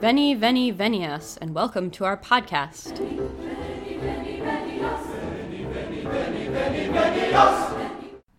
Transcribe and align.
Veni, 0.00 0.32
veni, 0.34 0.72
venias, 0.72 1.36
and 1.40 1.56
welcome 1.56 1.90
to 1.90 2.04
our 2.04 2.16
podcast. 2.16 2.98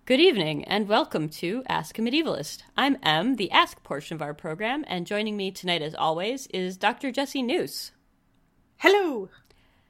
Good 0.06 0.22
evening, 0.22 0.64
and 0.64 0.88
welcome 0.88 1.28
to 1.28 1.62
Ask 1.68 2.00
a 2.00 2.02
Medievalist. 2.02 2.64
I'm 2.78 2.96
Em, 3.04 3.36
the 3.36 3.52
Ask 3.52 3.84
portion 3.84 4.16
of 4.16 4.22
our 4.22 4.34
program, 4.34 4.86
and 4.88 5.06
joining 5.06 5.36
me 5.36 5.52
tonight, 5.52 5.82
as 5.82 5.94
always, 5.94 6.48
is 6.48 6.78
Dr. 6.78 7.12
Jesse 7.12 7.44
Njus. 7.44 7.91
Hello. 8.78 9.28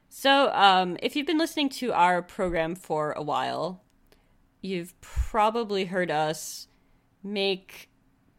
So, 0.08 0.52
um, 0.52 0.96
if 1.00 1.14
you've 1.14 1.28
been 1.28 1.38
listening 1.38 1.68
to 1.68 1.92
our 1.92 2.20
program 2.20 2.74
for 2.74 3.12
a 3.12 3.22
while, 3.22 3.80
you've 4.60 5.00
probably 5.00 5.84
heard 5.84 6.10
us 6.10 6.66
make 7.22 7.89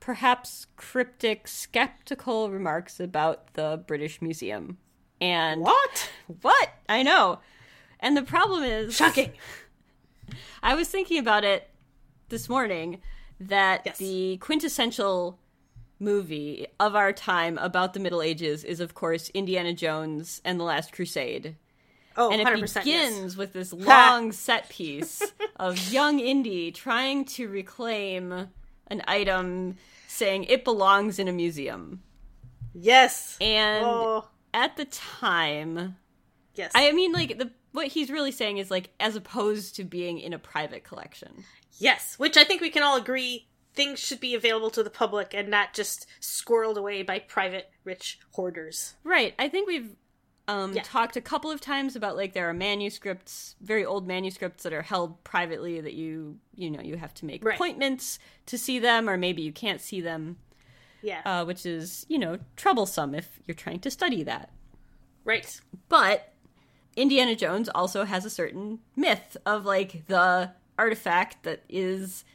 perhaps 0.01 0.67
cryptic, 0.75 1.47
skeptical 1.47 2.49
remarks 2.51 2.99
about 2.99 3.53
the 3.53 3.81
British 3.87 4.21
Museum. 4.21 4.77
And 5.21 5.61
What? 5.61 6.09
what? 6.41 6.69
I 6.89 7.03
know. 7.03 7.39
And 8.01 8.17
the 8.17 8.23
problem 8.23 8.63
is 8.63 8.93
Shocking. 8.95 9.31
I 10.63 10.75
was 10.75 10.89
thinking 10.89 11.19
about 11.19 11.43
it 11.45 11.69
this 12.29 12.49
morning 12.49 12.99
that 13.39 13.83
Yes. 13.85 13.97
the 13.99 14.37
quintessential 14.37 15.39
movie 15.99 16.65
of 16.79 16.95
our 16.95 17.13
time 17.13 17.57
about 17.59 17.93
the 17.93 17.99
Middle 17.99 18.21
Ages 18.23 18.63
is, 18.63 18.79
of 18.79 18.95
course, 18.95 19.29
Indiana 19.29 19.71
Jones 19.73 20.41
and 20.43 20.59
the 20.59 20.63
Last 20.63 20.91
Crusade. 20.91 21.55
Oh, 22.17 22.31
And 22.31 22.41
it 22.41 22.47
100%. 22.47 22.83
begins 22.83 22.85
yes. 23.21 23.35
with 23.37 23.53
this 23.53 23.71
long 23.71 24.31
set 24.31 24.67
piece 24.69 25.21
of 25.57 25.91
young 25.93 26.19
Indy 26.19 26.71
trying 26.71 27.23
to 27.25 27.47
reclaim 27.47 28.49
an 28.91 29.01
item 29.07 29.77
saying 30.07 30.43
it 30.43 30.63
belongs 30.63 31.17
in 31.17 31.27
a 31.27 31.31
museum. 31.31 32.03
Yes. 32.73 33.37
And 33.41 33.83
oh, 33.85 34.27
at 34.53 34.77
the 34.77 34.85
time, 34.85 35.97
yes. 36.53 36.71
I 36.75 36.91
mean, 36.91 37.11
like, 37.13 37.39
the 37.39 37.51
what 37.71 37.87
he's 37.87 38.11
really 38.11 38.31
saying 38.31 38.57
is, 38.57 38.69
like, 38.69 38.89
as 38.99 39.15
opposed 39.15 39.75
to 39.77 39.85
being 39.85 40.19
in 40.19 40.33
a 40.33 40.39
private 40.39 40.83
collection. 40.83 41.45
yes, 41.79 42.19
which 42.19 42.37
I 42.37 42.43
think 42.43 42.61
we 42.61 42.69
can 42.69 42.83
all 42.83 42.97
agree 42.97 43.47
things 43.73 43.99
should 43.99 44.19
be 44.19 44.35
available 44.35 44.69
to 44.69 44.83
the 44.83 44.89
public 44.89 45.33
and 45.33 45.49
not 45.49 45.73
just 45.73 46.05
squirreled 46.19 46.75
away 46.75 47.03
by 47.03 47.19
private 47.19 47.69
rich 47.85 48.19
hoarders. 48.31 48.95
Right. 49.03 49.33
I 49.39 49.47
think 49.47 49.67
we've 49.67 49.95
um, 50.47 50.73
Yeah. 50.73 50.81
talked 50.83 51.15
a 51.15 51.21
couple 51.21 51.49
of 51.51 51.61
times 51.61 51.95
about 51.95 52.15
like 52.17 52.33
there 52.33 52.49
are 52.49 52.53
manuscripts, 52.53 53.55
very 53.61 53.85
old 53.85 54.07
manuscripts 54.07 54.63
that 54.63 54.73
are 54.73 54.81
held 54.81 55.23
privately 55.23 55.79
that 55.81 55.93
you 55.93 56.39
you 56.55 56.69
know 56.71 56.81
you 56.81 56.97
have 56.97 57.13
to 57.15 57.25
make 57.25 57.43
Right. 57.45 57.55
appointments 57.55 58.19
to 58.47 58.57
see 58.57 58.79
them, 58.79 59.09
or 59.09 59.17
maybe 59.17 59.41
you 59.41 59.51
can't 59.53 59.79
see 59.81 60.01
them, 60.01 60.37
Yeah. 61.01 61.21
uh, 61.25 61.45
which 61.45 61.65
is 61.65 62.05
you 62.09 62.17
know 62.19 62.39
troublesome 62.55 63.15
if 63.15 63.39
you're 63.47 63.55
trying 63.55 63.79
to 63.81 63.91
study 63.91 64.23
that. 64.23 64.49
right. 65.23 65.61
But 65.87 66.33
Indiana 66.95 67.35
Jones 67.35 67.69
also 67.69 68.03
has 68.05 68.25
a 68.25 68.29
certain 68.29 68.79
myth 68.95 69.37
of 69.45 69.65
like 69.65 70.07
the 70.07 70.51
artifact 70.77 71.43
that 71.43 71.63
is 71.69 72.25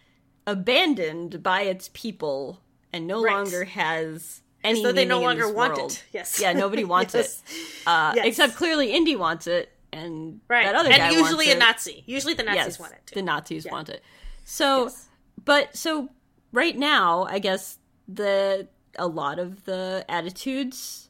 abandoned 0.46 1.42
by 1.42 1.62
its 1.62 1.90
people 1.92 2.60
and 2.92 3.06
no 3.06 3.22
Right. 3.22 3.34
longer 3.34 3.64
has 3.64 4.42
any 4.66 4.82
So 4.82 4.92
they 4.92 5.04
no 5.04 5.20
longer 5.20 5.50
want 5.52 5.76
world. 5.76 5.92
it. 5.92 6.04
Yes. 6.12 6.40
Yeah, 6.40 6.52
nobody 6.52 6.84
wants 6.94 7.14
Yes. 7.14 7.42
it. 7.48 7.86
Uh, 7.86 8.12
Yes. 8.16 8.26
Except 8.26 8.56
clearly 8.56 8.92
Indy 8.92 9.16
wants 9.16 9.46
it, 9.46 9.72
and 9.92 10.40
Right. 10.48 10.64
that 10.66 10.74
other 10.74 10.90
guy 10.90 10.96
and 11.08 11.14
usually 11.16 11.46
wants 11.48 11.54
a. 11.54 11.58
Nazi. 11.92 12.04
Usually 12.06 12.34
the 12.34 12.42
Nazis 12.42 12.64
yes, 12.64 12.78
want 12.80 12.92
it 12.92 13.02
too. 13.06 13.14
the 13.14 13.22
Nazis 13.22 13.64
Yeah. 13.64 13.72
want 13.72 13.88
it. 13.88 14.02
So, 14.44 14.84
Yes. 14.84 15.08
but 15.44 15.76
so 15.76 16.08
right 16.52 16.76
now, 16.76 17.24
I 17.24 17.38
guess 17.38 17.78
the 18.08 18.68
a 18.98 19.06
lot 19.06 19.38
of 19.38 19.64
the 19.64 20.04
attitudes 20.08 21.08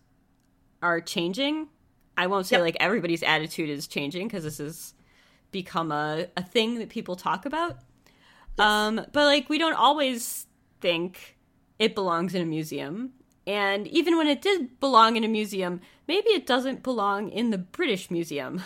are 0.83 1.01
changing. 1.01 1.69
I 2.17 2.27
won't 2.27 2.47
say 2.47 2.57
Yep. 2.57 2.63
like 2.63 2.77
everybody's 2.81 3.23
attitude 3.23 3.69
is 3.71 3.87
changing 3.87 4.27
because 4.29 4.45
this 4.45 4.59
has 4.59 4.95
become 5.53 5.93
a, 5.93 6.27
a 6.37 6.43
thing 6.43 6.79
that 6.81 6.89
people 6.89 7.15
talk 7.17 7.47
about. 7.47 7.77
Um, 8.59 8.97
but 9.13 9.25
like 9.25 9.49
we 9.49 9.59
don't 9.59 9.75
always 9.75 10.47
think 10.81 11.37
it 11.79 11.95
belongs 11.95 12.35
in 12.35 12.43
a 12.43 12.47
museum. 12.47 13.13
And 13.47 13.87
even 13.87 14.17
when 14.17 14.27
it 14.27 14.43
did 14.43 14.81
belong 14.81 15.17
in 15.17 15.25
a 15.25 15.29
museum, 15.29 15.81
maybe 16.09 16.31
it 16.31 16.47
doesn't 16.47 16.83
belong 16.83 17.29
in 17.31 17.51
the 17.51 17.59
British 17.59 18.11
Museum. 18.11 18.63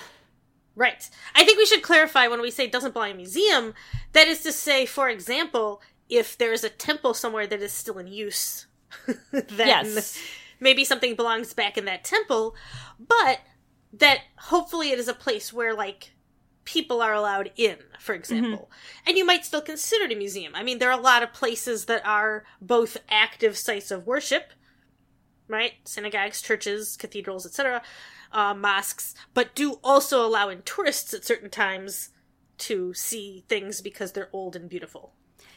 Right. 0.75 1.11
I 1.35 1.45
think 1.45 1.59
we 1.59 1.67
should 1.67 1.83
clarify 1.83 2.29
when 2.29 2.41
we 2.41 2.51
say 2.51 2.67
doesn't 2.67 2.95
belong 2.95 3.11
in 3.11 3.17
a 3.17 3.19
museum, 3.19 3.75
that 4.13 4.29
is 4.29 4.43
to 4.45 4.53
say, 4.53 4.87
for 4.87 5.11
example, 5.11 5.83
if 6.09 6.39
there 6.39 6.53
is 6.53 6.65
a 6.65 6.71
temple 6.71 7.13
somewhere 7.13 7.47
that 7.47 7.61
is 7.61 7.73
still 7.73 7.99
in 7.99 8.07
use, 8.07 8.67
then 9.33 9.45
Yes. 9.69 10.19
maybe 10.59 10.85
something 10.85 11.15
belongs 11.15 11.53
back 11.53 11.77
in 11.77 11.85
that 11.85 12.05
temple, 12.05 12.55
but 12.99 13.41
that 13.93 14.21
hopefully 14.37 14.91
it 14.91 14.99
is 14.99 15.09
a 15.09 15.15
place 15.15 15.53
where, 15.53 15.75
like, 15.75 16.13
people 16.65 17.03
are 17.03 17.15
allowed 17.15 17.51
in, 17.57 17.77
for 17.99 18.13
mm-hmm. 18.13 18.21
example. 18.21 18.71
And 19.07 19.19
you 19.19 19.27
might 19.27 19.45
still 19.45 19.61
consider 19.61 20.05
it 20.05 20.13
a 20.13 20.17
museum. 20.17 20.55
I 20.55 20.63
mean, 20.63 20.79
there 20.79 20.91
are 20.91 20.99
a 20.99 21.03
lot 21.03 21.23
of 21.23 21.33
places 21.33 21.87
that 21.87 22.07
are 22.07 22.45
both 22.61 22.97
active 23.09 23.59
sites 23.59 23.91
of 23.91 24.07
worship, 24.07 24.53
right? 25.51 25.73
Synagogues, 25.85 26.41
churches, 26.41 26.97
cathedrals, 26.97 27.45
etc., 27.45 27.83
uh, 28.33 28.55
mosques, 28.55 29.15
but 29.35 29.55
do 29.55 29.81
also 29.83 30.25
allow 30.25 30.49
in 30.49 30.63
tourists 30.63 31.13
at 31.13 31.25
certain 31.25 31.51
times 31.51 32.11
to 32.59 32.95
see 32.95 33.45
things 33.49 33.81
because 33.81 34.13
they're 34.13 34.29
old 34.33 34.55
and 34.55 34.69
beautiful. 34.69 35.13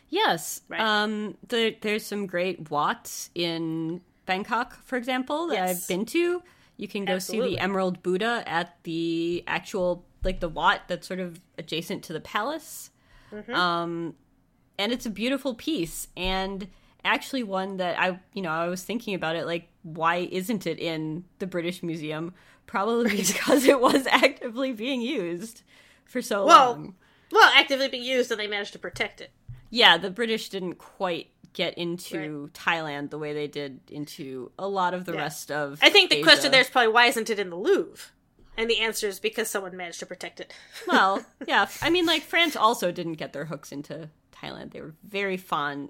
Yes. 0.09 0.61
Right. 0.67 0.79
Um, 0.79 1.37
there, 1.47 1.73
there's 1.81 2.05
some 2.05 2.27
great 2.27 2.69
Wats 2.69 3.29
in 3.35 4.01
Bangkok, 4.25 4.83
for 4.85 4.95
example, 4.95 5.47
that 5.47 5.55
Yes. 5.55 5.81
I've 5.81 5.87
been 5.87 6.05
to. 6.07 6.43
You 6.77 6.87
can 6.87 7.05
go 7.05 7.19
see 7.19 7.39
the 7.39 7.59
Emerald 7.59 8.01
Buddha 8.01 8.43
at 8.47 8.77
the 8.83 9.43
actual, 9.45 10.05
like 10.23 10.39
the 10.39 10.49
Wat 10.49 10.81
that's 10.87 11.07
sort 11.07 11.19
of 11.19 11.39
adjacent 11.57 12.03
to 12.05 12.13
the 12.13 12.19
palace. 12.19 12.89
Mm-hmm. 13.31 13.53
Um, 13.53 14.15
and 14.77 14.91
it's 14.91 15.05
a 15.05 15.09
beautiful 15.09 15.53
piece, 15.53 16.07
and 16.17 16.67
actually 17.05 17.43
one 17.43 17.77
that 17.77 17.99
I, 17.99 18.19
you 18.33 18.41
know, 18.41 18.49
I 18.49 18.67
was 18.67 18.83
thinking 18.83 19.15
about 19.15 19.35
it, 19.35 19.45
like, 19.45 19.67
why 19.83 20.17
isn't 20.31 20.65
it 20.67 20.79
in 20.79 21.25
the 21.39 21.47
British 21.47 21.83
Museum? 21.83 22.33
Probably 22.65 23.17
because 23.17 23.65
it 23.65 23.79
was 23.79 24.07
actively 24.11 24.71
being 24.71 25.01
used 25.01 25.61
for 26.05 26.21
so 26.21 26.45
Well, 26.45 26.71
long. 26.71 26.95
Well, 27.31 27.51
actively 27.55 27.87
being 27.89 28.03
used 28.03 28.31
and 28.31 28.39
they 28.39 28.47
managed 28.47 28.73
to 28.73 28.79
protect 28.79 29.19
it. 29.21 29.31
yeah, 29.69 29.97
the 29.97 30.09
British 30.11 30.49
didn't 30.49 30.75
quite 30.75 31.27
get 31.53 31.77
into 31.77 32.49
Thailand 32.53 33.09
the 33.11 33.19
way 33.19 33.33
they 33.33 33.47
did 33.47 33.79
into 33.91 34.51
a 34.57 34.67
lot 34.67 34.93
of 34.95 35.05
the 35.05 35.13
Yeah. 35.13 35.19
rest 35.21 35.51
of. 35.51 35.77
I 35.83 35.89
think 35.89 36.09
the 36.09 36.17
Asia. 36.17 36.23
question 36.23 36.51
there 36.51 36.61
is 36.61 36.69
probably 36.69 36.91
why 36.93 37.05
isn't 37.07 37.29
it 37.29 37.37
in 37.39 37.49
the 37.51 37.55
Louvre? 37.55 38.11
And 38.57 38.69
the 38.69 38.79
answer 38.79 39.07
is 39.07 39.19
because 39.19 39.49
someone 39.49 39.75
managed 39.77 39.99
to 39.99 40.05
protect 40.05 40.39
it. 40.39 40.53
Well, 40.87 41.23
yeah, 41.47 41.67
I 41.81 41.89
mean, 41.89 42.05
like 42.05 42.21
France 42.23 42.55
also 42.55 42.91
didn't 42.91 43.13
get 43.13 43.33
their 43.33 43.45
hooks 43.45 43.71
into 43.71 44.09
Thailand. 44.35 44.71
They 44.73 44.81
were 44.81 44.93
very 45.03 45.37
fond 45.37 45.89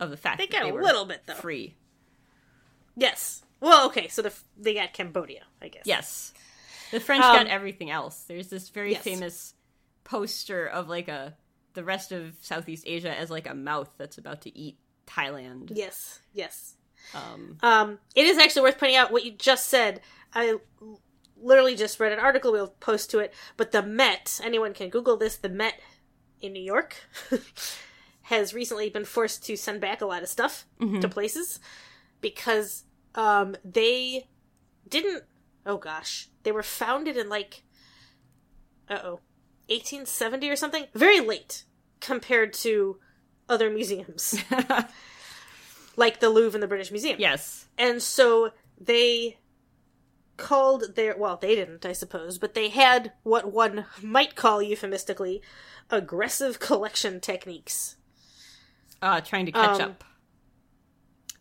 of 0.00 0.10
the 0.10 0.16
fact 0.16 0.38
They 0.38 0.46
that 0.46 0.52
got 0.52 0.62
they 0.64 0.70
a 0.70 0.74
were 0.74 0.82
little 0.82 1.04
bit, 1.04 1.22
though. 1.26 1.34
free. 1.34 1.76
Yes. 2.96 3.42
Well, 3.60 3.86
okay, 3.88 4.08
so 4.08 4.22
the, 4.22 4.32
they 4.58 4.74
got 4.74 4.92
Cambodia, 4.92 5.42
I 5.60 5.68
guess. 5.68 5.82
Yes, 5.84 6.32
the 6.90 6.98
French 7.00 7.22
Um, 7.24 7.36
got 7.36 7.46
everything 7.46 7.90
else. 7.90 8.24
There's 8.26 8.48
this 8.48 8.70
very 8.70 8.92
yes. 8.92 9.02
famous 9.02 9.54
poster 10.04 10.66
of 10.66 10.88
like 10.88 11.08
a 11.08 11.36
the 11.74 11.84
rest 11.84 12.10
of 12.10 12.34
Southeast 12.40 12.84
Asia 12.86 13.16
as 13.16 13.30
like 13.30 13.48
a 13.48 13.54
mouth 13.54 13.90
that's 13.96 14.18
about 14.18 14.40
to 14.42 14.58
eat 14.58 14.76
Thailand. 15.06 15.70
Yes. 15.74 16.20
Yes. 16.32 16.74
Um, 17.14 17.58
Um, 17.62 17.98
it 18.16 18.26
is 18.26 18.38
actually 18.38 18.62
worth 18.62 18.78
pointing 18.78 18.96
out 18.96 19.12
what 19.12 19.24
you 19.24 19.30
just 19.32 19.68
said. 19.68 20.00
I 20.34 20.56
literally 21.40 21.76
just 21.76 22.00
read 22.00 22.12
an 22.12 22.18
article. 22.18 22.50
We'll 22.52 22.68
post 22.68 23.10
to 23.12 23.18
it. 23.20 23.32
But 23.56 23.70
the 23.72 23.82
Met, 23.82 24.40
anyone 24.42 24.74
can 24.74 24.88
Google 24.88 25.16
this. 25.16 25.36
The 25.36 25.48
Met 25.48 25.78
in 26.40 26.52
New 26.54 26.62
York 26.62 26.96
has 28.30 28.54
recently 28.54 28.88
been 28.88 29.04
forced 29.04 29.44
to 29.44 29.56
send 29.56 29.80
back 29.80 30.00
a 30.00 30.06
lot 30.06 30.22
of 30.22 30.28
stuff 30.28 30.64
to 31.00 31.08
places 31.08 31.58
because 32.20 32.84
um, 33.16 33.56
they 33.64 34.28
didn't. 34.88 35.24
Oh 35.66 35.76
gosh, 35.78 36.28
they 36.44 36.52
were 36.52 36.62
founded 36.62 37.16
in 37.16 37.28
like, 37.28 37.64
uh 38.88 39.00
oh, 39.02 39.20
1870 39.66 40.48
or 40.48 40.54
something. 40.54 40.86
Very 40.94 41.18
late 41.18 41.64
compared 41.98 42.52
to 42.52 42.98
other 43.48 43.68
museums 43.68 44.40
like 45.96 46.20
the 46.20 46.30
Louvre 46.30 46.56
and 46.56 46.62
the 46.62 46.68
British 46.68 46.92
Museum. 46.92 47.16
yes. 47.18 47.66
And 47.76 48.00
so 48.00 48.52
they 48.80 49.38
called 50.36 50.94
their 50.94 51.16
well, 51.18 51.36
they 51.36 51.56
didn't, 51.56 51.84
I 51.84 51.92
suppose, 51.92 52.38
but 52.38 52.54
they 52.54 52.68
had 52.68 53.12
what 53.24 53.52
one 53.52 53.86
might 54.00 54.36
call 54.36 54.62
euphemistically 54.62 55.42
aggressive 55.90 56.60
collection 56.60 57.20
techniques. 57.20 57.96
Uh, 59.02 59.20
trying 59.20 59.46
to 59.46 59.52
catch 59.52 59.80
Um, 59.80 59.90
up. 59.92 60.04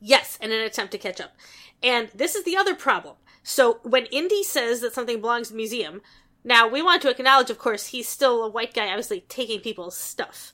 Yes, 0.01 0.37
in 0.41 0.51
an 0.51 0.61
attempt 0.61 0.91
to 0.93 0.97
catch 0.97 1.19
up. 1.19 1.35
And 1.83 2.09
this 2.13 2.35
is 2.35 2.43
the 2.45 2.55
other 2.57 2.75
problem. 2.75 3.15
So 3.43 3.79
when 3.83 4.05
Indy 4.07 4.43
says 4.43 4.81
that 4.81 4.93
something 4.93 5.19
belongs 5.21 5.47
to 5.47 5.53
the 5.53 5.57
museum, 5.57 6.01
now 6.43 6.67
we 6.67 6.81
want 6.81 7.01
to 7.01 7.09
acknowledge, 7.09 7.49
of 7.49 7.57
course, 7.57 7.87
he's 7.87 8.07
still 8.07 8.43
a 8.43 8.49
white 8.49 8.73
guy, 8.73 8.87
obviously 8.87 9.21
taking 9.21 9.59
people's 9.59 9.97
stuff. 9.97 10.53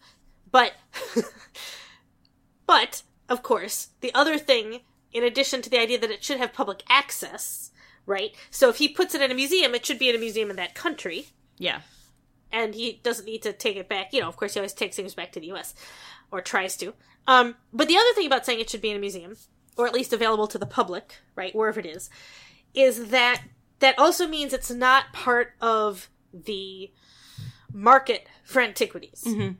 But, 0.51 0.73
but 2.65 3.03
of 3.29 3.43
course, 3.43 3.89
the 4.01 4.13
other 4.13 4.37
thing 4.37 4.81
in 5.13 5.23
addition 5.23 5.61
to 5.61 5.69
the 5.69 5.79
idea 5.79 5.97
that 5.99 6.11
it 6.11 6.23
should 6.23 6.37
have 6.37 6.53
public 6.53 6.83
access, 6.89 7.71
right? 8.05 8.35
So 8.51 8.69
if 8.69 8.77
he 8.77 8.89
puts 8.89 9.15
it 9.15 9.21
in 9.21 9.31
a 9.31 9.35
museum, 9.35 9.73
it 9.73 9.85
should 9.85 9.97
be 9.99 10.09
in 10.09 10.15
a 10.15 10.19
museum 10.19 10.49
in 10.49 10.55
that 10.57 10.75
country, 10.75 11.27
Yeah. 11.57 11.81
And 12.55 12.73
he 12.73 13.01
doesn't 13.03 13.25
need 13.25 13.41
to 13.43 13.51
take 13.51 13.75
it 13.75 13.89
back. 13.89 14.13
You 14.13 14.21
know, 14.21 14.29
of 14.29 14.37
course, 14.37 14.53
he 14.53 14.59
always 14.59 14.73
takes 14.73 14.95
things 14.95 15.13
back 15.13 15.33
to 15.33 15.41
the 15.41 15.47
U.S. 15.47 15.75
or 16.31 16.39
tries 16.39 16.77
to. 16.77 16.93
Um, 17.27 17.55
but 17.73 17.89
the 17.89 17.97
other 17.97 18.13
thing 18.15 18.25
about 18.25 18.45
saying 18.45 18.61
it 18.61 18.69
should 18.69 18.81
be 18.81 18.91
in 18.91 18.95
a 18.95 18.99
museum, 18.99 19.35
or 19.77 19.85
at 19.85 19.93
least 19.93 20.13
available 20.13 20.47
to 20.47 20.57
the 20.57 20.65
public, 20.65 21.15
right, 21.35 21.53
wherever 21.53 21.81
it 21.81 21.85
is, 21.85 22.09
is 22.73 23.09
that 23.09 23.41
that 23.79 23.99
also 23.99 24.25
means 24.25 24.53
it's 24.53 24.71
not 24.71 25.11
part 25.11 25.53
of 25.59 26.09
the 26.33 26.91
market 27.73 28.25
for 28.43 28.61
antiquities. 28.61 29.23
Mhm. 29.25 29.57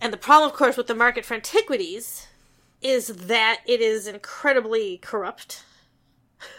And 0.00 0.12
the 0.12 0.16
problem, 0.16 0.50
of 0.50 0.56
course, 0.56 0.76
with 0.76 0.88
the 0.88 0.94
market 0.94 1.24
for 1.24 1.34
antiquities 1.34 2.26
is 2.80 3.08
that 3.08 3.60
it 3.64 3.80
is 3.80 4.08
incredibly 4.08 4.98
corrupt. 4.98 5.64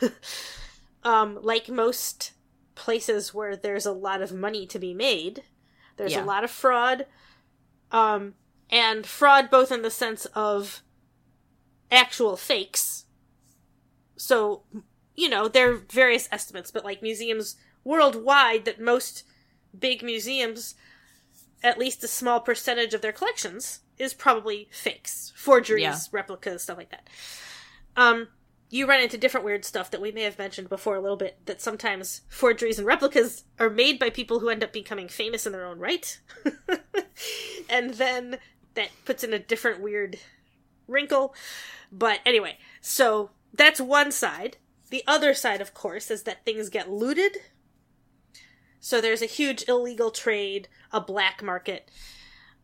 um, 1.03 1.37
like 1.41 1.67
most 1.67 2.31
places 2.79 3.33
where 3.33 3.57
there's 3.57 3.85
a 3.85 3.91
lot 3.91 4.21
of 4.21 4.31
money 4.31 4.65
to 4.65 4.79
be 4.79 4.93
made, 4.93 5.43
there's 5.97 6.13
Yeah. 6.13 6.23
a 6.23 6.25
lot 6.25 6.45
of 6.45 6.49
fraud. 6.49 7.05
Um, 7.91 8.35
and 8.69 9.05
fraud 9.05 9.49
both 9.49 9.71
in 9.71 9.81
the 9.81 9.91
sense 9.91 10.25
of 10.27 10.81
actual 11.91 12.37
fakes. 12.37 13.05
So, 14.15 14.63
you 15.15 15.27
know, 15.27 15.47
there 15.49 15.71
are 15.71 15.77
various 15.77 16.29
estimates, 16.31 16.71
but 16.71 16.85
like 16.85 17.01
museums 17.01 17.57
worldwide, 17.83 18.63
that 18.65 18.79
most 18.79 19.23
big 19.77 20.01
museums, 20.03 20.75
at 21.61 21.77
least 21.77 22.03
a 22.03 22.07
small 22.07 22.39
percentage 22.39 22.93
of 22.93 23.01
their 23.01 23.11
collections, 23.11 23.81
is 23.97 24.13
probably 24.13 24.69
fakes, 24.71 25.33
forgeries, 25.35 25.81
Yeah. 25.81 25.99
replicas, 26.11 26.63
stuff 26.63 26.77
like 26.77 26.91
that. 26.91 27.07
Um, 27.97 28.29
you 28.69 28.85
run 28.85 29.01
into 29.01 29.17
different 29.17 29.45
weird 29.45 29.65
stuff 29.65 29.89
that 29.91 30.01
we 30.01 30.11
may 30.11 30.23
have 30.23 30.37
mentioned 30.37 30.69
before 30.69 30.95
a 30.95 31.01
little 31.01 31.17
bit. 31.17 31.39
That 31.45 31.61
sometimes 31.61 32.21
forgeries 32.29 32.77
and 32.77 32.87
replicas 32.87 33.43
are 33.59 33.69
made 33.69 33.99
by 33.99 34.09
people 34.09 34.39
who 34.39 34.49
end 34.49 34.63
up 34.63 34.71
becoming 34.71 35.07
famous 35.07 35.45
in 35.45 35.51
their 35.51 35.65
own 35.65 35.79
right, 35.79 36.19
and 37.69 37.95
then 37.95 38.37
that 38.75 38.89
puts 39.05 39.23
in 39.23 39.33
a 39.33 39.39
different 39.39 39.81
weird 39.81 40.19
wrinkle. 40.87 41.33
But 41.91 42.19
anyway, 42.25 42.57
so 42.81 43.31
that's 43.53 43.81
one 43.81 44.11
side. 44.11 44.57
The 44.89 45.03
other 45.07 45.33
side, 45.33 45.61
of 45.61 45.73
course, 45.73 46.09
is 46.11 46.23
that 46.23 46.45
things 46.45 46.69
get 46.69 46.89
looted. 46.89 47.37
So 48.79 49.01
there's 49.01 49.21
a 49.21 49.27
huge 49.27 49.67
illegal 49.67 50.09
trade, 50.09 50.67
a 50.91 51.01
black 51.01 51.43
market. 51.43 51.91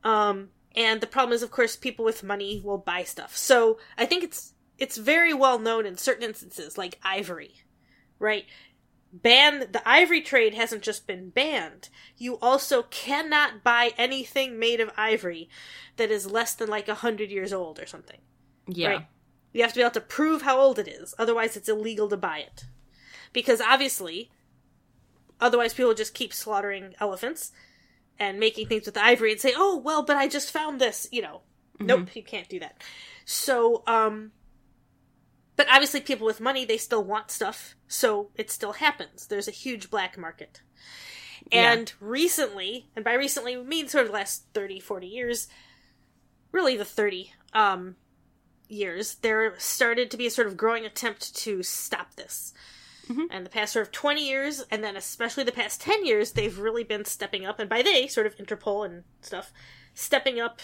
Um, 0.03 0.49
and 0.75 1.01
the 1.01 1.07
problem 1.07 1.33
is, 1.33 1.43
of 1.43 1.51
course, 1.51 1.75
people 1.75 2.05
with 2.05 2.23
money 2.23 2.61
will 2.63 2.77
buy 2.77 3.03
stuff. 3.03 3.35
So 3.35 3.79
I 3.97 4.05
think 4.05 4.23
it's 4.23 4.53
it's 4.77 4.97
very 4.97 5.33
well 5.33 5.59
known 5.59 5.85
in 5.85 5.97
certain 5.97 6.23
instances, 6.23 6.77
like 6.77 6.99
ivory, 7.03 7.55
right? 8.19 8.45
Ban 9.13 9.67
the 9.71 9.81
ivory 9.87 10.21
trade 10.21 10.53
hasn't 10.53 10.81
just 10.81 11.07
been 11.07 11.29
banned. 11.29 11.89
You 12.17 12.37
also 12.41 12.83
cannot 12.83 13.63
buy 13.63 13.93
anything 13.97 14.59
made 14.59 14.81
of 14.81 14.91
ivory 14.97 15.49
that 15.95 16.11
is 16.11 16.29
less 16.29 16.53
than 16.53 16.69
like 16.69 16.89
a 16.89 16.95
hundred 16.95 17.31
years 17.31 17.53
old 17.53 17.79
or 17.79 17.85
something. 17.85 18.19
Yeah. 18.67 18.89
Right. 18.89 19.07
You 19.53 19.61
have 19.61 19.71
to 19.71 19.79
be 19.79 19.83
able 19.83 19.91
to 19.91 20.01
prove 20.01 20.41
how 20.41 20.59
old 20.59 20.79
it 20.79 20.87
is, 20.87 21.15
otherwise 21.17 21.55
it's 21.55 21.69
illegal 21.69 22.09
to 22.09 22.17
buy 22.17 22.39
it. 22.39 22.65
Because 23.31 23.61
obviously, 23.61 24.31
otherwise 25.39 25.73
people 25.73 25.93
just 25.93 26.13
keep 26.13 26.33
slaughtering 26.33 26.93
elephants 26.99 27.53
and 28.19 28.39
making 28.39 28.67
things 28.67 28.85
with 28.85 28.97
ivory 28.97 29.31
and 29.31 29.39
say, 29.39 29.53
"Oh, 29.55 29.77
well, 29.77 30.03
but 30.03 30.17
I 30.17 30.27
just 30.27 30.51
found 30.51 30.81
this," 30.81 31.07
you 31.11 31.21
know. 31.21 31.41
Nope, 31.79 32.15
you 32.15 32.23
can't 32.23 32.49
do 32.49 32.59
that. 32.59 32.81
So, 33.25 33.83
um 33.87 34.31
but 35.55 35.67
obviously 35.69 36.01
people 36.01 36.25
with 36.25 36.41
money, 36.41 36.65
they 36.65 36.77
still 36.77 37.03
want 37.03 37.31
stuff, 37.31 37.75
so 37.87 38.29
it 38.35 38.51
still 38.51 38.73
happens. 38.73 39.27
There's 39.27 39.47
a 39.47 39.51
huge 39.51 39.89
black 39.89 40.17
market. 40.17 40.61
Yeah. 41.51 41.73
And 41.73 41.93
recently, 41.99 42.89
and 42.95 43.05
by 43.05 43.13
recently 43.13 43.55
we 43.57 43.63
mean 43.63 43.87
sort 43.87 44.03
of 44.05 44.11
the 44.11 44.17
last 44.17 44.45
30, 44.53 44.79
40 44.79 45.07
years, 45.07 45.47
really 46.51 46.75
the 46.75 46.85
30 46.85 47.33
um 47.53 47.95
years, 48.67 49.15
there 49.15 49.53
started 49.59 50.09
to 50.11 50.17
be 50.17 50.27
a 50.27 50.31
sort 50.31 50.47
of 50.47 50.57
growing 50.57 50.85
attempt 50.85 51.35
to 51.35 51.61
stop 51.61 52.15
this. 52.15 52.53
Mhm. 53.07 53.27
And 53.29 53.45
the 53.45 53.49
past 53.51 53.73
sort 53.73 53.85
of 53.85 53.91
20 53.93 54.27
years, 54.27 54.63
and 54.71 54.83
then 54.83 54.95
especially 54.95 55.43
the 55.43 55.51
past 55.51 55.79
10 55.81 56.05
years, 56.05 56.31
they've 56.31 56.57
really 56.57 56.83
been 56.83 57.05
stepping 57.05 57.45
up, 57.45 57.59
and 57.59 57.69
by 57.69 57.83
they, 57.83 58.07
sort 58.07 58.25
of 58.25 58.35
Interpol 58.37 58.83
and 58.85 59.03
stuff, 59.21 59.53
stepping 59.93 60.39
up 60.39 60.61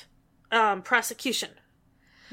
um, 0.52 0.82
prosecution, 0.82 1.52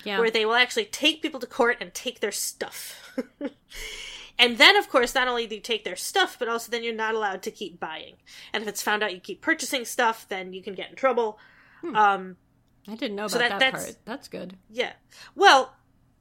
Yeah. 0.05 0.19
where 0.21 0.31
they 0.31 0.45
will 0.47 0.55
actually 0.55 0.85
take 0.87 1.23
people 1.23 1.41
to 1.41 1.47
court 1.47 1.79
and 1.81 1.93
take 1.93 2.21
their 2.21 2.33
stuff. 2.33 3.17
and 4.39 4.57
then, 4.59 4.77
of 4.77 4.89
course, 4.89 5.15
not 5.15 5.27
only 5.29 5.47
do 5.47 5.57
you 5.57 5.61
take 5.61 5.85
their 5.85 5.97
stuff, 5.97 6.37
but 6.39 6.49
also 6.49 6.71
then 6.71 6.85
you're 6.85 6.95
not 6.95 7.15
allowed 7.15 7.43
to 7.43 7.51
keep 7.51 7.81
buying. 7.81 8.17
And 8.53 8.63
if 8.63 8.69
it's 8.69 8.83
found 8.83 9.03
out 9.03 9.13
you 9.15 9.21
keep 9.21 9.41
purchasing 9.41 9.85
stuff, 9.85 10.27
then 10.29 10.53
you 10.53 10.63
can 10.63 10.75
get 10.75 10.91
in 10.91 10.97
trouble. 10.97 11.39
Um, 11.95 12.37
I 12.87 12.95
didn't 12.95 13.17
know 13.17 13.27
about 13.27 13.39
that- 13.39 13.51
that, 13.51 13.59
that's- 13.61 13.85
part. 13.85 13.97
That's 14.05 14.29
good. 14.29 14.57
yeah. 14.71 14.93
Well, 15.35 15.75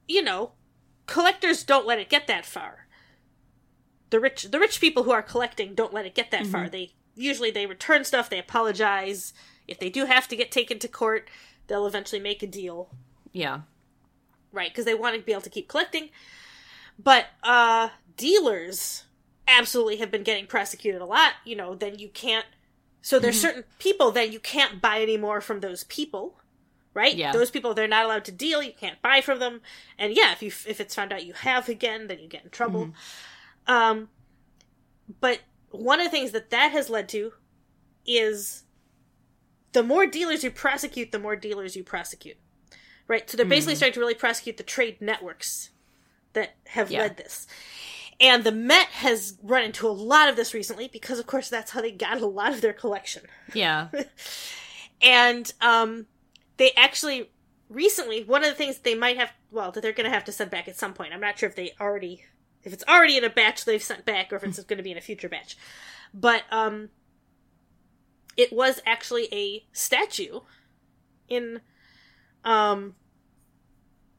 you 0.06 0.22
know, 0.22 0.52
collectors 1.06 1.62
don't 1.64 1.86
let 1.86 1.98
it 1.98 2.08
get 2.08 2.26
that 2.26 2.44
far. 2.46 2.86
The 4.10 4.20
rich 4.20 4.44
the 4.44 4.58
rich 4.58 4.80
people 4.80 5.02
who 5.02 5.10
are 5.10 5.22
collecting 5.22 5.74
don't 5.74 5.92
let 5.92 6.06
it 6.06 6.14
get 6.14 6.30
that 6.30 6.46
far. 6.46 6.68
They 6.70 6.92
usually 7.14 7.50
they 7.50 7.66
return 7.66 8.04
stuff, 8.04 8.30
they 8.30 8.38
apologize. 8.38 9.34
If 9.66 9.78
they 9.78 9.90
do 9.90 10.06
have 10.06 10.26
to 10.28 10.36
get 10.36 10.50
taken 10.50 10.78
to 10.78 10.88
court, 10.88 11.28
they'll 11.66 11.86
eventually 11.86 12.20
make 12.20 12.42
a 12.42 12.46
deal, 12.46 12.88
Yeah. 13.38 13.60
right? 14.52 14.70
Because 14.70 14.84
they 14.84 14.94
want 14.94 15.16
to 15.16 15.22
be 15.22 15.32
able 15.32 15.42
to 15.42 15.50
keep 15.50 15.68
collecting. 15.68 16.10
But 16.98 17.26
uh 17.42 17.90
dealers 18.16 19.04
absolutely 19.46 19.96
have 19.96 20.10
been 20.10 20.24
getting 20.24 20.46
prosecuted 20.46 21.00
a 21.00 21.06
lot, 21.06 21.34
you 21.44 21.56
know, 21.56 21.74
then 21.74 21.98
you 21.98 22.08
can't 22.08 22.46
so 23.00 23.18
there's 23.18 23.40
certain 23.40 23.64
people 23.78 24.10
that 24.10 24.32
you 24.32 24.40
can't 24.40 24.82
buy 24.82 25.00
anymore 25.00 25.40
from 25.40 25.60
those 25.60 25.84
people 25.84 26.34
right? 26.94 27.14
Yeah. 27.14 27.32
Those 27.32 27.50
people 27.50 27.74
they're 27.74 27.86
not 27.86 28.04
allowed 28.04 28.24
to 28.24 28.32
deal. 28.32 28.60
You 28.60 28.72
can't 28.72 29.00
buy 29.00 29.20
from 29.20 29.38
them. 29.38 29.60
And 29.98 30.16
yeah, 30.16 30.32
if 30.32 30.42
you 30.42 30.48
if 30.48 30.80
it's 30.80 30.94
found 30.96 31.12
out 31.12 31.24
you 31.24 31.32
have 31.32 31.68
again, 31.68 32.08
then 32.08 32.18
you 32.18 32.26
get 32.28 32.42
in 32.44 32.50
trouble. 32.50 32.90
Um, 33.68 34.08
but 35.20 35.40
one 35.70 36.00
of 36.00 36.06
the 36.06 36.10
things 36.10 36.32
that 36.32 36.50
that 36.50 36.72
has 36.72 36.90
led 36.90 37.08
to 37.10 37.32
is 38.06 38.64
the 39.72 39.82
more 39.82 40.06
dealers 40.06 40.42
you 40.42 40.50
prosecute, 40.50 41.12
the 41.12 41.18
more 41.18 41.36
dealers 41.36 41.76
you 41.76 41.84
prosecute. 41.84 42.36
Right? 43.08 43.28
So 43.28 43.36
they're 43.36 43.46
basically 43.46 43.74
starting 43.74 43.94
to 43.94 44.00
really 44.00 44.14
prosecute 44.14 44.56
the 44.58 44.62
trade 44.62 45.00
networks 45.00 45.70
that 46.34 46.54
have 46.68 46.90
Yeah. 46.90 47.00
led 47.00 47.16
this. 47.16 47.46
And 48.20 48.44
the 48.44 48.52
Met 48.52 48.88
has 48.88 49.38
run 49.42 49.62
into 49.64 49.88
a 49.88 49.90
lot 49.90 50.28
of 50.28 50.36
this 50.36 50.52
recently 50.54 50.88
because, 50.88 51.18
of 51.18 51.26
course, 51.26 51.48
that's 51.48 51.70
how 51.70 51.80
they 51.80 51.90
got 51.92 52.20
a 52.20 52.26
lot 52.26 52.52
of 52.52 52.60
their 52.60 52.72
collection 52.72 53.22
Yeah. 53.54 53.88
and 55.00 55.52
um, 55.60 56.06
they 56.56 56.72
actually 56.72 57.30
recently 57.68 58.24
one 58.24 58.42
of 58.42 58.48
the 58.48 58.54
things 58.56 58.78
they 58.78 58.94
might 58.94 59.16
have 59.18 59.30
well 59.50 59.70
that 59.70 59.82
they're 59.82 59.92
going 59.92 60.08
to 60.08 60.10
have 60.14 60.24
to 60.24 60.32
send 60.32 60.50
back 60.50 60.66
at 60.68 60.74
some 60.74 60.94
point 60.94 61.12
i'm 61.12 61.20
not 61.20 61.38
sure 61.38 61.46
if 61.46 61.54
they 61.54 61.70
already 61.78 62.24
if 62.64 62.72
it's 62.72 62.82
already 62.88 63.18
in 63.18 63.24
a 63.24 63.28
batch 63.28 63.66
they've 63.66 63.82
sent 63.82 64.06
back 64.06 64.32
or 64.32 64.36
if 64.36 64.42
it's 64.44 64.58
going 64.64 64.78
to 64.78 64.82
be 64.82 64.90
in 64.90 64.96
a 64.96 65.02
future 65.02 65.28
batch 65.28 65.54
but 66.14 66.44
um 66.50 66.88
it 68.38 68.50
was 68.54 68.80
actually 68.86 69.28
a 69.32 69.66
statue 69.70 70.40
in 71.28 71.60
um 72.48 72.94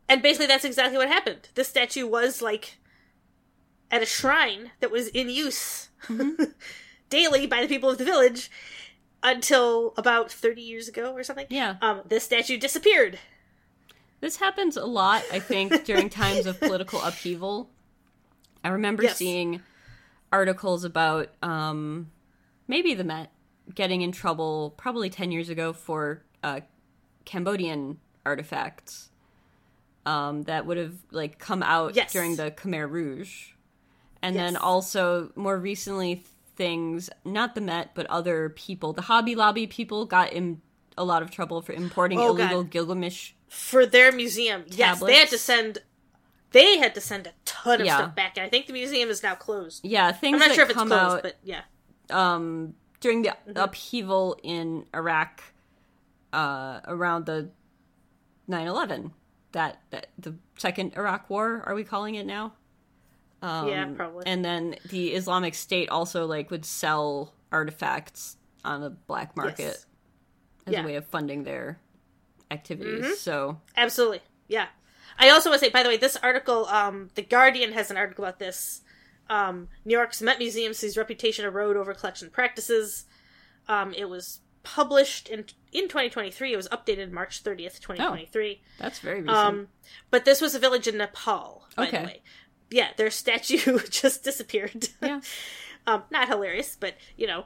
and 0.08 0.22
basically 0.22 0.46
that's 0.48 0.66
exactly 0.66 0.98
what 0.98 1.08
happened 1.08 1.50
The 1.56 1.64
statue 1.64 2.06
was 2.08 2.42
like 2.42 2.78
at 3.92 4.02
a 4.04 4.06
shrine 4.06 4.72
that 4.82 4.92
was 4.92 5.08
in 5.10 5.30
use 5.30 5.90
daily 7.10 7.48
by 7.48 7.62
the 7.62 7.68
people 7.68 7.90
of 7.90 7.98
the 7.98 8.06
village 8.06 8.52
until 9.24 9.94
about 9.98 10.32
30 10.32 10.62
years 10.62 10.88
ago 10.88 11.12
or 11.14 11.24
something. 11.24 11.48
Yeah. 11.50 11.76
Um, 11.82 12.02
this 12.06 12.24
statue 12.24 12.58
disappeared. 12.58 13.20
This 14.22 14.38
happens 14.38 14.78
a 14.78 14.86
lot, 14.86 15.24
I 15.32 15.40
think, 15.40 15.84
during 15.86 16.10
times 16.10 16.46
of 16.46 16.60
political 16.60 17.02
upheaval. 17.02 17.70
I 18.64 18.70
remember 18.70 19.04
Yes. 19.04 19.18
seeing 19.18 19.62
articles 20.32 20.84
about 20.84 21.30
um, 21.42 22.12
maybe 22.68 22.94
the 22.94 23.04
Met 23.04 23.32
getting 23.74 24.02
in 24.02 24.12
trouble 24.12 24.74
probably 24.78 25.10
10 25.10 25.32
years 25.32 25.50
ago 25.50 25.74
for 25.74 26.22
uh, 26.44 26.60
Cambodian 27.26 28.00
artifacts 28.26 29.10
um, 30.06 30.44
that 30.44 30.66
would 30.66 30.78
have 30.78 30.96
like 31.12 31.40
come 31.40 31.62
out 31.64 31.96
Yes. 31.96 32.12
during 32.12 32.36
the 32.36 32.52
Khmer 32.52 32.90
Rouge. 32.90 33.50
And 34.22 34.36
then 34.36 34.58
also 34.58 35.32
more 35.36 35.58
recently 35.58 36.24
things, 36.58 37.10
not 37.24 37.56
the 37.56 37.62
Met, 37.62 37.92
but 37.96 38.06
other 38.08 38.50
people, 38.50 38.92
the 38.92 39.04
Hobby 39.04 39.34
Lobby 39.36 39.66
people 39.66 40.06
got 40.06 40.34
in 40.34 40.62
a 40.98 41.06
lot 41.06 41.22
of 41.22 41.32
trouble 41.32 41.62
for 41.62 41.72
importing 41.72 42.20
Oh, 42.20 42.34
God. 42.34 42.52
illegal 42.52 42.64
Gilgamesh 42.64 43.32
For 43.48 43.86
their 43.86 44.12
museum, 44.12 44.66
yes, 44.68 45.00
they 45.00 45.16
had 45.16 45.30
to 45.30 45.38
send. 45.38 45.80
They 46.52 46.78
had 46.80 46.96
to 46.96 47.02
send 47.02 47.28
a 47.28 47.32
ton 47.46 47.80
of 47.80 47.86
Yeah. 47.86 47.98
stuff 47.98 48.16
back. 48.16 48.36
and 48.38 48.46
I 48.46 48.50
think 48.50 48.66
the 48.68 48.74
museum 48.74 49.10
is 49.10 49.22
now 49.24 49.36
closed. 49.36 49.86
Yeah, 49.86 50.12
things 50.12 50.34
I'm 50.36 50.40
not 50.40 50.48
that 50.50 50.56
sure 50.56 50.64
if 50.66 50.72
it's 50.72 50.78
closed, 50.78 50.92
out 50.94 51.24
but 51.24 51.38
yeah. 51.44 51.62
um, 52.10 52.74
during 53.00 53.22
the 53.22 53.30
Mm-hmm. 53.48 53.58
upheaval 53.58 54.38
in 54.44 54.86
Iraq 54.94 55.44
uh, 56.34 56.82
around 56.86 57.26
the 57.26 57.50
9/11 58.50 59.12
that 59.52 59.80
that 59.92 60.08
the 60.18 60.36
second 60.58 60.94
Iraq 60.98 61.30
War. 61.30 61.64
Are 61.66 61.76
we 61.76 61.84
calling 61.84 62.16
it 62.16 62.26
now? 62.26 62.54
Um, 63.42 63.68
Yeah, 63.70 63.86
probably. 63.96 64.24
And 64.26 64.44
then 64.44 64.76
the 64.90 65.10
Islamic 65.14 65.56
State 65.56 65.90
also 65.90 66.26
like 66.26 66.52
would 66.52 66.66
sell 66.66 67.34
artifacts 67.52 68.36
on 68.66 68.82
the 68.82 68.90
black 68.90 69.36
market 69.38 69.60
Yes. 69.60 69.86
as 70.68 70.74
Yeah. 70.74 70.84
a 70.84 70.86
way 70.86 70.96
of 70.96 71.06
funding 71.08 71.44
their 71.44 71.80
activities. 72.52 73.20
So 73.20 73.60
Absolutely. 73.78 74.22
Yeah. 74.48 74.68
I 75.18 75.30
also 75.30 75.50
want 75.50 75.60
to 75.62 75.66
say, 75.68 75.72
by 75.72 75.84
the 75.84 75.90
way, 75.90 75.98
this 75.98 76.16
article, 76.18 76.66
um, 76.68 77.10
The 77.16 77.22
Guardian 77.22 77.74
has 77.74 77.92
an 77.92 77.98
article 77.98 78.24
about 78.26 78.40
this. 78.40 78.82
Um, 79.30 79.68
New 79.86 79.94
York's 79.96 80.22
Met 80.22 80.40
Museum 80.40 80.74
sees 80.74 80.98
reputation 80.98 81.46
erode 81.46 81.78
over 81.78 81.94
collection 81.94 82.30
practices. 82.30 83.06
Um, 83.68 83.94
it 83.94 84.06
was 84.10 84.40
published 84.64 85.30
in 85.30 85.46
in 85.72 85.84
2023. 85.84 86.54
It 86.54 86.56
was 86.56 86.68
updated 86.70 87.12
March 87.12 87.44
30th, 87.44 87.80
2023. 87.80 88.62
Oh, 88.62 88.66
that's 88.80 89.00
very 89.00 89.22
recent. 89.22 89.38
Um, 89.38 89.68
but 90.10 90.26
this 90.26 90.42
was 90.42 90.56
a 90.56 90.60
village 90.60 90.88
in 90.88 90.98
Nepal, 90.98 91.68
by 91.76 91.88
Okay. 91.88 91.98
the 92.00 92.04
way. 92.06 92.22
Yeah, 92.72 92.90
their 92.98 93.10
statue 93.12 93.80
just 93.90 94.24
disappeared. 94.24 94.90
yeah. 95.02 95.22
um, 95.88 96.04
not 96.12 96.28
hilarious, 96.28 96.76
but 96.80 96.96
you 97.18 97.28
know, 97.28 97.46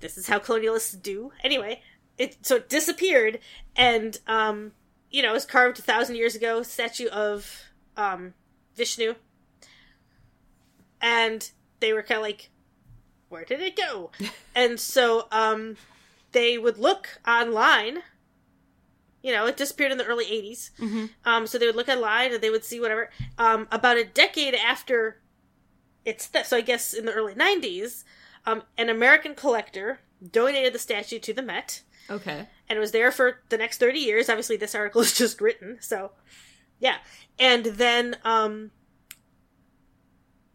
this 0.00 0.16
is 0.18 0.26
how 0.26 0.38
colonialists 0.38 1.00
do. 1.00 1.32
Anyway, 1.42 1.82
it 2.18 2.36
so 2.42 2.56
it 2.56 2.68
disappeared, 2.68 3.38
and 3.76 4.18
um, 4.26 4.72
you 5.10 5.22
know, 5.22 5.30
it 5.30 5.34
was 5.34 5.46
carved 5.46 5.78
a 5.78 5.82
thousand 5.82 6.16
years 6.16 6.34
ago. 6.34 6.62
Statue 6.62 7.08
of 7.08 7.62
um, 7.96 8.34
Vishnu, 8.74 9.14
and 11.00 11.50
they 11.80 11.92
were 11.92 12.02
kind 12.02 12.18
of 12.18 12.22
like, 12.22 12.50
"Where 13.28 13.44
did 13.44 13.60
it 13.60 13.76
go?" 13.76 14.10
and 14.54 14.78
so 14.78 15.26
um, 15.30 15.76
they 16.34 16.58
would 16.58 16.76
look 16.76 17.18
online. 17.26 18.02
You 19.22 19.32
know, 19.32 19.46
it 19.46 19.56
disappeared 19.56 19.90
in 19.92 19.96
the 19.98 20.04
early 20.04 20.26
'80s. 20.26 20.70
Mhm. 20.78 21.10
Um, 21.24 21.46
so 21.46 21.56
they 21.56 21.64
would 21.66 21.76
look 21.76 21.88
online 21.88 22.34
and 22.34 22.42
they 22.42 22.50
would 22.50 22.64
see 22.64 22.78
whatever. 22.78 23.08
Um, 23.38 23.66
about 23.72 23.96
a 23.96 24.04
decade 24.04 24.54
after 24.54 25.22
it's 26.04 26.28
th- 26.28 26.44
so 26.44 26.58
I 26.58 26.60
guess 26.60 26.92
in 26.92 27.06
the 27.06 27.12
early 27.14 27.34
'90s, 27.34 28.04
um, 28.44 28.64
an 28.76 28.90
American 28.90 29.34
collector 29.34 30.00
donated 30.30 30.74
the 30.74 30.78
statue 30.78 31.18
to 31.20 31.32
the 31.32 31.40
Met, 31.42 31.82
Okay. 32.10 32.46
and 32.68 32.76
it 32.76 32.80
was 32.80 32.92
there 32.92 33.10
for 33.10 33.40
the 33.48 33.56
next 33.56 33.78
30 33.78 33.98
years. 33.98 34.28
Obviously, 34.28 34.56
this 34.58 34.74
article 34.74 35.00
is 35.06 35.14
just 35.16 35.40
written, 35.40 35.78
so 35.80 36.12
yeah. 36.78 36.98
And 37.38 37.64
then 37.64 38.16
um, 38.24 38.70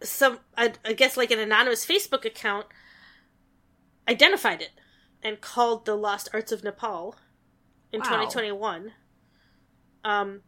some, 0.03 0.39
I, 0.55 0.73
I 0.85 0.93
guess, 0.93 1.17
like 1.17 1.31
an 1.31 1.39
anonymous 1.39 1.85
Facebook 1.85 2.25
account 2.25 2.67
identified 4.07 4.61
it 4.61 4.71
and 5.23 5.41
called 5.41 5.85
the 5.85 5.95
Lost 5.95 6.29
Arts 6.33 6.51
of 6.51 6.63
Nepal 6.63 7.15
in 7.91 7.99
Wow. 7.99 8.05
2021. 8.05 8.93
Um, 10.03 10.41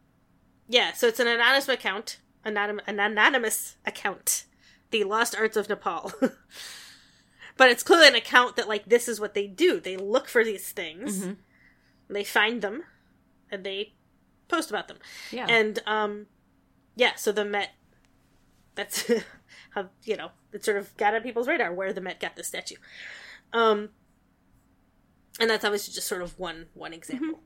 yeah, 0.67 0.93
so 0.93 1.07
it's 1.07 1.19
an 1.19 1.27
anonymous 1.27 1.67
account, 1.67 2.19
anonym, 2.45 2.79
an 2.87 2.99
anonymous 2.99 3.75
account, 3.85 4.45
the 4.91 5.03
Lost 5.03 5.35
Arts 5.35 5.57
of 5.57 5.67
Nepal. 5.69 6.13
but 7.57 7.69
it's 7.69 7.83
clearly 7.83 8.07
an 8.07 8.15
account 8.15 8.55
that 8.55 8.67
like 8.67 8.85
this 8.85 9.07
is 9.07 9.19
what 9.19 9.33
they 9.33 9.47
do. 9.47 9.79
They 9.79 9.97
look 9.97 10.27
for 10.27 10.43
these 10.43 10.71
things, 10.71 11.23
Mhm. 11.25 11.37
they 12.09 12.23
find 12.23 12.61
them, 12.61 12.83
and 13.51 13.65
they 13.65 13.93
post 14.47 14.69
about 14.69 14.87
them. 14.87 14.97
Yeah. 15.31 15.47
And 15.49 15.79
um, 15.85 16.27
yeah, 16.95 17.15
so 17.15 17.31
the 17.31 17.45
Met. 17.45 17.71
That's 18.75 19.11
how 19.71 19.89
you 20.03 20.15
know 20.15 20.31
it 20.53 20.63
sort 20.63 20.77
of 20.77 20.95
got 20.95 21.13
on 21.13 21.21
people's 21.21 21.47
radar 21.47 21.73
where 21.73 21.91
the 21.91 22.01
Met 22.01 22.19
got 22.21 22.35
the 22.37 22.43
statue. 22.43 22.75
Um, 23.53 23.89
and 25.39 25.49
that's 25.49 25.65
obviously 25.65 25.93
just 25.93 26.07
sort 26.07 26.21
of 26.21 26.37
one 26.39 26.67
one 26.73 26.93
example. 26.93 27.39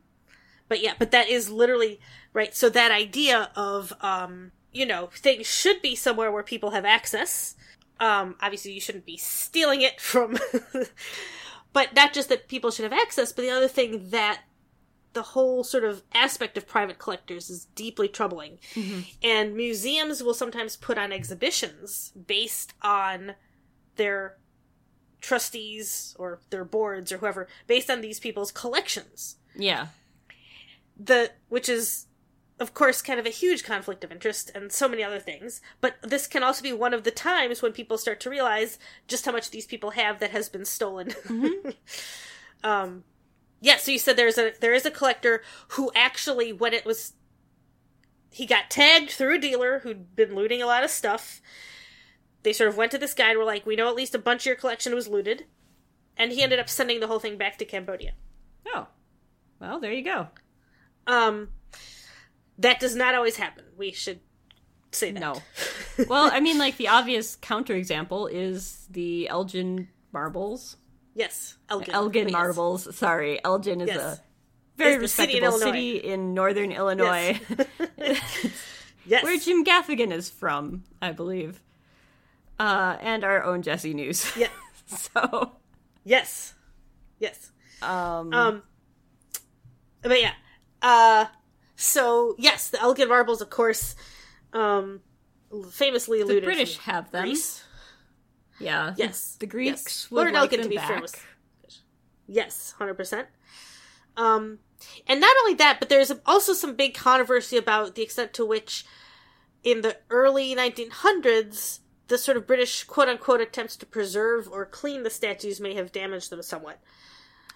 But 0.68 0.82
yeah, 0.82 0.94
but 0.98 1.12
that 1.12 1.30
is 1.30 1.50
literally 1.50 2.00
right. 2.34 2.56
So 2.56 2.70
that 2.70 2.92
idea 2.92 3.52
of 3.56 3.94
um, 4.02 4.52
you 4.72 4.86
know 4.86 5.10
things 5.14 5.48
should 5.48 5.82
be 5.82 5.96
somewhere 5.96 6.32
where 6.32 6.44
people 6.44 6.72
have 6.72 6.86
access. 6.86 7.56
Um, 8.00 8.36
obviously, 8.42 8.72
you 8.72 8.82
shouldn't 8.82 9.06
be 9.06 9.18
stealing 9.18 9.82
it 9.82 10.02
from. 10.02 10.38
but 11.74 11.94
not 11.94 12.14
just 12.14 12.30
that 12.30 12.48
people 12.48 12.72
should 12.72 12.84
have 12.84 13.00
access, 13.00 13.32
but 13.32 13.42
the 13.42 13.52
other 13.52 13.68
thing 13.68 14.10
that 14.10 14.42
the 15.16 15.22
whole 15.22 15.64
sort 15.64 15.84
of 15.84 16.04
aspect 16.14 16.58
of 16.58 16.68
private 16.68 17.00
collectors 17.00 17.50
is 17.50 17.66
deeply 17.76 18.08
troubling. 18.08 18.60
And 19.24 19.56
museums 19.56 20.22
will 20.22 20.34
sometimes 20.34 20.78
put 20.78 20.98
on 20.98 21.12
exhibitions 21.12 22.12
based 22.28 22.74
on 22.82 23.34
their 23.96 24.38
trustees 25.26 26.16
or 26.20 26.40
their 26.52 26.64
boards 26.64 27.12
or 27.12 27.18
whoever, 27.18 27.48
based 27.68 27.90
on 27.90 28.02
these 28.02 28.20
people's 28.20 28.52
collections. 28.52 29.38
yeah. 29.56 29.88
The 30.98 31.32
which 31.50 31.68
is 31.68 32.06
of 32.58 32.74
course 32.74 33.02
kind 33.02 33.20
of 33.20 33.26
a 33.26 33.32
huge 33.32 33.66
conflict 33.66 34.04
of 34.06 34.14
interest 34.14 34.50
and 34.56 34.72
so 34.72 34.88
many 34.88 35.04
other 35.04 35.20
things. 35.20 35.62
But 35.82 35.96
this 36.02 36.26
can 36.26 36.42
also 36.42 36.64
be 36.64 36.72
one 36.72 36.94
of 36.94 37.04
the 37.04 37.12
times 37.12 37.62
when 37.62 37.74
people 37.74 37.98
start 37.98 38.22
to 38.22 38.30
realize 38.30 38.80
just 39.08 39.26
how 39.26 39.34
much 39.34 39.50
these 39.50 39.66
people 39.66 39.92
have 39.92 40.20
that 40.20 40.32
has 40.32 40.48
been 40.48 40.64
stolen. 40.64 41.14
um 42.64 43.04
yeah, 43.62 43.78
so 43.78 43.92
you 43.92 44.00
said 44.00 44.16
there's 44.16 44.38
a 44.38 44.54
there 44.62 44.74
is 44.74 44.86
a 44.86 44.92
collector 44.92 45.42
who 45.70 45.92
actually 45.96 46.54
when 46.54 46.74
it 46.74 46.86
was 46.86 47.14
he 48.32 48.46
got 48.46 48.70
tagged 48.70 49.10
through 49.12 49.36
a 49.36 49.40
dealer 49.40 49.80
who'd 49.80 50.16
been 50.16 50.36
looting 50.36 50.62
a 50.62 50.66
lot 50.68 50.84
of 50.84 50.92
stuff. 50.92 51.42
They 52.46 52.54
sort 52.54 52.70
of 52.70 52.78
went 52.78 52.92
to 52.94 52.98
this 52.98 53.14
guy 53.14 53.32
and 53.32 53.38
were 53.38 53.44
like, 53.44 53.66
"We 53.66 53.76
know 53.76 53.90
at 53.90 53.96
least 53.96 54.16
a 54.16 54.20
bunch 54.20 54.44
of 54.44 54.46
your 54.46 54.56
collection 54.56 54.96
was 54.96 55.10
looted," 55.10 55.46
and 56.16 56.32
he 56.32 56.42
ended 56.42 56.60
up 56.60 56.70
sending 56.70 57.02
the 57.02 57.08
whole 57.08 57.20
thing 57.20 57.38
back 57.38 57.58
to 57.58 57.66
Cambodia. 57.66 58.14
Oh. 58.68 58.88
Well, 59.60 59.80
there 59.82 59.92
you 59.92 60.04
go. 60.04 60.28
Um, 61.08 61.50
that 62.58 62.80
does 62.80 62.96
not 62.96 63.16
always 63.16 63.36
happen. 63.38 63.66
We 63.78 63.92
should 63.92 64.20
say 64.92 65.12
that. 65.12 65.20
No. 65.20 65.42
Well, 66.10 66.30
I 66.32 66.42
mean, 66.42 66.58
like 66.58 66.76
the 66.76 66.90
obvious 66.90 67.38
counterexample 67.38 68.30
is 68.30 68.86
the 68.90 69.30
Elgin 69.30 69.88
marbles. 70.12 70.76
yes, 71.14 71.56
Elgin. 71.70 71.94
Elgin 71.96 72.24
Yes. 72.28 72.34
marbles. 72.34 72.96
Sorry, 72.98 73.40
Elgin 73.46 73.80
is 73.80 73.88
Yes. 73.88 74.02
a 74.02 74.22
very 74.76 74.98
the 74.98 75.08
city 75.08 75.38
in 75.38 75.44
respectable 75.44 75.72
city 75.74 75.98
in 75.98 76.34
northern 76.34 76.74
Illinois, 76.74 77.40
Yes. 79.06 79.24
where 79.24 79.38
Jim 79.40 79.64
Gaffigan 79.64 80.12
is 80.12 80.30
from, 80.30 80.84
I 81.02 81.12
believe, 81.14 81.62
uh, 82.60 82.98
and 83.02 83.24
our 83.24 83.44
own 83.44 83.62
Jesse 83.62 83.94
Njus. 83.94 84.36
Yeah. 84.40 84.48
so, 84.88 85.54
Yes. 86.04 86.54
Yes. 87.20 87.52
um, 87.82 88.34
Um. 88.34 88.64
But 90.02 90.22
yeah. 90.22 90.34
Uh. 90.82 91.26
So 91.76 92.36
yes, 92.38 92.70
the 92.70 92.82
Elgin 92.82 93.10
marbles, 93.10 93.42
of 93.42 93.50
course, 93.50 93.96
um, 94.54 95.02
famously 95.72 96.24
the. 96.24 96.40
British 96.42 96.78
have 96.80 97.12
them. 97.12 97.24
Greece. 97.24 97.64
Yeah. 98.60 98.94
Yes. 98.96 99.36
The, 99.40 99.48
Greeks 99.48 99.84
Yes. 99.86 100.12
would 100.12 100.18
Lord 100.18 100.34
like 100.34 100.42
Elgin, 100.54 100.60
them 100.62 100.64
to 100.66 100.70
be 100.70 100.76
back. 100.78 100.88
fair, 101.10 101.22
Yes, 102.28 102.74
hundred 102.78 102.94
percent. 102.96 103.28
Um, 104.18 104.60
and 105.08 105.20
not 105.20 105.36
only 105.42 105.56
that, 105.56 105.80
but 105.80 105.90
there's 105.90 106.12
also 106.26 106.54
some 106.54 106.76
big 106.76 106.94
controversy 106.94 107.58
about 107.58 107.96
the 107.96 108.02
extent 108.04 108.34
to 108.34 108.46
which, 108.46 108.86
in 109.64 109.82
the 109.82 109.98
early 110.10 110.56
1900s, 110.56 111.80
the 112.08 112.18
sort 112.18 112.38
of 112.38 112.48
British 112.48 112.84
quote 112.84 113.10
unquote 113.10 113.42
attempts 113.42 113.76
to 113.78 113.86
preserve 113.86 114.48
or 114.50 114.66
clean 114.66 115.04
the 115.04 115.10
statues 115.10 115.60
may 115.60 115.74
have 115.76 115.92
damaged 115.92 116.30
them 116.30 116.42
somewhat. 116.42 116.80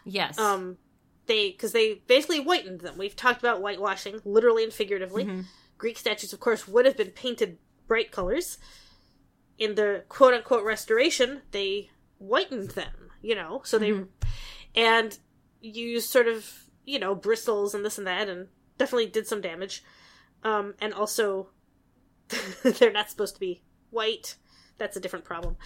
Yes. 0.06 0.38
Um, 0.38 0.78
they 1.28 1.52
because 1.52 1.72
they 1.72 2.02
basically 2.08 2.42
whitened 2.42 2.82
them. 2.82 2.98
We've 2.98 3.16
talked 3.16 3.40
about 3.40 3.62
whitewashing, 3.62 4.22
literally 4.26 4.64
and 4.64 4.74
figuratively. 4.74 5.26
Mm-hmm. 5.26 5.42
Greek 5.78 5.98
statues, 5.98 6.34
of 6.34 6.40
course, 6.40 6.68
would 6.68 6.86
have 6.86 6.98
been 6.98 7.12
painted 7.12 7.58
bright 7.88 8.12
colors. 8.12 8.58
In 9.58 9.76
the 9.76 10.04
quote 10.10 10.34
unquote 10.34 10.66
restoration, 10.66 11.42
they 11.52 11.90
whitened 12.18 12.72
them. 12.72 13.12
You 13.22 13.36
know, 13.36 13.62
so 13.66 13.78
they 13.78 14.04
and 14.76 15.18
used 15.62 16.10
sort 16.10 16.28
of 16.28 16.64
you 16.86 17.00
know 17.00 17.14
bristles 17.14 17.76
and 17.76 17.86
this 17.86 17.98
and 17.98 18.08
that, 18.08 18.28
and 18.28 18.48
definitely 18.78 19.08
did 19.08 19.28
some 19.28 19.42
damage. 19.42 19.84
Um, 20.44 20.74
and 20.80 20.94
also, 20.94 21.50
they're 22.64 22.92
not 22.92 23.10
supposed 23.10 23.36
to 23.36 23.40
be 23.40 23.62
white. 23.92 24.36
That's 24.78 24.98
a 24.98 25.00
different 25.00 25.26
problem. 25.26 25.58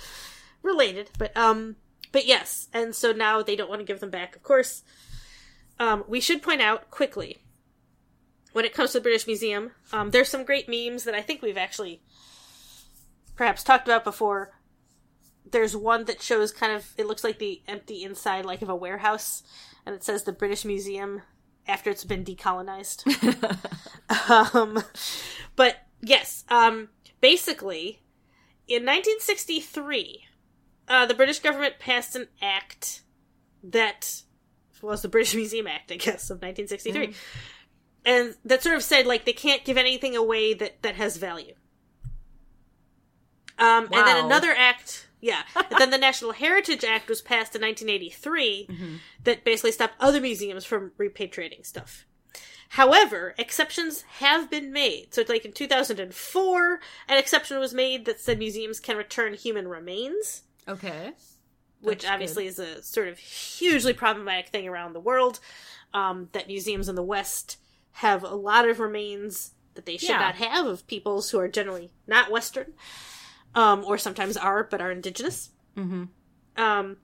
Related, 0.62 1.10
but 1.18 1.36
um, 1.36 1.76
but 2.12 2.26
yes, 2.26 2.70
and 2.74 2.96
so 2.96 3.12
now 3.12 3.44
they 3.44 3.56
don't 3.56 3.70
want 3.70 3.82
to 3.82 3.86
give 3.86 4.00
them 4.00 4.10
back. 4.10 4.36
Of 4.36 4.44
course, 4.44 4.84
um, 5.80 6.06
we 6.08 6.22
should 6.22 6.42
point 6.42 6.62
out 6.62 6.90
quickly 6.90 7.44
when 8.54 8.66
it 8.66 8.74
comes 8.74 8.92
to 8.92 9.00
the 9.00 9.04
British 9.04 9.28
Museum, 9.28 9.72
um, 9.92 10.12
there's 10.12 10.30
some 10.30 10.46
great 10.46 10.70
memes 10.70 11.04
that 11.04 11.16
I 11.16 11.22
think 11.22 11.42
we've 11.42 11.58
actually 11.58 12.02
perhaps 13.36 13.64
talked 13.64 13.88
about 13.88 14.04
before. 14.04 14.52
There's 15.52 15.76
one 15.76 16.06
that 16.06 16.22
shows 16.22 16.52
kind 16.52 16.72
of 16.72 16.94
it 16.98 17.08
looks 17.08 17.24
like 17.24 17.40
the 17.40 17.62
empty 17.68 18.04
inside 18.04 18.46
like 18.46 18.62
of 18.62 18.70
a 18.70 18.76
warehouse, 18.76 19.44
and 19.86 19.94
it 19.94 20.04
says 20.04 20.24
the 20.24 20.32
British 20.32 20.64
Museum 20.64 21.24
after 21.68 21.90
it's 21.90 22.06
been 22.06 22.24
decolonized. 22.24 23.04
um, 24.54 24.84
but 25.56 25.78
yes, 26.02 26.44
um, 26.50 26.90
basically, 27.22 28.03
in 28.68 28.84
1963, 28.86 30.24
uh, 30.88 31.06
the 31.06 31.14
British 31.14 31.40
government 31.40 31.76
passed 31.80 32.16
an 32.16 32.28
act 32.42 33.02
that 33.64 34.22
was 34.82 35.02
the 35.02 35.08
British 35.08 35.34
Museum 35.44 35.68
Act, 35.68 35.92
I 35.92 35.96
guess, 35.96 36.30
of 36.30 36.42
1963, 36.42 37.14
and 38.06 38.36
that 38.46 38.64
sort 38.64 38.76
of 38.76 38.84
said 38.84 39.06
like 39.06 39.26
they 39.26 39.34
can't 39.34 39.64
give 39.64 39.78
anything 39.78 40.16
away 40.16 40.54
that 40.54 40.82
that 40.84 40.96
has 40.96 41.18
value. 41.18 41.54
Um, 43.60 43.86
and 43.86 44.08
then 44.08 44.26
another 44.26 44.52
act, 44.52 45.08
yeah. 45.22 45.44
and 45.56 45.80
then 45.80 45.90
the 45.92 45.98
National 45.98 46.32
Heritage 46.32 46.84
Act 46.84 47.08
was 47.08 47.22
passed 47.22 47.56
in 47.56 47.62
1983 47.62 48.68
Mm-hmm. 48.70 48.96
that 49.24 49.46
basically 49.46 49.72
stopped 49.72 49.94
other 50.00 50.20
museums 50.20 50.66
from 50.66 50.92
repatriating 50.98 51.66
stuff. 51.66 52.06
However, 52.74 53.36
exceptions 53.38 54.02
have 54.18 54.50
been 54.50 54.72
made. 54.72 55.14
So, 55.14 55.24
like 55.30 55.46
in 55.46 55.52
2004, 55.52 56.80
an 57.08 57.18
exception 57.20 57.60
was 57.60 57.72
made 57.72 58.06
that 58.06 58.20
said 58.20 58.40
museums 58.40 58.80
can 58.80 58.98
return 58.98 59.36
human 59.36 59.68
remains 59.68 60.42
Okay. 60.68 61.12
which 61.82 62.02
That's 62.02 62.12
obviously 62.12 62.48
is 62.48 62.58
a 62.58 62.82
sort 62.82 63.10
of 63.10 63.20
hugely 63.20 63.94
problematic 63.94 64.48
thing 64.50 64.68
around 64.68 64.94
the 64.94 65.00
world. 65.00 65.40
Um, 65.94 66.30
that 66.32 66.48
museums 66.48 66.90
in 66.90 66.96
the 66.96 67.04
West 67.04 67.58
have 67.92 68.24
a 68.24 68.34
lot 68.34 68.68
of 68.68 68.80
remains 68.80 69.52
that 69.76 69.86
they 69.86 69.98
should 69.98 70.10
Yeah. 70.10 70.18
not 70.20 70.36
have 70.36 70.66
of 70.66 70.88
peoples 70.88 71.30
who 71.30 71.38
are 71.40 71.48
generally 71.48 71.92
not 72.08 72.32
Western, 72.32 72.74
um, 73.54 73.84
or 73.86 74.00
sometimes 74.00 74.36
are 74.36 74.64
but 74.64 74.82
are 74.82 74.92
indigenous. 74.92 75.52
Mm-hmm. 75.78 76.06
Um, 76.58 76.98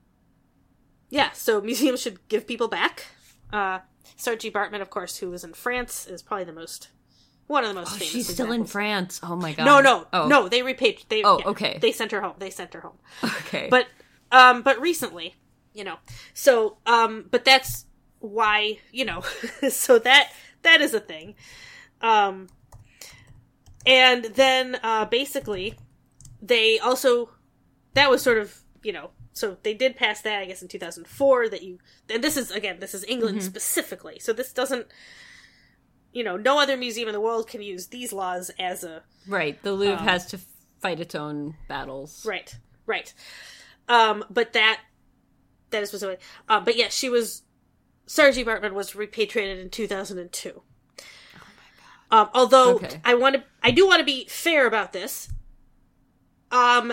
yeah, 1.10 1.30
so 1.30 1.60
museums 1.70 2.00
should 2.02 2.26
give 2.28 2.48
people 2.48 2.66
back. 2.66 3.06
Uh, 3.52 3.80
Saartjie 4.16 4.52
Baartman, 4.52 4.80
of 4.80 4.90
course, 4.90 5.18
who 5.18 5.30
was 5.30 5.44
in 5.44 5.52
France, 5.54 6.06
is 6.06 6.22
probably 6.22 6.44
the 6.44 6.52
most 6.52 6.88
one 7.46 7.64
of 7.64 7.68
the 7.68 7.74
most 7.74 7.88
Oh, 7.94 7.96
famous. 7.96 8.12
she's 8.12 8.28
still 8.32 8.52
in. 8.52 8.64
France. 8.64 9.18
Oh 9.24 9.34
my 9.34 9.52
god. 9.52 9.64
No, 9.64 9.80
no, 9.80 10.06
Oh. 10.12 10.28
no. 10.28 10.48
They 10.48 10.62
repatriated. 10.62 11.08
They, 11.08 11.24
Oh, 11.24 11.38
yeah, 11.40 11.46
okay. 11.48 11.78
They 11.80 11.90
sent 11.92 12.12
her 12.12 12.20
home. 12.20 12.34
They 12.38 12.50
sent 12.50 12.72
her 12.74 12.80
home. 12.80 12.98
Okay. 13.24 13.66
But 13.70 13.86
um 14.30 14.62
but 14.62 14.80
recently, 14.80 15.34
you 15.74 15.82
know. 15.82 15.96
So 16.32 16.76
um 16.86 17.26
but 17.30 17.44
that's 17.44 17.86
why, 18.20 18.78
you 18.92 19.04
know. 19.04 19.22
so 19.68 19.98
that 19.98 20.30
that 20.62 20.80
is 20.80 20.94
a 20.94 21.00
thing. 21.00 21.34
Um 22.00 22.48
and 23.86 24.24
then 24.26 24.78
uh 24.82 25.06
basically 25.06 25.74
they 26.40 26.78
also 26.78 27.30
that 27.94 28.08
was 28.10 28.22
sort 28.22 28.38
of, 28.38 28.56
you 28.84 28.92
know, 28.92 29.10
so 29.40 29.56
they 29.62 29.74
did 29.74 29.96
pass 29.96 30.20
that 30.20 30.40
I 30.40 30.44
guess 30.44 30.62
in 30.62 30.68
2004 30.68 31.48
that 31.48 31.62
you 31.62 31.78
and 32.08 32.22
this 32.22 32.36
is 32.36 32.50
again, 32.50 32.78
this 32.80 32.94
is 32.94 33.04
England 33.04 33.42
specifically. 33.42 34.18
So 34.18 34.32
this 34.32 34.52
doesn't 34.52 34.86
you 36.12 36.24
know, 36.24 36.36
no 36.36 36.58
other 36.60 36.76
museum 36.76 37.08
in 37.08 37.12
the 37.12 37.20
world 37.20 37.46
can 37.46 37.62
use 37.62 37.86
these 37.86 38.12
laws 38.12 38.50
as 38.58 38.82
a 38.84 39.02
right, 39.28 39.62
the 39.62 39.72
Louvre 39.72 39.98
um, 39.98 40.04
has 40.04 40.26
to 40.26 40.40
fight 40.80 41.00
its 41.00 41.14
own 41.14 41.54
battles. 41.68 42.24
Right, 42.26 42.54
right. 42.86 43.12
Um, 43.88 44.24
but 44.28 44.52
that 44.52 44.80
that 45.70 45.82
is 45.82 45.88
specific. 45.88 46.20
Uh, 46.48 46.60
but 46.60 46.76
yeah, 46.76 46.88
she 46.88 47.08
was 47.08 47.42
Saartjie 48.06 48.44
Baartman 48.44 48.72
was 48.72 48.94
repatriated 48.94 49.58
in 49.58 49.70
two 49.70 49.86
thousand 49.86 50.18
and 50.18 50.32
two. 50.32 50.62
Um, 52.10 52.28
although 52.34 52.74
Okay. 52.74 53.00
I 53.04 53.14
want 53.14 53.36
to, 53.36 53.44
I 53.62 53.70
do 53.70 53.86
want 53.86 54.00
to 54.00 54.04
be 54.04 54.24
fair 54.24 54.66
about 54.66 54.92
this. 54.92 55.28
Um, 56.50 56.92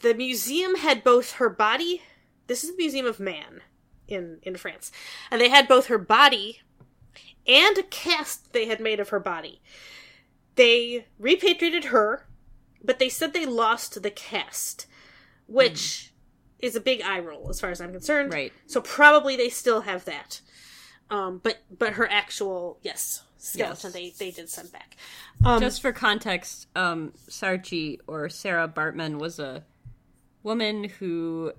the 0.00 0.14
museum 0.14 0.76
had 0.76 1.04
both 1.04 1.32
her 1.32 1.50
body. 1.50 2.02
This 2.46 2.62
is 2.62 2.70
the 2.70 2.76
Museum 2.76 3.06
of 3.06 3.20
Man 3.20 3.62
in 4.06 4.38
in 4.42 4.56
France, 4.56 4.92
and 5.30 5.40
they 5.40 5.48
had 5.48 5.68
both 5.68 5.86
her 5.86 5.98
body 5.98 6.60
and 7.46 7.76
a 7.78 7.82
cast 7.82 8.52
they 8.52 8.66
had 8.66 8.80
made 8.80 9.00
of 9.00 9.10
her 9.10 9.20
body. 9.20 9.60
They 10.56 11.06
repatriated 11.18 11.86
her, 11.86 12.26
but 12.82 12.98
they 12.98 13.08
said 13.08 13.32
they 13.32 13.46
lost 13.46 14.02
the 14.02 14.10
cast, 14.10 14.86
which 15.46 16.12
is 16.58 16.76
a 16.76 16.80
big 16.80 17.02
eye 17.02 17.18
roll 17.18 17.50
as 17.50 17.60
far 17.60 17.70
as 17.70 17.80
I'm 17.80 17.92
concerned. 17.92 18.32
Right. 18.32 18.52
So 18.66 18.80
probably 18.80 19.36
they 19.36 19.48
still 19.48 19.82
have 19.82 20.04
that. 20.04 20.40
Um, 21.10 21.40
but 21.42 21.62
but 21.76 21.94
her 21.94 22.08
actual 22.08 22.78
yes 22.82 23.22
skeleton 23.44 23.92
Yes. 23.92 23.92
they 23.92 24.10
they 24.26 24.30
did 24.30 24.48
send 24.48 24.72
back. 24.72 24.96
Um, 25.44 25.60
Just 25.60 25.80
for 25.82 25.92
context, 25.92 26.66
um, 26.74 27.12
Saartjie 27.28 27.98
or 28.06 28.28
Sarah 28.28 28.68
Baartman 28.68 29.18
was 29.18 29.38
a 29.38 29.64
woman 30.42 30.84
who 30.84 31.52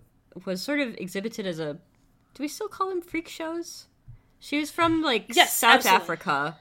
was 0.45 0.61
sort 0.61 0.79
of 0.79 0.95
exhibited 0.97 1.45
as 1.47 1.59
a. 1.59 1.73
Do 2.33 2.43
we 2.43 2.47
still 2.47 2.67
call 2.67 2.89
them 2.89 3.01
freak 3.01 3.27
shows? 3.27 3.85
She 4.39 4.59
was 4.59 4.69
from 4.71 5.01
like 5.01 5.25
Yes, 5.35 5.55
South 5.55 5.75
absolutely. 5.85 6.01
Africa, 6.03 6.57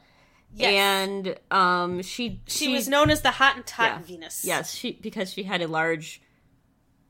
Yes. 0.55 0.72
and 0.72 1.37
um, 1.51 2.03
she 2.03 2.40
she, 2.46 2.72
was 2.72 2.88
known 2.88 3.11
as 3.11 3.22
the 3.22 3.31
Hottentot 3.31 3.79
yeah. 3.79 3.98
Venus. 3.98 4.44
Yes, 4.44 4.72
she 4.75 4.92
because 4.92 5.33
she 5.33 5.42
had 5.42 5.61
a 5.62 5.66
large. 5.68 6.20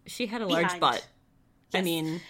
She 0.06 0.26
had 0.26 0.40
a 0.42 0.46
large 0.46 0.64
Behind. 0.64 0.80
butt. 0.80 1.08
I 1.74 1.80
mean, 1.82 2.20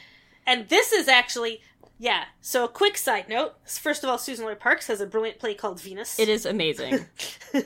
And 0.46 0.68
this 0.68 0.92
is 0.92 1.06
actually 1.08 1.60
yeah. 1.98 2.24
So 2.40 2.64
a 2.64 2.68
quick 2.68 2.96
side 2.96 3.28
note. 3.28 3.54
First 3.66 4.02
of 4.02 4.10
all, 4.10 4.18
Suzan-Lori 4.18 4.56
Parks 4.56 4.88
has 4.88 5.00
a 5.00 5.06
brilliant 5.06 5.38
play 5.38 5.54
called 5.54 5.80
Venus. 5.80 6.18
it 6.18 6.28
is 6.28 6.44
amazing. 6.44 7.06
so 7.52 7.62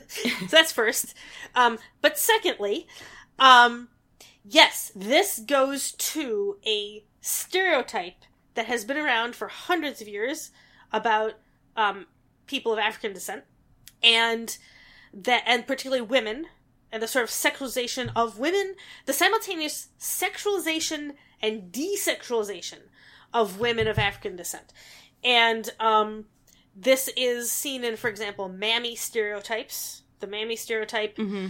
that's 0.50 0.72
first. 0.72 1.14
Um, 1.54 1.78
but 2.02 2.18
secondly, 2.18 2.86
um, 3.38 3.88
yes, 4.44 4.92
this 4.94 5.38
goes 5.38 5.92
to 5.92 6.58
a 6.66 7.04
stereotype 7.20 8.24
that 8.54 8.66
has 8.66 8.84
been 8.84 8.96
around 8.96 9.34
for 9.34 9.48
hundreds 9.48 10.00
of 10.00 10.08
years 10.08 10.50
about 10.92 11.34
um, 11.76 12.06
people 12.46 12.72
of 12.72 12.78
African 12.78 13.12
descent, 13.12 13.44
and 14.02 14.58
that, 15.12 15.42
and 15.46 15.66
particularly 15.66 16.02
women, 16.02 16.46
and 16.90 17.02
the 17.02 17.08
sort 17.08 17.22
of 17.22 17.30
sexualization 17.30 18.10
of 18.16 18.38
women, 18.38 18.74
the 19.06 19.12
simultaneous 19.12 19.88
sexualization 19.98 21.12
and 21.40 21.72
desexualization 21.72 22.78
of 23.32 23.60
women 23.60 23.88
of 23.88 23.98
African 23.98 24.36
descent, 24.36 24.72
and 25.22 25.70
um, 25.80 26.26
this 26.74 27.08
is 27.16 27.50
seen 27.50 27.84
in, 27.84 27.96
for 27.96 28.08
example, 28.08 28.48
mammy 28.48 28.94
stereotypes. 28.96 30.02
The 30.20 30.26
mammy 30.26 30.56
stereotype 30.56 31.16
hmm 31.16 31.48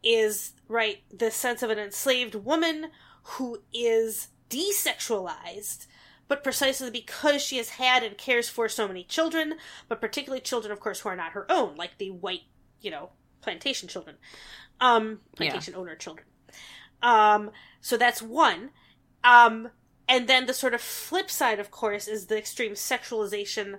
is 0.00 0.52
right 0.68 1.02
the 1.12 1.28
sense 1.28 1.60
of 1.60 1.70
an 1.70 1.78
enslaved 1.78 2.36
woman 2.36 2.86
who 3.22 3.58
is 3.74 4.28
desexualized 4.48 5.86
but 6.28 6.44
precisely 6.44 6.88
because 6.88 7.42
she 7.42 7.56
has 7.56 7.70
had 7.70 8.04
and 8.04 8.16
cares 8.16 8.48
for 8.48 8.68
so 8.68 8.86
many 8.86 9.02
children 9.02 9.54
but 9.88 10.00
particularly 10.00 10.40
children 10.40 10.70
of 10.72 10.78
course 10.78 11.00
who 11.00 11.08
are 11.08 11.16
not 11.16 11.32
her 11.32 11.50
own 11.50 11.74
like 11.74 11.98
the 11.98 12.10
white 12.10 12.42
you 12.80 12.92
know 12.92 13.10
plantation 13.40 13.88
children 13.88 14.14
um 14.80 15.20
plantation 15.36 15.74
owner 15.74 15.94
children. 15.96 16.26
Um 17.02 17.50
so 17.80 17.96
that's 17.96 18.22
one. 18.22 18.70
Um 19.24 19.70
and 20.08 20.26
then 20.26 20.46
the 20.46 20.54
sort 20.54 20.74
of 20.74 20.80
flip 20.80 21.30
side 21.30 21.60
of 21.60 21.70
course 21.70 22.08
is 22.08 22.26
the 22.26 22.38
extreme 22.38 22.72
sexualization 22.72 23.78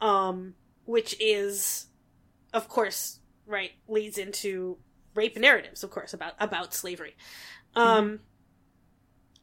um 0.00 0.54
which 0.84 1.16
is 1.20 1.86
of 2.52 2.68
course 2.68 3.20
right 3.46 3.72
leads 3.88 4.18
into 4.18 4.76
rape 5.14 5.36
narratives 5.36 5.84
of 5.84 5.90
course 5.90 6.12
about 6.12 6.32
about 6.38 6.74
slavery. 6.74 7.16
Um 7.74 8.20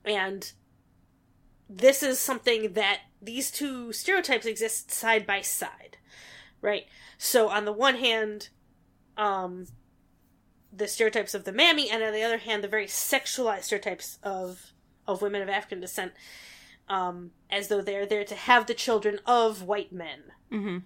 and 0.03 0.51
this 1.69 2.03
is 2.03 2.19
something 2.19 2.73
that 2.73 2.99
these 3.21 3.51
two 3.51 3.93
stereotypes 3.93 4.45
exist 4.45 4.91
side 4.91 5.25
by 5.25 5.41
side 5.41 5.97
right? 6.61 6.85
So 7.17 7.49
on 7.49 7.65
the 7.65 7.71
one 7.71 7.95
hand 7.95 8.49
um 9.17 9.67
the 10.73 10.87
stereotypes 10.87 11.33
of 11.33 11.43
the 11.43 11.51
mammy 11.51 11.89
and 11.89 12.01
on 12.01 12.13
the 12.13 12.23
other 12.23 12.37
hand 12.37 12.63
the 12.63 12.67
very 12.67 12.85
sexualized 12.87 13.63
stereotypes 13.63 14.19
of 14.23 14.70
of 15.07 15.21
women 15.21 15.41
of 15.41 15.49
african 15.49 15.79
descent 15.79 16.11
um 16.89 17.31
as 17.49 17.67
though 17.67 17.81
they're 17.81 18.05
there 18.05 18.23
to 18.23 18.35
have 18.35 18.65
the 18.65 18.73
children 18.73 19.19
of 19.25 19.63
white 19.63 19.91
men 19.91 20.23
hmm 20.49 20.77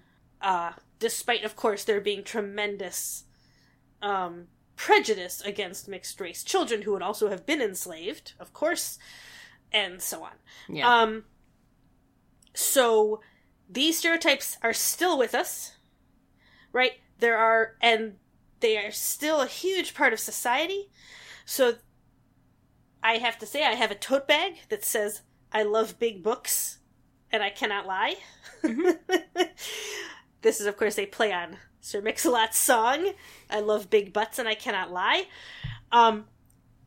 uh, 0.45 0.73
despite, 0.99 1.43
of 1.43 1.55
course, 1.55 1.83
there 1.83 1.99
being 1.99 2.23
tremendous 2.23 3.23
um, 4.01 4.47
prejudice 4.75 5.41
against 5.41 5.87
mixed 5.87 6.19
race 6.21 6.43
children 6.43 6.83
who 6.83 6.91
would 6.91 7.01
also 7.01 7.29
have 7.29 7.45
been 7.45 7.61
enslaved, 7.61 8.33
of 8.39 8.53
course, 8.53 8.99
and 9.71 10.01
so 10.01 10.23
on. 10.23 10.33
Yeah. 10.69 11.01
Um, 11.01 11.23
so 12.53 13.21
these 13.69 13.97
stereotypes 13.97 14.57
are 14.61 14.73
still 14.73 15.17
with 15.17 15.33
us, 15.33 15.77
right? 16.71 16.93
There 17.19 17.37
are, 17.37 17.75
and 17.81 18.17
they 18.59 18.77
are 18.77 18.91
still 18.91 19.41
a 19.41 19.47
huge 19.47 19.95
part 19.95 20.13
of 20.13 20.19
society. 20.19 20.89
So 21.45 21.75
I 23.05 23.17
have 23.17 23.37
to 23.37 23.45
say, 23.45 23.63
I 23.63 23.73
have 23.73 23.91
a 23.91 23.95
tote 23.95 24.27
bag 24.27 24.55
that 24.69 24.83
says, 24.83 25.21
I 25.51 25.61
love 25.61 25.99
big 25.99 26.23
books 26.23 26.79
and 27.31 27.43
I 27.43 27.51
cannot 27.51 27.85
lie. 27.85 28.15
this 30.41 30.59
is, 30.59 30.65
of 30.65 30.75
course, 30.75 30.97
a 30.97 31.05
play 31.05 31.31
on 31.31 31.57
Sir 31.81 32.01
Mix-a-Lot's 32.01 32.57
song, 32.57 33.11
I 33.47 33.59
love 33.59 33.91
big 33.91 34.11
butts 34.11 34.39
and 34.39 34.47
I 34.47 34.55
cannot 34.55 34.91
lie. 34.91 35.27
Um, 35.91 36.25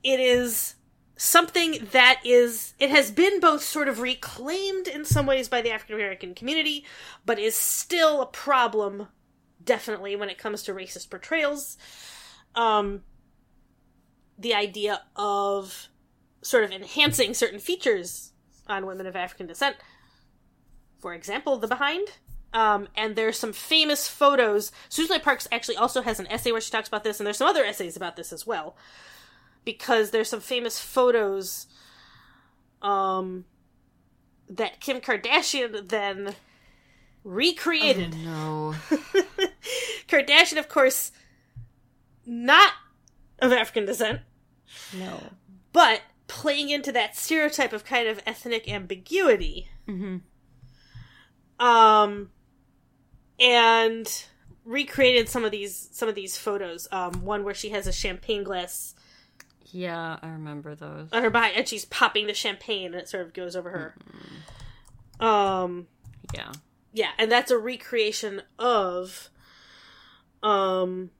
it 0.02 0.18
is 0.18 0.74
something 1.16 1.86
that 1.92 2.20
is 2.24 2.74
it 2.80 2.90
has 2.90 3.12
been 3.12 3.38
both 3.38 3.62
sort 3.62 3.86
of 3.86 4.00
reclaimed 4.00 4.88
in 4.88 5.04
some 5.04 5.24
ways 5.24 5.48
by 5.48 5.62
the 5.62 5.70
African 5.70 5.94
American 5.94 6.34
community, 6.34 6.84
but 7.24 7.38
is 7.38 7.54
still 7.54 8.22
a 8.22 8.26
problem 8.26 9.06
definitely 9.62 10.16
when 10.16 10.30
it 10.30 10.38
comes 10.38 10.64
to 10.64 10.74
racist 10.74 11.10
portrayals. 11.10 11.78
Um 12.56 13.02
the 14.36 14.54
idea 14.54 15.02
of 15.14 15.88
sort 16.42 16.64
of 16.64 16.70
enhancing 16.70 17.34
certain 17.34 17.58
features 17.58 18.32
on 18.66 18.86
women 18.86 19.06
of 19.06 19.16
African 19.16 19.46
descent. 19.46 19.76
For 21.00 21.14
example, 21.14 21.56
the 21.58 21.68
behind, 21.68 22.08
Um, 22.54 22.88
and 22.96 23.14
there's 23.14 23.38
some 23.38 23.52
famous 23.52 24.08
photos. 24.08 24.72
Suzan-Lori 24.88 25.20
Parks 25.20 25.46
actually 25.52 25.76
also 25.76 26.00
has 26.00 26.18
an 26.18 26.26
essay 26.28 26.50
where 26.50 26.62
she 26.62 26.70
talks 26.70 26.88
about 26.88 27.04
this, 27.04 27.20
and 27.20 27.26
there's 27.26 27.36
some 27.36 27.46
other 27.48 27.62
essays 27.62 27.94
about 27.94 28.16
this 28.16 28.32
as 28.32 28.46
well. 28.46 28.74
Because 29.64 30.12
there's 30.12 30.30
some 30.30 30.40
famous 30.40 30.80
photos 30.80 31.66
um, 32.80 33.44
that 34.48 34.80
Kim 34.80 35.00
Kardashian 35.02 35.88
then 35.90 36.36
recreated. 37.22 38.14
Oh, 38.26 38.74
no. 38.90 38.98
Kardashian, 40.08 40.58
of 40.58 40.70
course, 40.70 41.12
not 42.24 42.72
of 43.40 43.52
African 43.52 43.84
descent. 43.84 44.22
No. 44.98 45.22
But 45.74 46.00
playing 46.28 46.70
into 46.70 46.92
that 46.92 47.16
stereotype 47.16 47.72
of 47.72 47.84
kind 47.84 48.06
of 48.06 48.22
ethnic 48.24 48.70
ambiguity. 48.70 49.68
Mm-hmm. 49.88 50.18
Um, 51.66 52.30
and 53.40 54.24
recreated 54.64 55.28
some 55.28 55.44
of 55.44 55.50
these 55.50 55.88
some 55.90 56.08
of 56.08 56.14
these 56.14 56.36
photos. 56.36 56.86
Um, 56.92 57.24
one 57.24 57.42
where 57.42 57.54
she 57.54 57.70
has 57.70 57.88
a 57.88 57.92
champagne 57.92 58.44
glass. 58.44 58.94
Yeah, 59.70 60.18
I 60.22 60.28
remember 60.28 60.74
those. 60.74 61.08
On 61.12 61.22
her 61.22 61.30
body, 61.30 61.52
and 61.56 61.68
she's 61.68 61.84
popping 61.84 62.26
the 62.26 62.34
champagne, 62.34 62.86
and 62.86 62.94
it 62.94 63.08
sort 63.08 63.26
of 63.26 63.34
goes 63.34 63.56
over 63.56 63.70
her. 63.70 63.94
Mm-hmm. 64.00 65.24
Um, 65.24 65.88
yeah, 66.32 66.52
yeah, 66.92 67.10
and 67.18 67.30
that's 67.30 67.50
a 67.50 67.58
recreation 67.58 68.42
of, 68.58 69.28
um, 70.42 71.10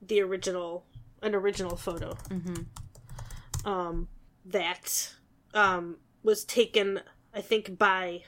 the 0.00 0.22
original, 0.22 0.86
an 1.20 1.34
original 1.34 1.76
photo. 1.76 2.16
Mm-hmm. 2.30 3.68
Um, 3.68 4.08
that 4.46 5.14
um 5.54 5.96
was 6.22 6.44
taken, 6.44 7.00
I 7.32 7.40
think, 7.40 7.78
by 7.78 8.24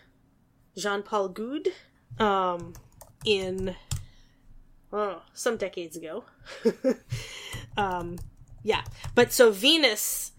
Jean-Paul 0.76 1.30
Goude 1.30 1.68
um, 2.18 2.72
in 3.24 3.74
oh, 4.92 5.22
some 5.34 5.56
decades 5.56 5.96
ago. 5.96 6.24
um, 7.76 8.16
yeah, 8.62 8.82
but 9.14 9.32
so 9.32 9.50
Venus, 9.50 10.32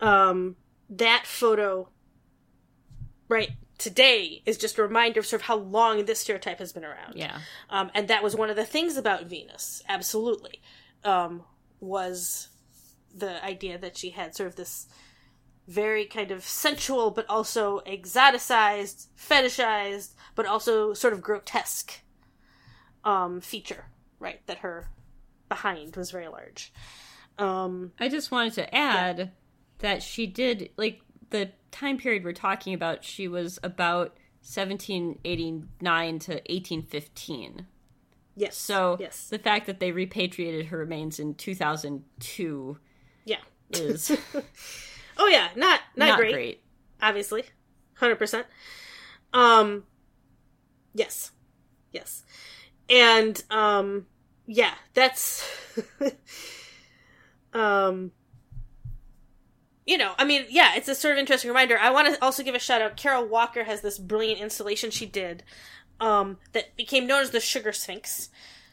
um, 0.00 0.56
that 0.90 1.26
photo, 1.26 1.88
right 3.28 3.50
today 3.78 4.42
is 4.46 4.56
just 4.56 4.78
a 4.78 4.82
reminder 4.82 5.20
of 5.20 5.26
sort 5.26 5.42
of 5.42 5.46
how 5.46 5.56
long 5.56 6.04
this 6.06 6.20
stereotype 6.20 6.58
has 6.58 6.72
been 6.72 6.84
around. 6.84 7.14
Yeah, 7.14 7.38
um, 7.70 7.90
and 7.94 8.08
that 8.08 8.22
was 8.22 8.34
one 8.34 8.50
of 8.50 8.56
the 8.56 8.64
things 8.64 8.96
about 8.96 9.26
Venus. 9.26 9.82
Absolutely, 9.88 10.60
um, 11.04 11.44
was 11.80 12.48
the 13.14 13.42
idea 13.44 13.78
that 13.78 13.96
she 13.96 14.10
had 14.10 14.34
sort 14.34 14.48
of 14.48 14.56
this 14.56 14.86
very 15.66 16.04
kind 16.04 16.30
of 16.30 16.44
sensual 16.44 17.10
but 17.10 17.28
also 17.28 17.80
exoticized, 17.86 19.06
fetishized, 19.18 20.14
but 20.34 20.46
also 20.46 20.94
sort 20.94 21.12
of 21.12 21.22
grotesque 21.22 22.02
um, 23.04 23.40
feature, 23.40 23.86
right? 24.18 24.46
That 24.46 24.58
her 24.58 24.88
behind 25.48 25.96
was 25.96 26.10
very 26.10 26.28
large. 26.28 26.72
Um, 27.38 27.92
I 28.00 28.08
just 28.08 28.30
wanted 28.30 28.54
to 28.54 28.74
add 28.74 29.18
yeah. 29.18 29.26
that 29.78 30.02
she 30.02 30.26
did, 30.26 30.70
like, 30.76 31.00
the 31.30 31.50
time 31.70 31.98
period 31.98 32.24
we're 32.24 32.32
talking 32.32 32.72
about, 32.74 33.04
she 33.04 33.28
was 33.28 33.58
about 33.62 34.16
1789 34.42 36.18
to 36.20 36.32
1815. 36.32 37.66
Yes. 38.36 38.56
So 38.56 38.96
yes. 39.00 39.28
the 39.28 39.38
fact 39.38 39.66
that 39.66 39.80
they 39.80 39.92
repatriated 39.92 40.66
her 40.66 40.78
remains 40.78 41.18
in 41.18 41.34
2002 41.34 42.78
yeah. 43.24 43.36
is 43.70 44.16
Oh 45.16 45.26
yeah, 45.26 45.48
not 45.56 45.80
not, 45.96 46.06
not 46.06 46.18
great, 46.18 46.32
great. 46.32 46.62
Obviously, 47.00 47.44
hundred 47.94 48.16
percent. 48.16 48.46
Um, 49.32 49.84
yes, 50.94 51.32
yes, 51.92 52.24
and 52.88 53.42
um, 53.50 54.06
yeah, 54.46 54.74
that's 54.94 55.48
um. 57.52 58.12
You 59.88 59.98
know, 59.98 60.14
I 60.18 60.24
mean, 60.24 60.46
yeah, 60.48 60.74
it's 60.74 60.88
a 60.88 60.96
sort 60.96 61.12
of 61.12 61.18
interesting 61.18 61.48
reminder. 61.48 61.78
I 61.78 61.90
want 61.90 62.12
to 62.12 62.24
also 62.24 62.42
give 62.42 62.56
a 62.56 62.58
shout 62.58 62.82
out. 62.82 62.96
Kara 62.96 63.22
Walker 63.22 63.62
has 63.62 63.82
this 63.82 63.98
brilliant 63.98 64.40
installation 64.40 64.90
she 64.90 65.06
did 65.06 65.44
um, 66.00 66.38
that 66.54 66.76
became 66.76 67.06
known 67.06 67.22
as 67.22 67.30
the 67.30 67.38
Sugar 67.38 67.72
Sphinx. 67.72 68.28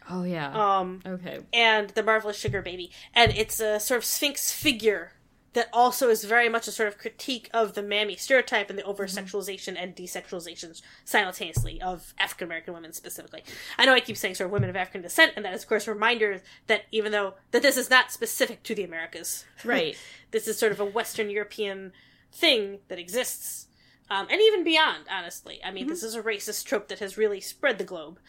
Oh 0.09 0.23
yeah. 0.23 0.51
Um, 0.79 1.01
okay. 1.05 1.39
And 1.53 1.89
the 1.91 2.03
marvelous 2.03 2.37
Sugar 2.37 2.61
Baby, 2.61 2.91
and 3.13 3.31
it's 3.35 3.59
a 3.59 3.79
sort 3.79 3.99
of 3.99 4.05
Sphinx 4.05 4.51
figure 4.51 5.11
that 5.53 5.69
also 5.71 6.09
is 6.09 6.23
very 6.23 6.49
much 6.49 6.67
a 6.67 6.71
sort 6.71 6.87
of 6.87 6.97
critique 6.97 7.49
of 7.53 7.73
the 7.73 7.83
mammy 7.83 8.15
stereotype 8.15 8.69
and 8.69 8.77
the 8.77 8.83
over 8.83 9.05
sexualization 9.05 9.75
and 9.77 9.95
desexualization 9.95 10.81
simultaneously 11.05 11.81
of 11.81 12.13
African 12.19 12.47
American 12.47 12.73
women 12.73 12.91
specifically. 12.91 13.43
I 13.77 13.85
know 13.85 13.93
I 13.93 13.99
keep 13.99 14.17
saying 14.17 14.35
sort 14.35 14.47
of 14.47 14.51
women 14.51 14.69
of 14.69 14.75
African 14.75 15.01
descent, 15.01 15.33
and 15.35 15.45
that 15.45 15.53
is 15.53 15.63
of 15.63 15.69
course 15.69 15.87
a 15.87 15.93
reminder 15.93 16.41
that 16.67 16.85
even 16.91 17.11
though 17.11 17.35
that 17.51 17.61
this 17.61 17.77
is 17.77 17.89
not 17.89 18.11
specific 18.11 18.63
to 18.63 18.75
the 18.75 18.83
Americas, 18.83 19.45
right? 19.63 19.95
this 20.31 20.47
is 20.47 20.57
sort 20.57 20.71
of 20.71 20.79
a 20.79 20.85
Western 20.85 21.29
European 21.29 21.93
thing 22.31 22.79
that 22.87 22.99
exists, 22.99 23.67
um, 24.09 24.27
and 24.31 24.41
even 24.41 24.63
beyond. 24.63 25.05
Honestly, 25.09 25.61
I 25.63 25.71
mean, 25.71 25.83
mm-hmm. 25.83 25.91
this 25.91 26.03
is 26.03 26.15
a 26.15 26.23
racist 26.23 26.65
trope 26.65 26.87
that 26.87 26.99
has 26.99 27.17
really 27.17 27.39
spread 27.39 27.77
the 27.77 27.83
globe. 27.83 28.19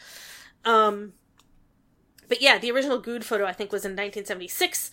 Um, 0.65 1.15
but 2.29 2.43
yeah, 2.43 2.59
the 2.59 2.71
original 2.71 3.01
Goude 3.01 3.25
photo 3.25 3.45
I 3.45 3.53
think 3.53 3.73
was 3.73 3.85
in 3.85 3.93
1976 3.93 4.91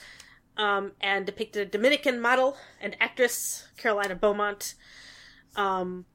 um, 0.61 0.91
and 1.01 1.25
depicted 1.25 1.67
a 1.67 1.71
Dominican 1.71 2.21
model 2.21 2.55
and 2.79 2.95
actress, 2.99 3.67
Carolina 3.77 4.13
Beaumont. 4.13 4.75
Um, 5.55 6.05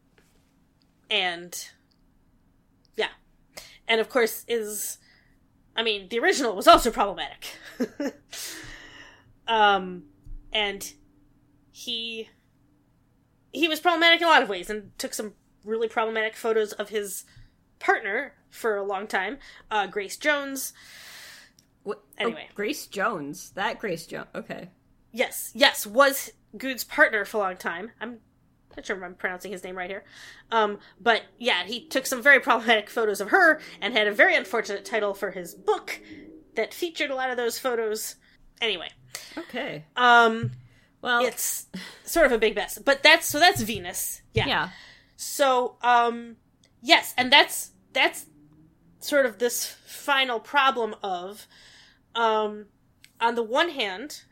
and 1.10 1.68
yeah. 2.96 3.08
And 3.88 4.00
of 4.00 4.08
course, 4.08 4.44
is. 4.46 4.98
I 5.74 5.82
mean, 5.82 6.08
the 6.08 6.20
original 6.20 6.54
was 6.54 6.68
also 6.68 6.90
problematic. 6.90 7.58
um, 9.48 10.04
and 10.52 10.92
he. 11.72 12.28
He 13.52 13.68
was 13.68 13.80
problematic 13.80 14.20
in 14.20 14.26
a 14.26 14.30
lot 14.30 14.42
of 14.42 14.48
ways 14.48 14.70
and 14.70 14.96
took 14.98 15.12
some 15.12 15.32
really 15.64 15.88
problematic 15.88 16.36
photos 16.36 16.72
of 16.72 16.90
his 16.90 17.24
partner 17.78 18.34
for 18.50 18.76
a 18.76 18.84
long 18.84 19.06
time, 19.06 19.38
uh, 19.70 19.86
Grace 19.86 20.16
Jones. 20.16 20.72
What, 21.86 21.98
oh, 22.18 22.24
anyway, 22.24 22.48
oh, 22.50 22.52
Grace 22.56 22.88
Jones. 22.88 23.50
That 23.50 23.78
Grace 23.78 24.06
Jones. 24.06 24.26
Okay. 24.34 24.70
Yes, 25.12 25.52
yes, 25.54 25.86
was 25.86 26.32
Goude's 26.56 26.82
partner 26.82 27.24
for 27.24 27.36
a 27.36 27.40
long 27.40 27.56
time. 27.56 27.92
I'm 28.00 28.18
not 28.76 28.84
sure 28.84 28.96
if 28.96 29.02
I'm 29.04 29.14
pronouncing 29.14 29.52
his 29.52 29.62
name 29.62 29.76
right 29.78 29.88
here. 29.88 30.04
Um, 30.50 30.80
but 31.00 31.22
yeah, 31.38 31.64
he 31.64 31.86
took 31.86 32.04
some 32.04 32.20
very 32.20 32.40
problematic 32.40 32.90
photos 32.90 33.20
of 33.20 33.28
her 33.28 33.60
and 33.80 33.94
had 33.94 34.08
a 34.08 34.12
very 34.12 34.34
unfortunate 34.34 34.84
title 34.84 35.14
for 35.14 35.30
his 35.30 35.54
book 35.54 36.00
that 36.56 36.74
featured 36.74 37.10
a 37.10 37.14
lot 37.14 37.30
of 37.30 37.36
those 37.36 37.56
photos. 37.56 38.16
Anyway. 38.60 38.88
Okay. 39.38 39.84
Um, 39.94 40.50
well, 41.02 41.24
it's 41.24 41.66
sort 42.04 42.26
of 42.26 42.32
a 42.32 42.38
big 42.38 42.56
mess. 42.56 42.78
But 42.78 43.04
that's 43.04 43.26
so 43.26 43.38
that's 43.38 43.62
Venus. 43.62 44.22
Yeah. 44.34 44.46
Yeah. 44.48 44.68
So, 45.14 45.76
um, 45.82 46.36
yes, 46.82 47.14
and 47.16 47.32
that's 47.32 47.70
that's 47.92 48.26
sort 48.98 49.24
of 49.24 49.38
this 49.38 49.66
final 49.86 50.40
problem 50.40 50.96
of 51.00 51.46
um, 52.16 52.66
on 53.20 53.34
the 53.34 53.42
one 53.42 53.70
hand, 53.70 54.22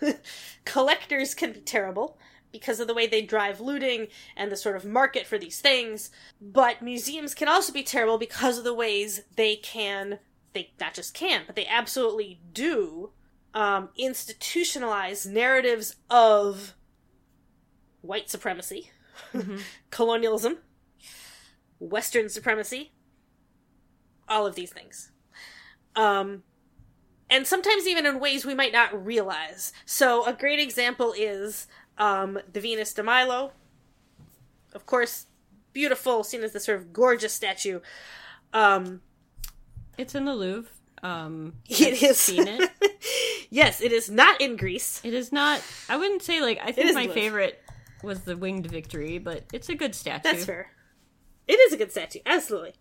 collectors 0.64 1.34
can 1.34 1.52
be 1.52 1.60
terrible 1.60 2.18
because 2.52 2.78
of 2.78 2.86
the 2.86 2.94
way 2.94 3.06
they 3.06 3.22
drive 3.22 3.60
looting 3.60 4.06
and 4.36 4.50
the 4.50 4.56
sort 4.56 4.76
of 4.76 4.84
market 4.84 5.26
for 5.26 5.38
these 5.38 5.60
things, 5.60 6.10
but 6.40 6.82
museums 6.82 7.34
can 7.34 7.48
also 7.48 7.72
be 7.72 7.82
terrible 7.82 8.16
because 8.16 8.58
of 8.58 8.64
the 8.64 8.72
ways 8.72 9.22
they 9.36 9.56
can, 9.56 10.20
they 10.52 10.72
not 10.78 10.94
just 10.94 11.14
can, 11.14 11.42
but 11.46 11.56
they 11.56 11.66
absolutely 11.66 12.40
do 12.52 13.10
um, 13.54 13.88
institutionalize 14.00 15.26
narratives 15.26 15.96
of 16.08 16.74
white 18.02 18.30
supremacy, 18.30 18.90
mm-hmm. 19.32 19.58
colonialism, 19.90 20.58
Western 21.80 22.28
supremacy, 22.28 22.92
all 24.28 24.46
of 24.46 24.54
these 24.54 24.70
things. 24.70 25.10
Um, 25.96 26.44
and 27.30 27.46
sometimes 27.46 27.86
even 27.86 28.06
in 28.06 28.20
ways 28.20 28.44
we 28.44 28.54
might 28.54 28.72
not 28.72 29.04
realize. 29.04 29.72
So 29.84 30.26
a 30.26 30.32
great 30.32 30.60
example 30.60 31.14
is 31.16 31.66
um, 31.98 32.38
the 32.52 32.60
Venus 32.60 32.92
de 32.92 33.02
Milo. 33.02 33.52
Of 34.74 34.86
course, 34.86 35.26
beautiful, 35.72 36.24
seen 36.24 36.42
as 36.42 36.52
this 36.52 36.64
sort 36.64 36.78
of 36.78 36.92
gorgeous 36.92 37.32
statue. 37.32 37.80
Um, 38.52 39.00
it's 39.96 40.14
in 40.14 40.24
the 40.24 40.34
Louvre. 40.34 40.70
Um, 41.02 41.54
it 41.68 42.02
is. 42.02 42.18
Seen 42.18 42.46
it. 42.48 42.70
yes, 43.50 43.80
it 43.80 43.92
is 43.92 44.10
not 44.10 44.40
in 44.40 44.56
Greece. 44.56 45.00
It 45.04 45.14
is 45.14 45.32
not. 45.32 45.62
I 45.88 45.96
wouldn't 45.96 46.22
say 46.22 46.40
like. 46.40 46.58
I 46.62 46.72
think 46.72 46.94
my 46.94 47.08
favorite 47.08 47.62
was 48.02 48.20
the 48.22 48.36
Winged 48.36 48.66
Victory, 48.66 49.18
but 49.18 49.44
it's 49.52 49.68
a 49.68 49.74
good 49.74 49.94
statue. 49.94 50.22
That's 50.22 50.44
fair. 50.44 50.70
It 51.46 51.54
is 51.54 51.72
a 51.72 51.76
good 51.76 51.90
statue, 51.90 52.20
absolutely. 52.24 52.72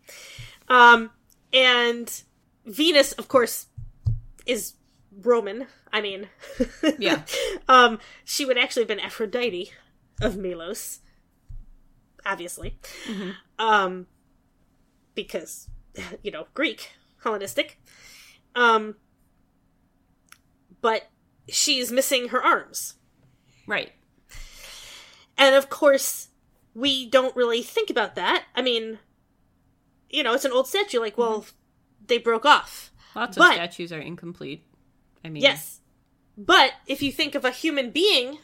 Um, 0.69 1.11
and 1.51 2.23
Venus, 2.65 3.11
of 3.13 3.27
course, 3.27 3.67
is 4.45 4.73
Roman. 5.21 5.67
I 5.91 6.01
mean, 6.01 6.27
yeah. 6.97 7.23
um, 7.67 7.99
she 8.23 8.45
would 8.45 8.57
actually 8.57 8.81
have 8.83 8.87
been 8.87 8.99
Aphrodite 8.99 9.71
of 10.21 10.37
Milos, 10.37 10.99
obviously. 12.25 12.77
Mm-hmm. 13.07 13.31
Um, 13.59 14.07
because 15.15 15.69
you 16.23 16.31
know 16.31 16.47
Greek 16.53 16.91
Hellenistic. 17.23 17.79
Um, 18.55 18.95
but 20.81 21.09
she's 21.47 21.91
missing 21.91 22.29
her 22.29 22.43
arms, 22.43 22.95
Right. 23.67 23.91
and 25.37 25.55
of 25.55 25.69
course 25.69 26.29
we 26.75 27.07
don't 27.09 27.35
really 27.35 27.61
think 27.61 27.89
about 27.89 28.15
that. 28.15 28.45
I 28.55 28.61
mean, 28.61 28.99
you 30.09 30.23
know, 30.23 30.33
it's 30.33 30.45
an 30.45 30.51
old 30.51 30.67
statue. 30.67 30.99
Like, 30.99 31.17
well, 31.17 31.45
they 32.05 32.17
broke 32.17 32.45
off. 32.45 32.91
Lots 33.15 33.37
But- 33.37 33.49
of 33.49 33.53
statues 33.55 33.91
are 33.93 33.99
incomplete. 33.99 34.63
I 35.23 35.29
mean, 35.29 35.43
Yes. 35.43 35.79
But 36.37 36.73
if 36.87 37.03
you 37.03 37.11
think 37.11 37.35
of 37.35 37.45
a 37.45 37.51
human 37.51 37.91
being 37.91 38.39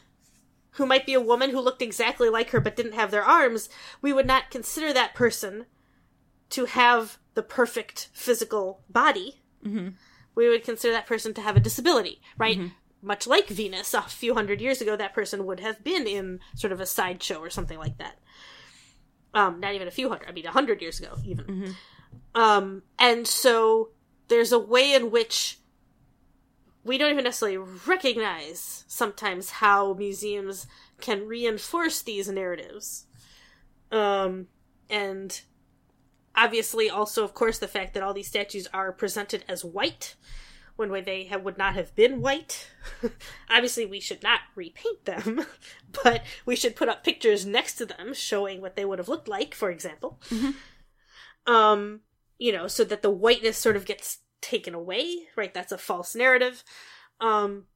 who 0.74 0.86
might 0.86 1.04
be 1.06 1.14
a 1.14 1.20
woman 1.20 1.50
who 1.50 1.60
looked 1.60 1.82
exactly 1.82 2.28
like 2.28 2.50
her 2.50 2.60
but 2.60 2.76
didn't 2.76 2.92
have 2.92 3.10
their 3.10 3.24
arms, 3.24 3.68
we 4.00 4.12
would 4.12 4.26
not 4.26 4.50
consider 4.50 4.92
that 4.92 5.12
person 5.14 5.66
to 6.50 6.66
have 6.66 7.18
the 7.34 7.42
perfect 7.42 8.08
physical 8.12 8.82
body. 8.88 9.40
Mhm. 9.64 9.94
We 10.36 10.48
would 10.48 10.62
consider 10.62 10.92
that 10.92 11.06
person 11.06 11.34
to 11.34 11.40
have 11.40 11.56
a 11.56 11.60
disability, 11.60 12.22
right? 12.38 12.56
Much 13.02 13.26
like 13.26 13.48
Venus, 13.48 13.92
a 13.94 14.02
few 14.02 14.34
hundred 14.34 14.60
years 14.60 14.80
ago, 14.80 14.94
that 14.94 15.12
person 15.14 15.44
would 15.46 15.58
have 15.60 15.82
been 15.82 16.06
in 16.06 16.38
sort 16.54 16.72
of 16.72 16.80
a 16.80 16.86
sideshow 16.86 17.40
or 17.40 17.50
something 17.50 17.78
like 17.78 17.98
that. 17.98 18.18
Um, 19.34 19.58
not 19.58 19.74
even 19.74 19.88
a 19.88 19.90
few 19.92 20.08
hundred, 20.08 20.28
I 20.28 20.32
mean, 20.32 20.46
a 20.46 20.50
hundred 20.52 20.80
years 20.82 21.00
ago, 21.00 21.16
even. 21.24 21.74
Um, 22.34 22.82
and 22.98 23.26
so 23.26 23.90
there's 24.30 24.52
a 24.52 24.58
way 24.58 24.94
in 24.94 25.10
which 25.10 25.58
we 26.82 26.96
don't 26.96 27.10
even 27.10 27.24
necessarily 27.24 27.58
recognize 27.86 28.84
sometimes 28.88 29.50
how 29.50 29.92
museums 29.92 30.66
can 31.00 31.26
reinforce 31.26 32.00
these 32.00 32.28
narratives. 32.28 33.06
Um, 33.92 34.46
and 34.88 35.38
obviously, 36.34 36.88
also, 36.88 37.22
of 37.22 37.34
course, 37.34 37.58
the 37.58 37.68
fact 37.68 37.92
that 37.92 38.02
all 38.02 38.14
these 38.14 38.28
statues 38.28 38.66
are 38.72 38.92
presented 38.92 39.44
as 39.46 39.64
white 39.64 40.14
when 40.76 41.04
they 41.04 41.24
have, 41.24 41.42
would 41.42 41.58
not 41.58 41.74
have 41.74 41.94
been 41.94 42.22
white. 42.22 42.70
obviously, 43.50 43.84
we 43.84 44.00
should 44.00 44.22
not 44.22 44.40
repaint 44.54 45.04
them, 45.04 45.44
but 46.04 46.22
we 46.46 46.56
should 46.56 46.76
put 46.76 46.88
up 46.88 47.04
pictures 47.04 47.44
next 47.44 47.74
to 47.74 47.84
them 47.84 48.14
showing 48.14 48.62
what 48.62 48.76
they 48.76 48.86
would 48.86 48.98
have 48.98 49.08
looked 49.08 49.28
like, 49.28 49.54
for 49.54 49.70
example. 49.70 50.18
Um, 51.46 52.00
you 52.40 52.50
know, 52.50 52.66
so 52.66 52.82
that 52.82 53.02
the 53.02 53.10
whiteness 53.10 53.58
sort 53.58 53.76
of 53.76 53.84
gets 53.84 54.18
taken 54.40 54.74
away, 54.74 55.28
right? 55.36 55.52
That's 55.52 55.72
a 55.72 55.78
false 55.78 56.16
narrative. 56.16 56.64
Um, 57.20 57.66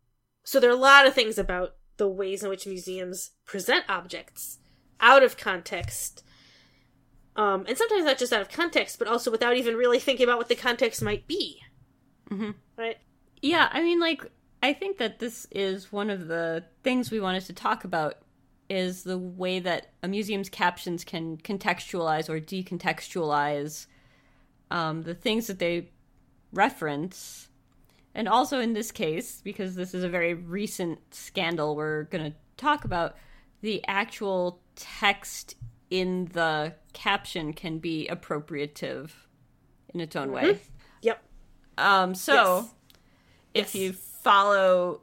so 0.43 0.59
there 0.59 0.71
are 0.71 0.73
a 0.73 0.77
lot 0.77 1.07
of 1.07 1.15
things 1.15 1.39
about 1.39 1.75
the 1.99 2.09
ways 2.09 2.43
in 2.43 2.49
which 2.49 2.67
museums 2.67 3.33
present 3.45 3.85
objects 3.89 4.59
out 5.01 5.23
of 5.23 5.37
context. 5.37 6.25
Um, 7.37 7.67
and 7.69 7.77
sometimes 7.77 8.07
not 8.07 8.17
just 8.17 8.33
out 8.33 8.41
of 8.41 8.49
context, 8.49 8.99
but 8.99 9.07
also 9.07 9.31
without 9.31 9.57
even 9.57 9.77
really 9.77 9.99
thinking 9.99 10.25
about 10.25 10.39
what 10.39 10.49
the 10.49 10.55
context 10.55 11.03
might 11.03 11.29
be. 11.29 11.61
Mm-hmm. 12.31 12.53
Right? 12.79 12.97
Yeah, 13.43 13.69
I 13.71 13.83
mean, 13.83 14.01
like, 14.01 14.25
I 14.63 14.73
think 14.73 14.97
that 14.97 15.19
this 15.19 15.47
is 15.51 15.93
one 15.93 16.09
of 16.09 16.27
the 16.27 16.65
things 16.83 17.11
we 17.11 17.21
wanted 17.21 17.45
to 17.47 17.53
talk 17.53 17.85
about 17.85 18.15
is 18.71 19.03
the 19.03 19.19
way 19.19 19.59
that 19.59 19.93
a 20.03 20.09
museum's 20.09 20.49
captions 20.49 21.05
can 21.05 21.37
contextualize 21.37 22.31
or 22.31 22.41
decontextualize 22.41 23.87
um, 24.71 25.03
the 25.03 25.15
things 25.15 25.47
that 25.47 25.59
they 25.59 25.91
reference. 26.53 27.49
And 28.15 28.29
also 28.29 28.61
in 28.61 28.75
this 28.75 28.93
case, 28.93 29.41
because 29.43 29.75
this 29.75 29.93
is 29.95 30.05
a 30.05 30.09
very 30.09 30.35
recent 30.35 31.01
scandal 31.15 31.75
we're 31.75 32.05
going 32.05 32.31
to 32.31 32.37
talk 32.57 32.85
about, 32.85 33.17
the 33.61 33.85
actual 33.89 34.61
text 34.77 35.57
in 35.91 36.27
the 36.33 36.75
caption 36.93 37.53
can 37.53 37.79
be 37.79 38.09
appropriative 38.11 39.11
in 39.93 40.01
its 40.01 40.17
own 40.17 40.33
way. 40.33 40.59
Yep. 41.03 41.23
Um, 41.79 42.15
so 42.15 42.35
Yes. 42.35 42.75
if 43.55 43.75
Yes. 43.75 43.75
you 43.75 43.93
follow, 43.93 45.03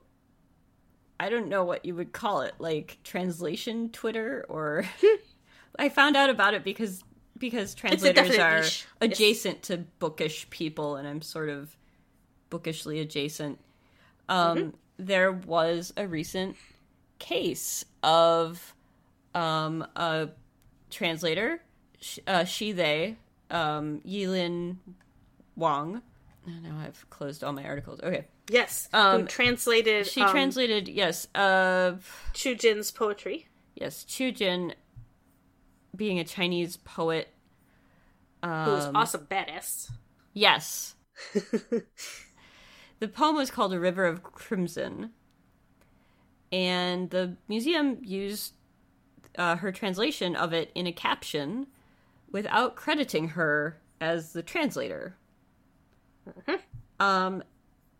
I 1.19 1.29
don't 1.29 1.49
know 1.49 1.63
what 1.63 1.85
you 1.85 1.95
would 1.95 2.13
call 2.13 2.41
it, 2.41 2.55
like 2.59 2.99
translation 3.03 3.89
Twitter, 3.89 4.45
or 4.49 4.85
I 5.79 5.89
found 5.89 6.15
out 6.15 6.29
about 6.29 6.53
it 6.53 6.63
because 6.63 7.03
because 7.41 7.75
translators 7.75 8.37
are 8.37 8.61
niche. 8.61 8.85
Yes. 9.01 9.11
adjacent 9.11 9.63
to 9.63 9.77
bookish 9.99 10.49
people, 10.49 10.95
and 10.95 11.05
I'm 11.07 11.21
sort 11.21 11.49
of 11.49 11.75
bookishly 12.49 13.01
adjacent. 13.01 13.59
Um, 14.29 14.57
Mm-hmm. 14.57 14.69
There 14.97 15.31
was 15.31 15.93
a 15.97 16.07
recent 16.07 16.55
case 17.17 17.83
of 18.03 18.75
um, 19.33 19.85
a 19.95 20.29
translator, 20.91 21.61
sh- 21.99 22.19
uh, 22.27 22.43
she 22.43 22.71
they, 22.71 23.17
um, 23.49 24.01
Yilin 24.07 24.77
Wang. 25.55 26.01
Now 26.45 26.77
I've 26.85 27.09
closed 27.09 27.43
all 27.43 27.51
my 27.53 27.63
articles. 27.63 27.99
Okay. 28.01 28.25
Yes. 28.49 28.89
Um, 28.93 29.21
Who 29.21 29.27
translated 29.27 30.05
She 30.05 30.21
um, 30.21 30.29
translated, 30.31 30.87
yes, 30.87 31.27
uh, 31.33 31.93
Qiu 32.33 32.59
Jin's 32.59 32.91
poetry. 32.91 33.47
yes, 33.75 34.05
Qiu 34.07 34.35
Jin, 34.35 34.73
being 36.01 36.17
a 36.17 36.23
Chinese 36.23 36.77
poet. 36.77 37.27
Um, 38.41 38.65
Who 38.65 38.71
was 38.71 38.89
awesome 38.95 39.27
badass. 39.29 39.91
Yes. 40.33 40.95
the 42.99 43.07
poem 43.07 43.35
was 43.35 43.51
called 43.51 43.71
A 43.71 43.79
River 43.79 44.05
of 44.05 44.23
Crimson. 44.23 45.11
And 46.51 47.11
the 47.11 47.37
museum 47.47 47.99
used 48.01 48.55
uh, 49.37 49.57
her 49.57 49.71
translation 49.71 50.35
of 50.35 50.53
it 50.53 50.71
in 50.73 50.87
a 50.87 50.91
caption 50.91 51.67
without 52.31 52.75
crediting 52.75 53.27
her 53.27 53.77
as 54.01 54.33
the 54.33 54.41
translator. 54.41 55.17
Um, 56.99 57.43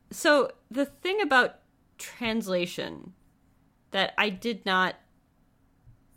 so 0.10 0.50
the 0.72 0.86
thing 0.86 1.22
about 1.22 1.60
translation 2.00 3.14
that 3.92 4.16
I 4.18 4.30
did 4.30 4.66
not 4.66 4.96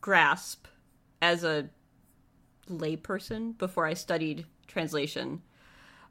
grasp 0.01 0.67
as 1.25 1.43
a 1.43 1.71
layperson 2.69 3.57
before 3.57 3.87
I 3.87 3.95
studied 3.95 4.45
translation 4.67 5.41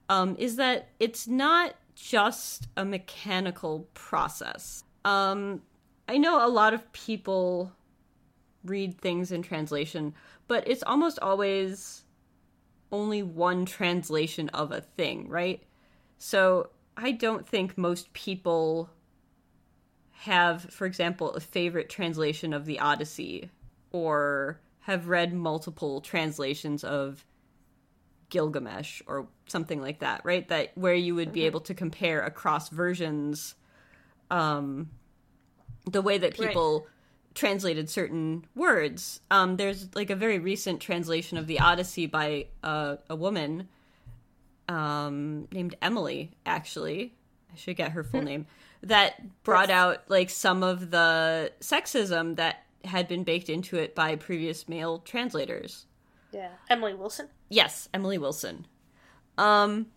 um, 0.10 0.36
is 0.39 0.56
that 0.56 0.89
it's 0.99 1.28
not 1.28 1.76
just 1.93 2.67
a 2.76 2.84
mechanical 2.84 3.88
process. 3.93 4.84
Um, 5.06 5.62
I 6.10 6.17
know 6.17 6.43
a 6.45 6.49
lot 6.49 6.73
of 6.73 6.91
people 6.93 7.71
read 8.65 8.99
things 8.99 9.32
in 9.32 9.43
translation, 9.43 10.15
but 10.47 10.67
it's 10.67 10.82
almost 10.82 11.19
always 11.19 12.04
only 12.91 13.21
one 13.21 13.65
translation 13.65 14.49
of 14.49 14.71
a 14.71 14.82
thing, 14.82 15.30
right? 15.30 15.62
So 16.17 16.71
I 16.97 17.12
don't 17.12 17.47
think 17.47 17.78
most 17.78 18.12
people 18.13 18.89
have, 20.12 20.63
for 20.63 20.88
example, 20.88 21.30
a 21.32 21.39
favorite 21.39 21.89
translation 21.89 22.52
of 22.52 22.65
the 22.65 22.80
Odyssey 22.80 23.52
or 23.91 24.60
have 24.84 25.08
read 25.08 25.34
multiple 25.34 26.02
translations 26.02 26.84
of 26.84 27.26
Gilgamesh 28.30 29.02
or 29.06 29.28
something 29.48 29.82
like 29.82 30.00
that, 30.00 30.22
right? 30.24 30.48
That 30.50 30.72
where 30.76 30.93
you 30.93 31.15
would 31.15 31.32
be 31.32 31.46
able 31.46 31.62
to 31.62 31.74
compare 31.74 32.22
across 32.22 32.69
versions 32.69 33.56
um 34.32 34.89
the 35.89 36.02
way 36.02 36.17
that 36.17 36.34
people 36.34 36.88
translated 37.36 37.89
certain 37.89 38.46
words. 38.56 39.22
Um 39.32 39.56
there's 39.58 39.96
like 39.96 40.10
a 40.10 40.15
very 40.15 40.39
recent 40.39 40.82
translation 40.82 41.38
of 41.38 41.48
the 41.48 41.60
Odyssey 41.60 42.08
by 42.08 42.48
uh, 42.63 42.98
a 43.10 43.15
woman 43.15 43.69
um 44.67 45.48
named 45.52 45.76
Emily 45.82 46.32
actually. 46.46 47.13
I 47.54 47.56
should 47.56 47.78
get 47.78 47.91
her 47.91 48.04
full 48.04 48.22
name. 48.22 48.48
That 48.82 49.43
brought 49.43 49.69
out 49.69 50.10
like 50.10 50.30
some 50.30 50.63
of 50.63 50.91
the 50.91 51.54
sexism 51.62 52.36
that 52.36 52.65
had 52.86 53.08
been 53.08 53.24
baked 53.24 53.50
into 53.50 53.78
it 53.78 53.96
by 53.96 54.15
previous 54.15 54.67
male 54.67 55.00
translators. 55.00 55.86
Yeah. 56.32 56.50
Emily 56.69 56.93
Wilson. 56.93 57.30
Yes, 57.50 57.88
Emily 57.93 58.17
Wilson. 58.17 58.67
Um 59.38 59.88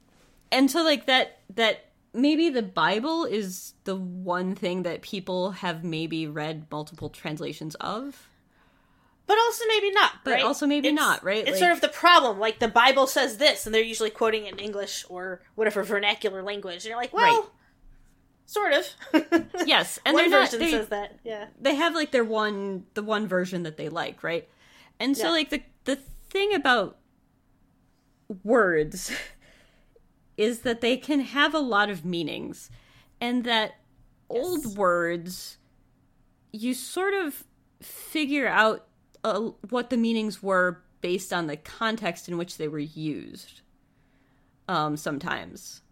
and 0.52 0.70
so 0.70 0.82
like 0.82 1.06
that 1.06 1.40
that 1.54 1.86
maybe 2.14 2.48
the 2.48 2.62
Bible 2.62 3.24
is 3.24 3.74
the 3.84 3.96
one 3.96 4.54
thing 4.54 4.82
that 4.84 5.02
people 5.02 5.50
have 5.52 5.84
maybe 5.84 6.26
read 6.26 6.66
multiple 6.70 7.10
translations 7.10 7.74
of. 7.76 8.28
But 9.26 9.38
also 9.38 9.64
maybe 9.68 9.90
not. 9.90 10.12
But 10.24 10.34
right? 10.34 10.44
also 10.44 10.66
maybe 10.66 10.88
It's- 10.88 11.04
not, 11.04 11.24
right? 11.24 11.38
It's 11.38 11.50
Like- 11.52 11.58
sort 11.58 11.72
of 11.72 11.80
the 11.80 11.88
problem. 11.88 12.38
Like 12.38 12.60
the 12.60 12.68
Bible 12.68 13.06
says 13.08 13.38
this, 13.38 13.66
and 13.66 13.74
they're 13.74 13.82
usually 13.82 14.08
quoting 14.10 14.46
it 14.46 14.52
in 14.54 14.58
English 14.60 15.04
or 15.08 15.42
whatever 15.56 15.82
vernacular 15.82 16.42
language. 16.44 16.76
And 16.76 16.84
you're 16.86 16.96
like, 16.96 17.12
well, 17.12 17.40
Right. 17.42 17.50
Sort 18.46 18.72
of. 18.72 18.86
Yes, 19.66 19.98
and 20.06 20.14
One 20.14 20.30
they're 20.30 20.40
not 20.40 20.50
version 20.50 20.60
they, 20.60 20.70
says 20.70 20.88
that. 20.88 21.18
Yeah. 21.24 21.46
they 21.60 21.74
have 21.74 21.94
like 21.94 22.12
their 22.12 22.24
one 22.24 22.86
the 22.94 23.02
one 23.02 23.26
version 23.26 23.64
that 23.64 23.76
they 23.76 23.88
like, 23.88 24.22
right? 24.22 24.48
And 25.00 25.16
so 25.16 25.24
Yeah. 25.24 25.30
like 25.30 25.50
the 25.50 25.62
the 25.84 25.96
thing 26.30 26.54
about 26.54 26.96
words 28.44 29.12
is 30.36 30.60
that 30.60 30.80
they 30.80 30.96
can 30.96 31.20
have 31.20 31.54
a 31.54 31.58
lot 31.58 31.90
of 31.90 32.04
meanings 32.04 32.70
and 33.20 33.44
that 33.44 33.76
old 34.28 34.76
words 34.76 35.58
you 36.52 36.74
sort 36.74 37.14
of 37.14 37.44
figure 37.80 38.46
out 38.48 38.86
uh, 39.24 39.40
what 39.70 39.90
the 39.90 39.96
meanings 39.96 40.42
were 40.42 40.82
based 41.00 41.32
on 41.32 41.46
the 41.46 41.56
context 41.56 42.28
in 42.28 42.36
which 42.38 42.56
they 42.56 42.66
were 42.68 42.78
used. 42.78 43.60
Um, 44.68 44.96
sometimes. 44.96 45.82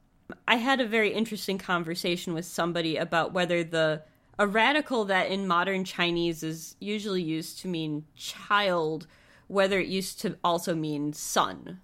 I 0.49 0.57
had 0.57 0.81
a 0.81 0.87
very 0.87 1.13
interesting 1.13 1.59
conversation 1.59 2.35
with 2.35 2.45
somebody 2.45 2.97
about 2.97 3.33
whether 3.33 3.63
the 3.63 4.03
a 4.39 4.47
radical 4.47 5.05
that 5.05 5.31
in 5.31 5.47
modern 5.47 5.85
Chinese 5.85 6.43
is 6.43 6.77
usually 6.81 7.23
used 7.23 7.61
to 7.61 7.69
mean 7.69 8.05
child, 8.17 9.07
whether 9.47 9.79
it 9.79 9.87
used 9.87 10.21
to 10.23 10.37
also 10.43 10.75
mean 10.75 11.13
son, 11.13 11.81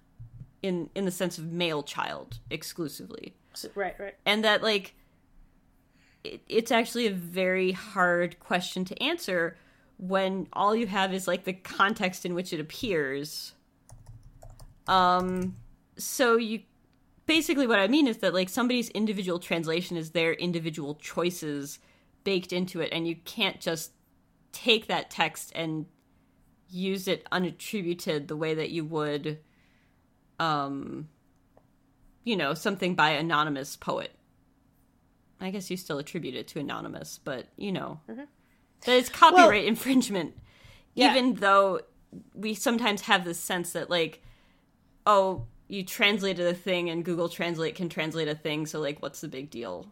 in 0.61 0.89
in 0.95 1.05
the 1.05 1.11
sense 1.11 1.37
of 1.37 1.51
male 1.51 1.83
child 1.83 2.39
exclusively. 2.49 3.35
Right, 3.75 3.95
right. 3.99 4.15
And 4.25 4.43
that 4.43 4.63
like 4.63 4.95
it, 6.23 6.41
it's 6.47 6.71
actually 6.71 7.07
a 7.07 7.11
very 7.11 7.71
hard 7.71 8.39
question 8.39 8.85
to 8.85 9.03
answer 9.03 9.57
when 9.97 10.47
all 10.53 10.75
you 10.75 10.87
have 10.87 11.13
is 11.13 11.27
like 11.27 11.43
the 11.43 11.53
context 11.53 12.25
in 12.25 12.33
which 12.33 12.53
it 12.53 12.59
appears. 12.59 13.53
Um 14.87 15.55
so 15.97 16.37
you 16.37 16.61
basically 17.25 17.67
what 17.67 17.79
I 17.79 17.87
mean 17.87 18.07
is 18.07 18.17
that 18.17 18.33
like 18.33 18.49
somebody's 18.49 18.89
individual 18.89 19.39
translation 19.39 19.97
is 19.97 20.11
their 20.11 20.33
individual 20.33 20.95
choices 20.95 21.79
baked 22.23 22.53
into 22.53 22.81
it 22.81 22.89
and 22.91 23.07
you 23.07 23.15
can't 23.25 23.59
just 23.59 23.91
take 24.51 24.87
that 24.87 25.09
text 25.09 25.51
and 25.55 25.85
use 26.69 27.07
it 27.07 27.27
unattributed 27.31 28.27
the 28.27 28.35
way 28.35 28.53
that 28.53 28.69
you 28.69 28.85
would 28.85 29.39
um 30.39 31.07
you 32.23 32.35
know 32.35 32.53
something 32.53 32.95
by 32.95 33.11
anonymous 33.11 33.75
poet 33.75 34.11
i 35.39 35.49
guess 35.49 35.69
you 35.69 35.77
still 35.77 35.97
attribute 35.97 36.35
it 36.35 36.47
to 36.47 36.59
anonymous 36.59 37.19
but 37.23 37.47
you 37.57 37.71
know 37.71 37.99
mm-hmm. 38.09 38.23
that 38.85 38.97
it's 38.97 39.09
copyright 39.09 39.63
well, 39.63 39.67
infringement 39.67 40.37
yeah. 40.93 41.11
even 41.11 41.35
though 41.35 41.81
we 42.33 42.53
sometimes 42.53 43.01
have 43.01 43.25
this 43.25 43.39
sense 43.39 43.73
that 43.73 43.89
like 43.89 44.21
oh 45.05 45.45
you 45.71 45.83
translated 45.83 46.45
a 46.45 46.53
thing 46.53 46.89
and 46.89 47.05
google 47.05 47.29
translate 47.29 47.75
can 47.75 47.89
translate 47.89 48.27
a 48.27 48.35
thing 48.35 48.65
so 48.65 48.79
like 48.79 49.01
what's 49.01 49.21
the 49.21 49.27
big 49.27 49.49
deal 49.49 49.91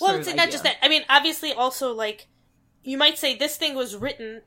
well, 0.00 0.16
it's 0.16 0.34
not 0.34 0.50
just 0.50 0.64
that. 0.64 0.76
I 0.82 0.88
mean, 0.88 1.02
obviously, 1.08 1.52
also 1.52 1.92
like 1.92 2.26
you 2.82 2.98
might 2.98 3.18
say 3.18 3.36
this 3.36 3.56
thing 3.56 3.74
was 3.74 3.96
written, 3.96 4.42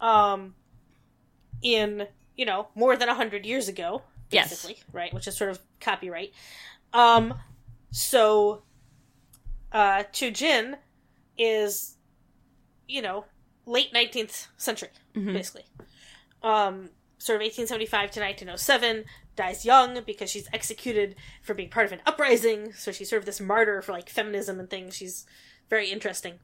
um, 0.00 0.54
in 1.62 2.06
you 2.36 2.46
know 2.46 2.68
more 2.74 2.96
than 2.96 3.08
a 3.08 3.14
hundred 3.14 3.44
years 3.44 3.68
ago, 3.68 4.02
basically, 4.30 4.76
yes. 4.76 4.84
right? 4.92 5.12
Which 5.14 5.26
is 5.26 5.36
sort 5.36 5.50
of 5.50 5.60
copyright. 5.80 6.32
Um, 6.92 7.34
so, 7.90 8.62
uh, 9.72 10.04
Qiu 10.12 10.32
Jin 10.32 10.76
is, 11.36 11.96
you 12.88 13.02
know, 13.02 13.24
late 13.66 13.92
nineteenth 13.92 14.48
century, 14.56 14.90
mm-hmm. 15.14 15.32
basically. 15.32 15.64
Um, 16.42 16.90
sort 17.18 17.36
of 17.36 17.42
1875 17.42 18.10
to 18.12 18.20
1907 18.20 19.04
dies 19.40 19.64
young 19.64 20.02
because 20.04 20.30
she's 20.30 20.48
executed 20.52 21.16
for 21.40 21.54
being 21.54 21.70
part 21.70 21.86
of 21.86 21.92
an 21.92 22.02
uprising. 22.04 22.74
So 22.74 22.92
she's 22.92 23.08
sort 23.08 23.20
of 23.20 23.26
this 23.26 23.40
martyr 23.40 23.80
for 23.80 23.92
like 23.92 24.10
feminism 24.10 24.60
and 24.60 24.68
things. 24.68 24.94
She's 24.94 25.24
very 25.70 25.90
interesting. 25.90 26.34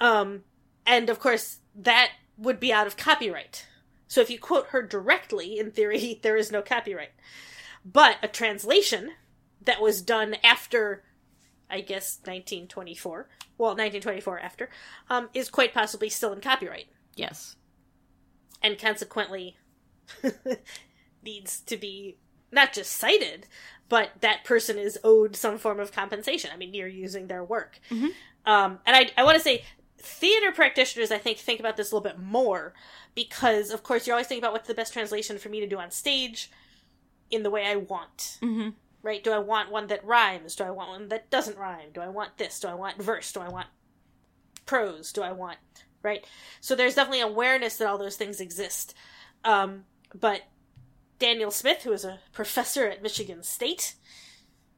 Um, 0.00 0.42
and 0.86 1.08
of 1.08 1.18
course, 1.18 1.60
that 1.74 2.10
would 2.36 2.60
be 2.60 2.74
out 2.74 2.86
of 2.86 2.98
copyright. 2.98 3.66
So 4.06 4.20
if 4.20 4.28
you 4.28 4.38
quote 4.38 4.66
her 4.68 4.82
directly, 4.82 5.58
in 5.58 5.70
theory, 5.70 6.20
there 6.22 6.36
is 6.36 6.52
no 6.52 6.60
copyright. 6.60 7.12
But 7.86 8.16
a 8.22 8.28
translation 8.28 9.12
that 9.64 9.80
was 9.80 10.02
done 10.02 10.36
after, 10.44 11.04
I 11.70 11.80
guess, 11.80 12.18
1924, 12.24 13.28
well, 13.56 13.70
1924 13.70 14.40
after, 14.40 14.68
um, 15.08 15.30
is 15.32 15.48
quite 15.48 15.72
possibly 15.72 16.10
still 16.10 16.34
in 16.34 16.42
copyright. 16.42 16.88
Yes. 17.14 17.56
And 18.62 18.78
consequently, 18.78 19.56
needs 21.24 21.60
to 21.60 21.78
be 21.78 22.18
not 22.50 22.72
just 22.72 22.92
cited, 22.92 23.46
but 23.88 24.10
that 24.20 24.44
person 24.44 24.78
is 24.78 24.98
owed 25.04 25.36
some 25.36 25.58
form 25.58 25.80
of 25.80 25.92
compensation. 25.92 26.50
I 26.52 26.56
mean, 26.56 26.74
you're 26.74 26.88
using 26.88 27.26
their 27.26 27.44
work. 27.44 27.78
Mm-hmm. 27.90 28.08
Um, 28.44 28.78
and 28.86 28.96
I, 28.96 29.10
I 29.16 29.24
want 29.24 29.36
to 29.36 29.42
say, 29.42 29.64
theater 29.98 30.52
practitioners, 30.52 31.10
I 31.10 31.18
think, 31.18 31.38
think 31.38 31.60
about 31.60 31.76
this 31.76 31.90
a 31.90 31.94
little 31.96 32.08
bit 32.08 32.18
more 32.18 32.74
because, 33.14 33.70
of 33.70 33.82
course, 33.82 34.06
you're 34.06 34.14
always 34.14 34.26
thinking 34.26 34.44
about 34.44 34.52
what's 34.52 34.68
the 34.68 34.74
best 34.74 34.92
translation 34.92 35.38
for 35.38 35.48
me 35.48 35.60
to 35.60 35.66
do 35.66 35.78
on 35.78 35.90
stage 35.90 36.50
in 37.30 37.42
the 37.42 37.50
way 37.50 37.66
I 37.66 37.76
want. 37.76 38.38
Mm-hmm. 38.42 38.70
Right? 39.02 39.22
Do 39.22 39.32
I 39.32 39.38
want 39.38 39.70
one 39.70 39.86
that 39.88 40.04
rhymes? 40.04 40.56
Do 40.56 40.64
I 40.64 40.70
want 40.70 40.90
one 40.90 41.08
that 41.08 41.30
doesn't 41.30 41.56
rhyme? 41.56 41.90
Do 41.94 42.00
I 42.00 42.08
want 42.08 42.38
this? 42.38 42.58
Do 42.58 42.68
I 42.68 42.74
want 42.74 43.00
verse? 43.00 43.32
Do 43.32 43.40
I 43.40 43.48
want 43.48 43.68
prose? 44.64 45.12
Do 45.12 45.22
I 45.22 45.32
want. 45.32 45.58
Right? 46.02 46.24
So 46.60 46.74
there's 46.74 46.96
definitely 46.96 47.20
awareness 47.20 47.76
that 47.76 47.88
all 47.88 47.98
those 47.98 48.16
things 48.16 48.40
exist. 48.40 48.94
Um, 49.44 49.84
but 50.12 50.42
Daniel 51.18 51.50
Smith, 51.50 51.82
who 51.82 51.92
is 51.92 52.04
a 52.04 52.20
professor 52.32 52.86
at 52.86 53.02
Michigan 53.02 53.42
State 53.42 53.94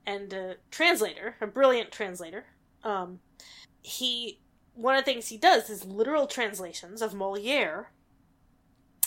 and 0.07 0.33
a 0.33 0.57
translator, 0.70 1.37
a 1.40 1.46
brilliant 1.46 1.90
translator, 1.90 2.46
um, 2.85 3.20
he 3.83 4.40
one 4.74 4.94
of 4.94 5.05
the 5.05 5.11
things 5.11 5.29
he 5.29 5.37
does 5.37 5.68
is 5.68 5.85
literal 5.85 6.29
translations 6.29 7.03
of 7.03 7.12
Moliere, 7.12 7.90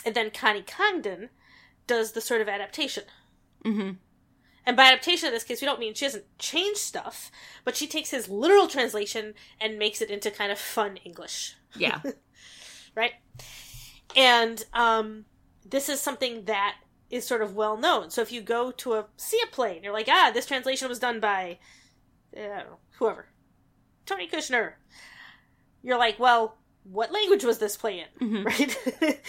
and 0.05 0.13
then 0.13 0.29
Connie 0.29 0.63
Congdon 0.63 1.29
does 1.87 2.11
the 2.11 2.19
sort 2.19 2.41
of 2.41 2.49
adaptation. 2.49 3.03
Mm-hmm. 3.65 3.91
And 4.65 4.77
by 4.77 4.83
adaptation 4.83 5.27
in 5.27 5.33
this 5.33 5.45
case, 5.45 5.61
we 5.61 5.65
don't 5.65 5.79
mean 5.79 5.93
she 5.93 6.05
doesn't 6.05 6.37
change 6.37 6.77
stuff, 6.77 7.31
but 7.63 7.75
she 7.75 7.87
takes 7.87 8.11
his 8.11 8.27
literal 8.27 8.67
translation 8.67 9.33
and 9.59 9.79
makes 9.79 10.01
it 10.01 10.11
into 10.11 10.29
kind 10.29 10.51
of 10.51 10.59
fun 10.59 10.97
English. 10.97 11.55
Yeah. 11.75 12.01
right? 12.95 13.13
And 14.15 14.63
um, 14.73 15.25
this 15.65 15.89
is 15.89 16.01
something 16.01 16.45
that 16.45 16.75
is 17.11 17.27
sort 17.27 17.41
of 17.41 17.55
well 17.55 17.77
known. 17.77 18.09
So 18.09 18.21
if 18.21 18.31
you 18.31 18.41
go 18.41 18.71
to 18.71 18.93
a 18.93 19.05
see 19.17 19.39
a 19.43 19.47
play 19.47 19.75
and 19.75 19.83
you're 19.83 19.93
like, 19.93 20.07
ah, 20.09 20.31
this 20.33 20.45
translation 20.45 20.87
was 20.89 20.99
done 20.99 21.19
by 21.19 21.59
uh, 22.35 22.63
whoever, 22.97 23.27
Tony 24.05 24.27
Kushner, 24.27 24.73
you're 25.83 25.99
like, 25.99 26.19
well, 26.19 26.57
what 26.83 27.11
language 27.11 27.43
was 27.43 27.59
this 27.59 27.77
play 27.77 27.99
in? 27.99 28.27
Mm-hmm. 28.27 28.43
Right? 28.43 29.19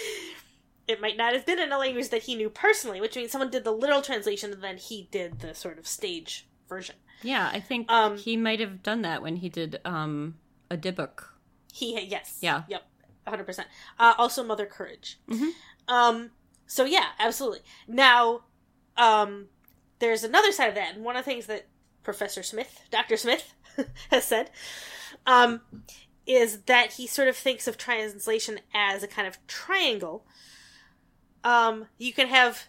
it 0.88 1.00
might 1.00 1.16
not 1.16 1.34
have 1.34 1.44
been 1.44 1.58
in 1.58 1.72
a 1.72 1.78
language 1.78 2.08
that 2.10 2.22
he 2.22 2.36
knew 2.36 2.48
personally, 2.48 3.00
which 3.00 3.16
means 3.16 3.32
someone 3.32 3.50
did 3.50 3.64
the 3.64 3.72
literal 3.72 4.02
translation 4.02 4.52
and 4.52 4.62
then 4.62 4.76
he 4.76 5.08
did 5.10 5.40
the 5.40 5.54
sort 5.54 5.78
of 5.78 5.86
stage 5.86 6.46
version. 6.68 6.96
Yeah, 7.22 7.50
I 7.52 7.60
think 7.60 7.90
um, 7.90 8.16
he 8.16 8.36
might 8.36 8.60
have 8.60 8.82
done 8.82 9.02
that 9.02 9.22
when 9.22 9.36
he 9.36 9.48
did 9.48 9.80
um, 9.84 10.36
a 10.70 10.76
Dybbuk. 10.76 11.24
He 11.72 11.98
yes, 12.04 12.38
yeah, 12.40 12.62
yep, 12.68 12.82
hundred 13.26 13.44
uh, 13.44 13.46
percent. 13.46 13.68
Also, 13.98 14.42
Mother 14.42 14.66
Courage. 14.66 15.18
Mm-hmm. 15.30 15.94
Um, 15.94 16.30
so 16.72 16.86
yeah, 16.86 17.08
absolutely. 17.18 17.60
Now, 17.86 18.44
um, 18.96 19.48
there's 19.98 20.24
another 20.24 20.52
side 20.52 20.70
of 20.70 20.74
that, 20.76 20.94
and 20.94 21.04
one 21.04 21.16
of 21.16 21.24
the 21.26 21.30
things 21.30 21.44
that 21.44 21.66
Professor 22.02 22.42
Smith, 22.42 22.80
Dr. 22.90 23.18
Smith, 23.18 23.52
has 24.10 24.24
said, 24.24 24.50
um, 25.26 25.60
is 26.26 26.62
that 26.62 26.92
he 26.92 27.06
sort 27.06 27.28
of 27.28 27.36
thinks 27.36 27.68
of 27.68 27.76
translation 27.76 28.58
as 28.72 29.02
a 29.02 29.06
kind 29.06 29.28
of 29.28 29.36
triangle. 29.46 30.24
Um, 31.44 31.88
you 31.98 32.14
can 32.14 32.28
have, 32.28 32.68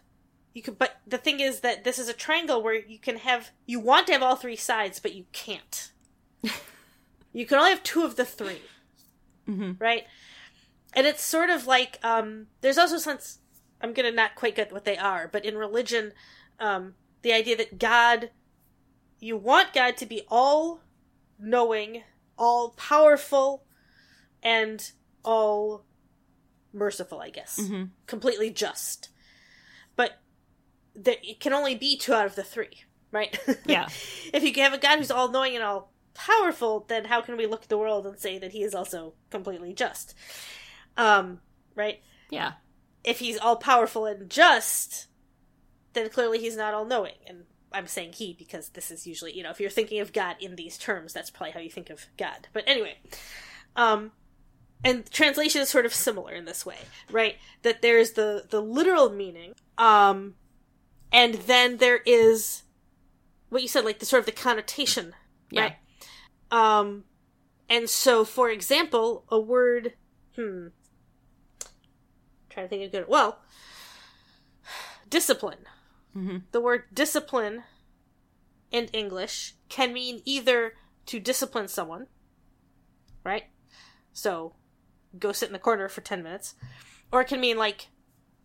you 0.54 0.62
could, 0.62 0.78
but 0.78 0.98
the 1.08 1.18
thing 1.18 1.39
is 1.39 1.62
that 1.62 1.86
this 1.86 1.98
is 1.98 2.10
a 2.10 2.13
triangle 2.13 2.62
where 2.62 2.76
you 2.76 3.00
can 3.00 3.20
have, 3.20 3.52
you 3.66 3.80
want 3.80 4.08
to 4.08 4.13
have 4.13 4.22
all 4.22 4.36
three 4.36 4.58
sides, 4.58 5.00
but 5.00 5.16
you 5.16 5.24
can't. 5.32 5.94
you 7.32 7.46
can 7.46 7.58
only 7.58 7.70
have 7.70 7.84
two 7.84 8.04
of 8.04 8.18
the 8.18 8.26
3 8.26 8.58
mm-hmm. 9.48 9.72
right? 9.80 10.04
And 10.94 11.08
it's 11.08 11.24
sort 11.24 11.50
of 11.50 11.68
like, 11.68 12.00
um, 12.04 12.48
there's 12.60 12.78
also 12.78 12.98
sense 12.98 13.39
I'm 13.84 13.93
gonna 13.93 14.12
not 14.12 14.36
quite 14.36 14.56
get 14.56 14.72
what 14.72 14.86
they 14.86 14.98
are, 14.98 15.28
but 15.28 15.43
in 15.43 15.58
religion, 15.58 16.13
um, 16.60 16.96
the 17.22 17.34
idea 17.34 17.58
that 17.58 17.78
God, 17.78 18.32
you 19.19 19.36
want 19.36 19.74
God 19.74 19.98
to 19.98 20.06
be 20.06 20.22
all 20.30 20.80
knowing, 21.38 22.04
all 22.38 22.69
powerful, 22.72 23.65
and 24.41 24.89
all 25.26 25.84
merciful, 26.72 27.19
I 27.19 27.30
guess. 27.30 27.60
Mm-hmm. 27.60 27.86
Completely 28.08 28.50
just. 28.50 29.10
But 29.98 30.22
there, 30.96 31.17
it 31.22 31.41
can 31.41 31.52
only 31.52 31.76
be 31.76 31.98
two 31.98 32.13
out 32.13 32.26
of 32.26 32.36
the 32.36 32.43
three, 32.43 32.86
right? 33.12 33.38
Yeah. 33.66 33.89
if 34.34 34.43
you 34.43 34.53
have 34.64 34.74
a 34.74 34.78
God 34.78 34.99
who's 34.99 35.12
all 35.12 35.30
knowing 35.30 35.55
and 35.55 35.64
all 35.64 35.91
powerful, 36.14 36.86
then 36.88 37.05
how 37.05 37.20
can 37.20 37.36
we 37.36 37.47
look 37.47 37.64
at 37.64 37.70
the 37.70 37.78
world 37.78 38.07
and 38.07 38.18
say 38.18 38.38
that 38.38 38.53
he 38.53 38.64
is 38.64 38.74
also 38.74 39.14
completely 39.30 39.74
just? 39.74 40.16
Um, 40.95 41.41
right? 41.76 42.01
Yeah 42.30 42.53
if 43.04 43.20
he's 43.20 43.38
all 43.38 43.56
powerful 43.56 44.06
and 44.06 44.30
just, 44.30 45.08
then 45.93 46.10
clearly 46.10 46.39
he's 46.39 46.58
not 46.58 46.74
all 46.74 46.86
knowing. 46.86 47.16
And 47.28 47.43
I'm 47.72 47.88
saying 47.88 48.14
he 48.14 48.34
because 48.34 48.70
this 48.70 48.91
is 48.91 49.08
usually, 49.08 49.36
you 49.36 49.43
know, 49.43 49.49
if 49.49 49.60
you're 49.60 49.70
thinking 49.70 49.99
of 49.99 50.14
God 50.14 50.36
in 50.39 50.56
these 50.56 50.78
terms, 50.78 51.14
that's 51.14 51.30
probably 51.30 51.51
how 51.51 51.60
you 51.60 51.70
think 51.70 51.89
of 51.89 52.06
God. 52.18 52.47
But 52.54 52.64
anyway, 52.68 52.97
um, 53.76 54.12
and 54.84 55.10
translation 55.12 55.62
is 55.62 55.70
sort 55.70 55.86
of 55.86 55.93
similar 55.93 56.34
in 56.34 56.45
this 56.45 56.66
way, 56.66 56.78
right? 57.10 57.38
That 57.62 57.82
there's 57.82 58.12
the 58.12 58.45
the 58.49 58.62
literal 58.62 59.10
meaning, 59.10 59.54
um, 59.78 60.36
and 61.12 61.36
then 61.36 61.78
there 61.78 62.01
is 62.06 62.64
what 63.49 63.62
you 63.62 63.68
said, 63.68 63.86
like 63.86 63.99
the 63.99 64.06
sort 64.06 64.20
of 64.20 64.26
the 64.26 64.32
connotation, 64.32 65.14
yeah. 65.49 65.62
right? 65.62 65.76
Um, 66.51 67.06
and 67.70 67.89
so, 67.89 68.26
for 68.26 68.49
example, 68.49 69.26
a 69.30 69.39
word, 69.39 69.93
hmm, 70.36 70.68
trying 72.54 72.66
to 72.66 72.70
think 72.70 72.86
of 72.86 72.91
good. 72.91 73.06
Well, 73.08 73.39
discipline. 75.10 75.60
The 76.51 76.62
word 76.62 76.84
discipline 76.93 77.64
in 78.72 78.86
English 78.88 79.56
can 79.70 79.93
mean 79.93 80.22
either 80.26 80.74
to 81.08 81.20
discipline 81.20 81.68
someone, 81.68 82.08
right? 83.24 83.45
So 84.12 84.54
go 85.18 85.32
sit 85.32 85.47
in 85.49 85.54
the 85.54 85.60
corner 85.60 85.89
for 85.89 86.01
10 86.01 86.24
minutes, 86.24 86.56
or 87.12 87.22
it 87.22 87.28
can 87.28 87.39
mean 87.39 87.58
like 87.58 87.88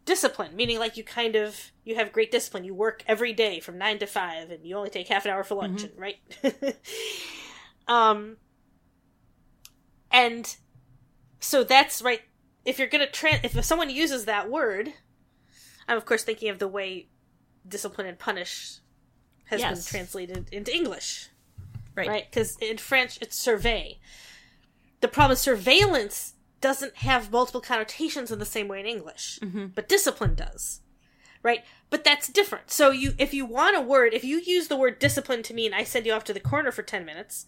discipline, 0.05 0.57
meaning 0.57 0.79
like 0.79 0.97
you 0.97 1.05
kind 1.05 1.37
of 1.37 1.73
you 1.85 1.95
have 1.97 2.13
great 2.13 2.31
discipline. 2.31 2.65
You 2.65 2.75
work 2.75 3.05
every 3.07 3.33
day 3.33 3.61
from 3.61 3.79
9 3.79 3.99
to 4.01 4.07
5 4.07 4.51
and 4.51 4.67
you 4.67 4.77
only 4.77 4.91
take 4.91 5.09
half 5.09 5.25
an 5.27 5.31
hour 5.31 5.45
for 5.45 5.55
lunch, 5.55 5.85
and, 5.85 5.93
right? 5.97 6.17
um 7.89 8.37
and 10.11 10.57
so 11.41 11.65
that's 11.65 12.03
right 12.03 12.23
if 12.65 12.79
you're 12.79 12.89
going 12.89 13.05
to 13.05 13.11
trans 13.11 13.45
if 13.45 13.65
someone 13.65 13.91
uses 13.91 14.25
that 14.27 14.51
word, 14.51 14.93
I'm 15.87 15.97
of 15.97 16.05
course 16.05 16.25
thinking 16.25 16.49
of 16.51 16.59
the 16.59 16.69
way 16.69 17.09
discipline 17.67 18.07
and 18.07 18.19
punish 18.19 18.79
has 19.47 19.61
Yes. 19.61 19.85
been 19.85 19.91
translated 19.91 20.49
into 20.53 20.75
English, 20.75 21.29
Right. 21.95 22.09
right? 22.09 22.31
Because 22.31 22.57
in 22.61 22.79
French 22.79 23.19
it's 23.21 23.43
surveiller. 23.43 23.99
The 25.01 25.09
problem 25.09 25.33
is 25.33 25.41
surveillance 25.41 26.35
doesn't 26.61 26.97
have 26.97 27.31
multiple 27.31 27.61
connotations 27.61 28.31
in 28.31 28.39
the 28.39 28.45
same 28.45 28.69
way 28.69 28.81
in 28.81 28.87
English, 28.87 29.39
mm-hmm. 29.41 29.67
but 29.69 29.89
discipline 29.89 30.35
does, 30.35 30.81
right? 31.43 31.65
But 31.89 32.03
that's 32.05 32.29
different. 32.29 32.71
So 32.71 32.91
you, 32.91 33.15
if 33.17 33.33
you 33.33 33.47
want 33.47 33.77
a 33.77 33.81
word, 33.81 34.13
if 34.13 34.25
you 34.25 34.41
use 34.41 34.69
the 34.69 34.77
word 34.77 34.99
discipline 34.99 35.43
to 35.45 35.55
mean 35.55 35.73
I 35.73 35.85
send 35.85 36.05
you 36.05 36.13
off 36.13 36.25
to 36.25 36.35
the 36.35 36.41
corner 36.41 36.73
for 36.73 36.83
ten 36.83 37.05
minutes, 37.05 37.47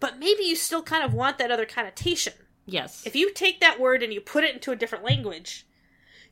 but 0.00 0.18
maybe 0.18 0.44
you 0.44 0.56
still 0.56 0.82
kind 0.82 1.04
of 1.04 1.12
want 1.12 1.38
that 1.38 1.50
other 1.50 1.66
connotation. 1.66 2.32
Yes. 2.68 3.02
If 3.06 3.16
you 3.16 3.32
take 3.32 3.60
that 3.60 3.80
word 3.80 4.02
and 4.02 4.12
you 4.12 4.20
put 4.20 4.44
it 4.44 4.54
into 4.54 4.70
a 4.70 4.76
different 4.76 5.04
language, 5.04 5.66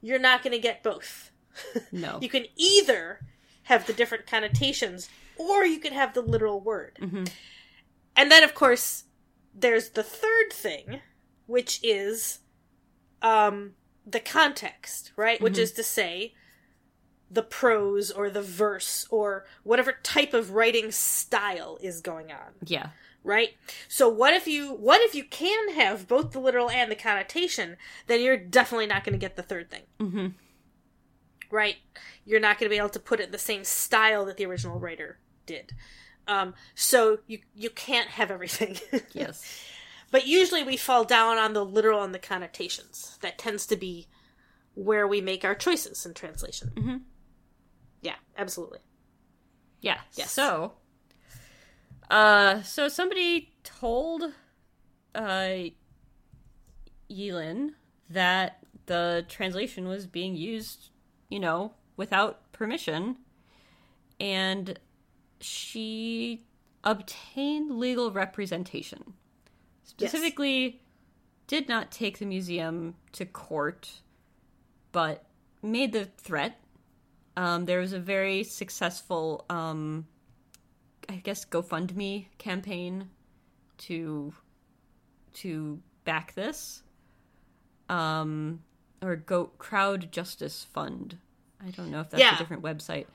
you're 0.00 0.18
not 0.18 0.42
going 0.42 0.52
to 0.52 0.58
get 0.58 0.82
both. 0.82 1.30
no. 1.92 2.18
You 2.20 2.28
can 2.28 2.44
either 2.56 3.20
have 3.64 3.86
the 3.86 3.92
different 3.92 4.26
connotations 4.26 5.08
or 5.36 5.64
you 5.64 5.80
can 5.80 5.92
have 5.92 6.14
the 6.14 6.20
literal 6.20 6.60
word. 6.60 6.98
And 8.16 8.30
then, 8.30 8.44
of 8.44 8.54
course, 8.54 9.04
there's 9.54 9.90
the 9.90 10.02
third 10.02 10.52
thing, 10.52 11.00
which 11.46 11.80
is 11.82 12.40
um, 13.22 13.72
the 14.06 14.20
context, 14.20 15.12
right? 15.16 15.40
Which 15.40 15.58
is 15.58 15.72
to 15.72 15.82
say, 15.82 16.34
the 17.30 17.42
prose 17.42 18.10
or 18.10 18.30
the 18.30 18.42
verse 18.42 19.06
or 19.10 19.44
whatever 19.64 19.94
type 20.02 20.32
of 20.32 20.50
writing 20.52 20.90
style 20.92 21.76
is 21.82 22.00
going 22.00 22.30
on 22.30 22.52
yeah. 22.64 22.90
right 23.24 23.50
so 23.88 24.08
what 24.08 24.32
if 24.32 24.46
you 24.46 24.68
what 24.74 25.00
if 25.02 25.14
you 25.14 25.24
can 25.24 25.74
have 25.74 26.06
both 26.06 26.30
the 26.32 26.38
literal 26.38 26.70
and 26.70 26.90
the 26.90 26.94
connotation 26.96 27.76
then 28.06 28.20
you're 28.20 28.36
definitely 28.36 28.86
not 28.86 29.02
going 29.02 29.12
to 29.12 29.18
get 29.18 29.34
the 29.36 29.42
third 29.42 29.68
thing 29.70 29.82
Mhm. 29.98 30.34
right 31.50 31.76
you're 32.24 32.40
not 32.40 32.58
going 32.58 32.68
to 32.68 32.74
be 32.74 32.78
able 32.78 32.88
to 32.90 33.00
put 33.00 33.20
it 33.20 33.24
in 33.26 33.32
the 33.32 33.38
same 33.38 33.64
style 33.64 34.24
that 34.24 34.36
the 34.36 34.46
original 34.46 34.78
writer 34.78 35.18
did 35.46 35.72
um, 36.28 36.54
so 36.74 37.18
you 37.26 37.38
you 37.54 37.70
can't 37.70 38.10
have 38.10 38.30
everything 38.30 38.76
Yes. 39.12 39.44
but 40.10 40.26
usually 40.26 40.62
we 40.62 40.76
fall 40.76 41.04
down 41.04 41.38
on 41.38 41.52
the 41.52 41.64
literal 41.64 42.02
and 42.02 42.14
the 42.14 42.18
connotations 42.18 43.18
that 43.20 43.38
tends 43.38 43.66
to 43.66 43.76
be 43.76 44.06
where 44.74 45.06
we 45.08 45.20
make 45.20 45.44
our 45.44 45.54
choices 45.54 46.04
in 46.06 46.14
translation 46.14 46.70
Mhm. 46.76 47.00
Yeah 48.06 48.16
absolutely 48.36 48.80
Yeah. 49.80 49.98
Yes. 50.14 50.32
So, 50.32 50.72
uh, 52.10 52.62
so 52.62 52.88
somebody 52.88 53.52
told, 53.62 54.32
uh, 55.14 55.70
Yilin 57.10 57.74
that 58.10 58.58
the 58.86 59.24
translation 59.28 59.88
was 59.88 60.06
being 60.06 60.36
used, 60.36 60.90
you 61.28 61.38
know, 61.38 61.74
without 61.96 62.52
permission, 62.52 63.16
and 64.20 64.78
she 65.40 66.44
obtained 66.84 67.78
legal 67.78 68.10
representation. 68.10 69.14
Specifically, 69.84 70.80
did 71.46 71.68
not 71.68 71.90
take 71.90 72.18
the 72.18 72.26
museum 72.26 72.94
to 73.12 73.24
court, 73.24 74.00
but 74.92 75.24
made 75.62 75.92
the 75.92 76.06
threat 76.18 76.60
um, 77.36 77.64
there 77.66 77.80
was 77.80 77.92
a 77.92 77.98
very 77.98 78.42
successful, 78.44 79.44
um, 79.50 80.06
I 81.08 81.16
guess, 81.16 81.44
GoFundMe 81.44 82.26
campaign 82.38 83.10
to 83.78 84.32
to 85.34 85.80
back 86.04 86.34
this, 86.34 86.82
um, 87.88 88.60
or 89.02 89.16
Go 89.16 89.46
Crowd 89.58 90.10
Justice 90.10 90.66
Fund. 90.72 91.18
I 91.64 91.70
don't 91.70 91.90
know 91.90 92.00
if 92.00 92.10
that's 92.10 92.20
Yeah. 92.20 92.36
a 92.36 92.38
different 92.38 92.62
website. 92.62 93.06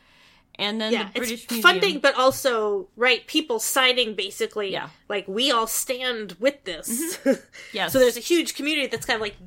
And 0.56 0.80
then 0.82 0.92
yeah 0.92 1.06
the 1.06 1.20
British 1.20 1.44
it's 1.44 1.52
Museum, 1.52 1.62
funding 1.64 2.00
but 2.02 2.16
also 2.16 2.90
right 2.98 3.26
people 3.26 3.58
signing 3.58 4.16
basically 4.16 4.72
Yeah. 4.72 4.90
like 5.08 5.26
we 5.28 5.50
all 5.50 5.66
stand 5.66 6.34
with 6.42 6.64
this 6.66 7.18
yes, 7.74 7.94
so 7.94 8.00
there's 8.00 8.18
a 8.18 8.20
huge 8.20 8.54
community 8.56 8.88
that's 8.88 9.06
kind 9.06 9.16
of 9.16 9.22
like 9.22 9.38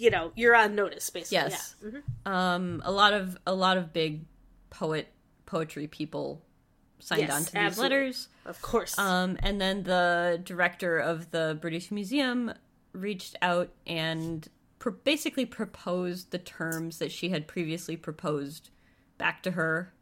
you 0.00 0.10
know 0.10 0.32
you're 0.34 0.54
on 0.56 0.74
notice 0.74 1.10
basically 1.10 1.36
Yes. 1.36 1.74
yeah. 1.82 1.90
Mhm. 1.90 2.30
um, 2.30 2.82
a 2.84 2.90
lot 2.92 3.12
of 3.12 3.36
a 3.46 3.54
lot 3.54 3.76
of 3.76 3.92
big 3.92 4.24
poet 4.70 5.12
poetry 5.46 5.86
people 5.86 6.42
signed 6.98 7.22
Yes, 7.22 7.30
on 7.32 7.44
to 7.44 7.52
these 7.52 7.56
absolutely. 7.56 7.96
letters. 7.96 8.28
of 8.44 8.62
course 8.62 8.98
Um, 8.98 9.36
and 9.42 9.60
then 9.60 9.82
the 9.84 10.40
director 10.44 10.98
of 10.98 11.30
the 11.30 11.58
British 11.60 11.90
Museum 11.90 12.52
reached 12.92 13.36
out 13.42 13.70
and 13.86 14.48
pr- 14.78 14.90
basically 14.90 15.46
proposed 15.46 16.30
the 16.30 16.38
terms 16.38 16.98
that 16.98 17.10
she 17.12 17.28
had 17.30 17.46
previously 17.46 17.96
proposed 17.96 18.70
back 19.18 19.42
to 19.44 19.52
her. 19.52 19.92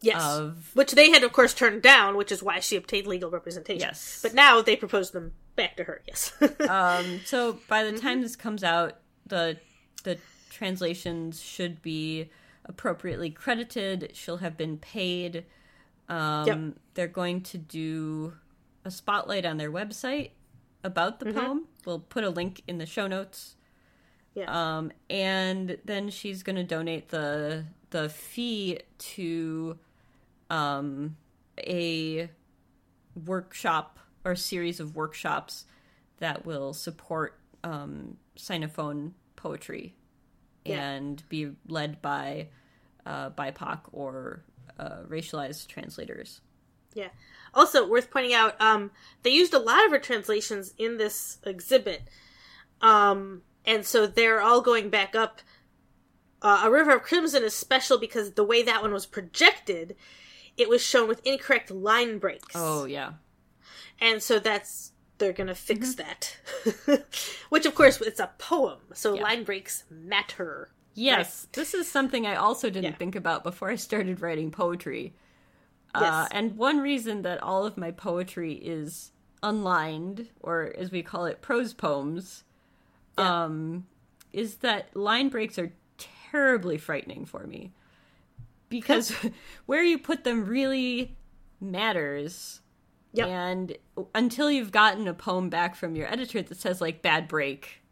yes 0.00 0.22
Of 0.22 0.70
which 0.74 0.92
they 0.92 1.10
had 1.10 1.22
of 1.24 1.32
course 1.32 1.54
turned 1.54 1.82
down 1.82 2.16
which 2.16 2.30
is 2.32 2.42
why 2.42 2.60
she 2.60 2.76
obtained 2.76 3.06
legal 3.06 3.30
representation 3.30 3.80
Yes. 3.80 4.20
but 4.22 4.32
now 4.34 4.60
they 4.62 4.76
proposed 4.76 5.12
them 5.12 5.32
back 5.56 5.76
to 5.76 5.84
her 5.84 6.02
yes 6.06 6.32
um, 6.68 7.20
so 7.24 7.58
by 7.68 7.82
the 7.84 7.98
time 7.98 8.22
this 8.22 8.36
comes 8.36 8.62
out, 8.62 8.98
the 9.28 9.58
the 10.04 10.18
translations 10.50 11.40
should 11.42 11.82
be 11.82 12.28
appropriately 12.64 13.30
credited. 13.30 14.10
She'll 14.14 14.38
have 14.38 14.56
been 14.56 14.78
paid. 14.78 15.44
Um, 16.08 16.46
Yep. 16.46 16.58
They're 16.94 17.06
going 17.08 17.42
to 17.42 17.58
do 17.58 18.34
a 18.84 18.90
spotlight 18.90 19.44
on 19.44 19.56
their 19.56 19.70
website 19.70 20.30
about 20.82 21.20
the 21.20 21.26
poem. 21.32 21.66
We'll 21.84 21.98
put 22.00 22.24
a 22.24 22.30
link 22.30 22.62
in 22.66 22.78
the 22.78 22.86
show 22.86 23.06
notes. 23.06 23.56
yeah 24.34 24.46
Um, 24.78 24.92
and 25.10 25.78
then 25.84 26.10
she's 26.10 26.42
going 26.42 26.56
to 26.56 26.64
donate 26.64 27.08
the 27.08 27.64
the 27.90 28.08
fee 28.08 28.80
to 28.98 29.78
um, 30.50 31.16
a 31.58 32.28
workshop 33.26 33.98
or 34.24 34.34
series 34.36 34.80
of 34.80 34.94
workshops 34.94 35.64
that 36.18 36.44
will 36.44 36.72
support 36.74 37.38
um, 37.64 38.16
Sinophone 38.36 39.12
poetry 39.38 39.94
Yeah. 40.64 40.90
and 40.90 41.26
be 41.30 41.52
led 41.66 42.02
by 42.02 42.48
uh, 43.06 43.30
BIPOC 43.30 43.80
or 43.92 44.44
uh, 44.78 45.02
racialized 45.08 45.66
translators. 45.68 46.40
Yeah. 46.94 47.08
Also, 47.54 47.88
worth 47.88 48.10
pointing 48.10 48.34
out, 48.34 48.60
um, 48.60 48.90
they 49.22 49.30
used 49.30 49.54
a 49.54 49.58
lot 49.58 49.84
of 49.86 49.90
her 49.90 49.98
translations 49.98 50.74
in 50.76 50.98
this 50.98 51.38
exhibit. 51.44 52.02
Um, 52.82 53.42
and 53.64 53.84
so 53.86 54.06
they're 54.06 54.40
all 54.42 54.60
going 54.60 54.90
back 54.90 55.14
up. 55.14 55.40
Uh, 56.42 56.62
a 56.64 56.70
River 56.70 56.92
of 56.96 57.02
Crimson 57.02 57.42
is 57.42 57.54
special 57.54 57.98
because 57.98 58.32
the 58.32 58.44
way 58.44 58.62
that 58.62 58.82
one 58.82 58.92
was 58.92 59.06
projected, 59.06 59.96
it 60.56 60.68
was 60.68 60.82
shown 60.82 61.08
with 61.08 61.20
incorrect 61.26 61.70
line 61.70 62.18
breaks. 62.18 62.54
Oh 62.54 62.84
yeah, 62.84 63.12
And 64.00 64.22
so 64.22 64.38
that's, 64.38 64.92
they're 65.18 65.32
gonna 65.32 65.54
fix 65.54 65.94
that. 65.96 66.36
Which, 67.48 67.66
of 67.66 67.74
course, 67.74 68.00
it's 68.00 68.20
a 68.20 68.30
poem, 68.38 68.78
so 68.94 69.14
Yeah. 69.14 69.22
line 69.22 69.44
breaks 69.44 69.84
matter. 69.90 70.70
Yes, 70.94 71.46
this 71.52 71.74
is 71.74 71.88
something 71.90 72.26
I 72.26 72.34
also 72.36 72.68
didn't 72.70 72.92
Yeah. 72.92 72.96
think 72.96 73.14
about 73.16 73.42
before 73.44 73.70
I 73.70 73.76
started 73.76 74.20
writing 74.20 74.50
poetry. 74.50 75.14
Uh, 75.94 76.00
Yes. 76.02 76.28
and 76.32 76.56
one 76.56 76.78
reason 76.80 77.22
that 77.22 77.42
all 77.42 77.64
of 77.64 77.76
my 77.76 77.90
poetry 77.90 78.52
is 78.54 79.12
unlined, 79.42 80.28
or 80.40 80.74
as 80.76 80.90
we 80.90 81.02
call 81.02 81.24
it, 81.26 81.40
prose 81.40 81.72
poems, 81.72 82.44
Yeah. 83.18 83.44
um, 83.44 83.86
is 84.32 84.56
that 84.56 84.94
line 84.96 85.28
breaks 85.28 85.58
are 85.58 85.72
terribly 86.30 86.78
frightening 86.78 87.24
for 87.24 87.46
me. 87.46 87.72
Because 88.68 89.10
where 89.66 89.82
you 89.82 89.98
put 89.98 90.24
them 90.24 90.44
really 90.44 91.16
matters. 91.60 92.60
Yep. 93.12 93.28
And 93.28 93.76
until 94.14 94.50
you've 94.50 94.70
gotten 94.72 95.08
a 95.08 95.14
poem 95.14 95.48
back 95.48 95.74
from 95.74 95.96
your 95.96 96.10
editor 96.12 96.42
that 96.42 96.60
says, 96.60 96.80
like, 96.80 97.02
bad 97.02 97.26
break, 97.28 97.82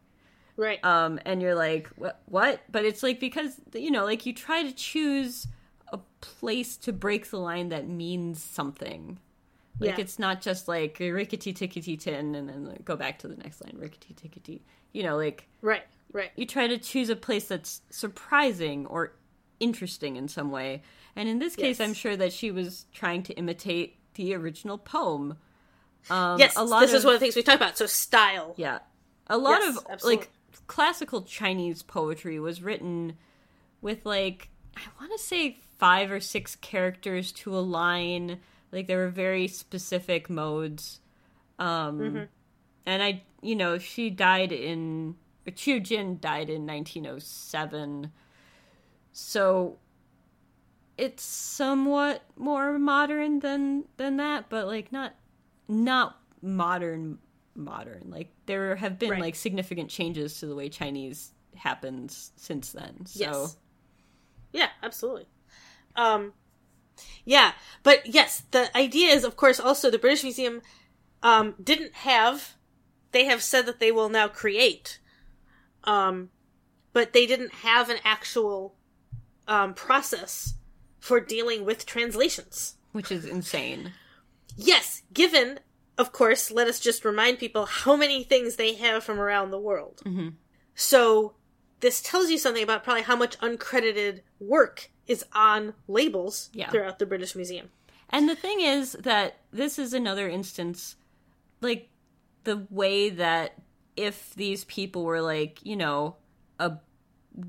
Right. 0.55 0.83
um 0.83 1.19
and 1.25 1.39
you're 1.41 1.53
like 1.53 1.87
what 1.97 2.21
what 2.25 2.61
but 2.71 2.83
it's 2.83 3.03
like 3.03 3.19
because 3.19 3.61
you 3.75 3.91
know 3.91 4.05
like 4.05 4.25
you 4.25 4.33
try 4.33 4.63
to 4.63 4.71
choose 4.73 5.45
a 5.93 5.99
place 6.19 6.77
to 6.77 6.91
break 6.91 7.29
the 7.29 7.37
line 7.37 7.69
that 7.69 7.87
means 7.87 8.41
something 8.41 9.19
like 9.79 9.89
Yeah. 9.91 10.01
it's 10.01 10.17
not 10.17 10.41
just 10.41 10.67
like 10.67 10.97
rickety 10.99 11.53
tickety 11.53 11.99
tin 11.99 12.33
and 12.33 12.49
then 12.49 12.65
like, 12.65 12.83
go 12.83 12.95
back 12.95 13.19
to 13.19 13.27
the 13.27 13.35
next 13.35 13.61
line 13.63 13.75
rickety 13.77 14.15
tickety 14.15 14.61
you 14.93 15.03
know 15.03 15.15
like 15.15 15.47
right. 15.61 15.83
Right. 16.11 16.31
you 16.35 16.47
try 16.47 16.65
to 16.65 16.79
choose 16.79 17.11
a 17.11 17.15
place 17.15 17.47
that's 17.49 17.81
surprising 17.91 18.87
or 18.87 19.13
interesting 19.59 20.15
in 20.15 20.27
some 20.27 20.49
way. 20.51 20.81
And 21.15 21.27
in 21.29 21.37
this 21.39 21.55
case, 21.55 21.79
Yes. 21.79 21.87
I'm 21.87 21.93
sure 21.93 22.15
that 22.15 22.31
she 22.33 22.49
was 22.51 22.85
trying 22.93 23.21
to 23.23 23.33
imitate 23.33 23.97
the 24.17 24.33
original 24.35 24.77
poem. 24.77 25.37
Um, 26.09 26.37
yes, 26.39 26.55
a 26.57 26.63
lot 26.63 26.81
this 26.81 26.91
of, 26.91 26.97
is 26.97 27.05
one 27.05 27.13
of 27.15 27.19
the 27.19 27.25
things 27.25 27.35
we 27.35 27.43
talked 27.43 27.55
about. 27.61 27.77
So 27.77 27.85
style. 27.85 28.53
yeah. 28.57 28.79
A 29.27 29.37
lot 29.37 29.59
Yes, 29.61 29.77
of 29.77 29.87
absolutely. 29.89 30.17
like 30.25 30.31
classical 30.67 31.21
Chinese 31.23 31.83
poetry 31.83 32.39
was 32.39 32.61
written 32.61 33.13
with 33.81 34.05
like 34.05 34.49
I 34.75 34.81
want 34.99 35.11
to 35.13 35.17
say 35.17 35.57
five 35.79 36.11
or 36.11 36.19
six 36.19 36.55
characters 36.55 37.31
to 37.33 37.57
a 37.57 37.59
line. 37.59 38.39
Like 38.71 38.87
there 38.87 38.97
were 38.99 39.09
very 39.09 39.47
specific 39.47 40.29
modes. 40.29 40.99
Um 41.59 41.99
Mm-hmm. 41.99 42.23
and 42.85 43.03
I 43.03 43.23
you 43.41 43.55
know, 43.55 43.77
she 43.77 44.09
died 44.09 44.51
in 44.51 45.15
Qiu 45.47 45.81
Jin 45.81 46.19
died 46.19 46.49
in 46.49 46.65
1907. 46.65 48.11
So 49.11 49.77
it's 50.97 51.23
somewhat 51.23 52.23
more 52.35 52.79
modern 52.79 53.39
than 53.39 53.85
than 53.97 54.17
that, 54.17 54.49
but 54.49 54.67
like 54.67 54.91
not 54.91 55.15
not 55.67 56.17
modern 56.41 57.19
modern. 57.55 58.09
Like 58.09 58.31
there 58.45 58.75
have 58.75 58.97
been 58.99 59.11
Right. 59.11 59.21
like 59.21 59.35
significant 59.35 59.89
changes 59.89 60.39
to 60.39 60.45
the 60.47 60.55
way 60.55 60.69
Chinese 60.69 61.31
happens 61.55 62.31
since 62.35 62.71
then. 62.71 63.05
So 63.05 63.19
Yes. 63.19 63.57
Yeah, 64.53 64.69
absolutely. 64.81 65.27
Um, 65.95 66.33
yeah, 67.25 67.51
but 67.83 68.05
yes, 68.07 68.43
the 68.51 68.75
idea 68.75 69.09
is, 69.13 69.23
of 69.23 69.35
course, 69.35 69.59
also 69.59 69.89
the 69.91 69.99
British 69.99 70.23
Museum 70.23 70.61
um, 71.21 71.55
didn't 71.61 71.93
have. 71.93 72.55
They 73.11 73.25
have 73.25 73.41
said 73.41 73.65
that 73.65 73.79
they 73.79 73.91
will 73.91 74.09
now 74.09 74.27
create, 74.27 74.99
um, 75.83 76.29
but 76.93 77.13
they 77.13 77.25
didn't 77.25 77.53
have 77.55 77.89
an 77.89 77.97
actual 78.03 78.75
um, 79.47 79.73
process 79.73 80.53
for 81.07 81.19
dealing 81.21 81.63
with 81.65 81.85
translations. 81.85 82.73
which 82.93 83.11
is 83.11 83.25
insane. 83.25 83.91
Yes, 84.55 85.03
given, 85.13 85.59
of 85.99 86.11
course, 86.11 86.49
let 86.49 86.67
us 86.67 86.79
just 86.79 87.05
remind 87.05 87.37
people 87.37 87.65
how 87.67 87.95
many 87.95 88.23
things 88.23 88.55
they 88.55 88.73
have 88.75 89.03
from 89.03 89.19
around 89.19 89.51
the 89.51 89.59
world. 89.59 90.01
Mhm. 90.03 90.33
So, 90.73 91.35
this 91.81 92.01
tells 92.01 92.31
you 92.31 92.39
something 92.39 92.63
about 92.63 92.83
probably 92.83 93.03
how 93.03 93.15
much 93.15 93.37
uncredited 93.39 94.21
work 94.39 94.89
is 95.05 95.23
on 95.33 95.75
labels 95.87 96.49
Yeah. 96.53 96.71
throughout 96.71 96.97
the 96.97 97.05
British 97.05 97.35
Museum. 97.35 97.69
And 98.09 98.27
the 98.27 98.35
thing 98.35 98.61
is 98.61 98.93
that 98.93 99.41
this 99.51 99.77
is 99.77 99.93
another 99.93 100.27
instance, 100.27 100.95
like 101.61 101.89
the 102.45 102.65
way 102.71 103.09
that 103.11 103.61
if 103.95 104.33
these 104.33 104.63
people 104.65 105.03
were 105.03 105.21
like, 105.21 105.59
you 105.63 105.75
know, 105.75 106.15
a 106.59 106.77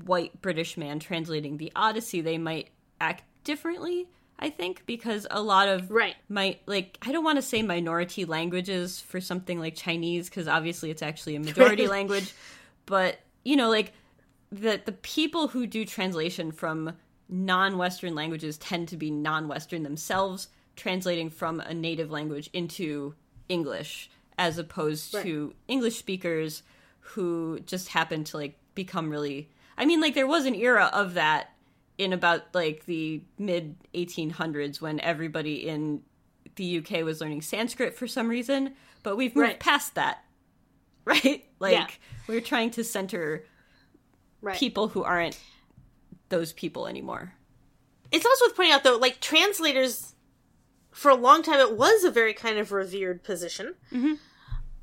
white 0.05 0.41
British 0.41 0.77
man 0.77 0.99
translating 0.99 1.57
the 1.57 1.71
Odyssey, 1.75 2.21
they 2.21 2.37
might 2.37 2.69
act 3.01 3.23
differently, 3.43 4.07
I 4.37 4.49
think, 4.49 4.85
because 4.85 5.27
a 5.29 5.41
lot 5.41 5.67
of 5.67 5.89
Right. 5.91 6.15
my 6.29 6.57
like 6.65 6.97
I 7.01 7.11
don't 7.11 7.23
want 7.23 7.37
to 7.37 7.41
say 7.41 7.61
minority 7.61 8.25
languages 8.25 8.99
for 9.01 9.19
something 9.21 9.59
like 9.59 9.75
Chinese 9.75 10.29
because 10.29 10.47
obviously 10.47 10.91
it's 10.91 11.01
actually 11.01 11.35
a 11.35 11.39
majority 11.39 11.87
language, 11.97 12.33
but 12.85 13.19
you 13.43 13.55
know, 13.55 13.69
like 13.69 13.93
the 14.51 14.81
the 14.83 14.91
people 14.91 15.47
who 15.49 15.67
do 15.67 15.85
translation 15.85 16.51
from 16.51 16.93
non-Western 17.27 18.15
languages 18.15 18.57
tend 18.57 18.87
to 18.87 18.97
be 18.97 19.11
non-Western 19.11 19.83
themselves, 19.83 20.47
translating 20.75 21.29
from 21.29 21.59
a 21.59 21.73
native 21.73 22.09
language 22.09 22.49
into 22.53 23.13
English, 23.47 24.09
as 24.37 24.57
opposed 24.57 25.11
to 25.11 25.53
English 25.67 25.97
speakers 25.97 26.63
who 26.99 27.59
just 27.65 27.89
happen 27.89 28.23
to 28.23 28.37
like 28.37 28.57
become 28.75 29.09
really. 29.09 29.49
I 29.77 29.85
mean, 29.85 30.01
like 30.01 30.15
there 30.15 30.27
was 30.27 30.45
an 30.45 30.55
era 30.55 30.89
of 30.91 31.13
that 31.13 31.51
in 31.99 32.13
about 32.13 32.43
like 32.55 32.85
the 32.85 33.21
mid 33.37 33.75
1800s 33.93 34.81
when 34.81 34.99
everybody 35.01 35.67
in 35.67 36.01
the 36.55 36.77
UK 36.79 37.03
was 37.03 37.21
learning 37.21 37.41
Sanskrit 37.41 37.93
for 37.95 38.07
some 38.07 38.27
reason, 38.29 38.73
but 39.03 39.15
we've 39.17 39.35
moved 39.35 39.47
Right. 39.49 39.59
past 39.59 39.93
that. 39.95 40.23
Right? 41.05 41.45
Like 41.59 41.73
Yeah. 41.73 41.87
we're 42.27 42.41
trying 42.41 42.71
to 42.71 42.83
center 42.83 43.45
Right. 44.41 44.57
people 44.57 44.87
who 44.89 45.03
aren't 45.03 45.37
those 46.29 46.53
people 46.53 46.87
anymore. 46.87 47.33
It's 48.11 48.25
also 48.25 48.45
worth 48.45 48.55
pointing 48.55 48.73
out, 48.73 48.83
though, 48.83 48.97
like 48.97 49.19
translators, 49.19 50.13
for 50.91 51.09
a 51.11 51.15
long 51.15 51.41
time, 51.43 51.59
it 51.59 51.75
was 51.77 52.03
a 52.03 52.11
very 52.11 52.33
kind 52.33 52.57
of 52.57 52.71
revered 52.71 53.23
position. 53.23 53.75
Mhm. 53.91 54.19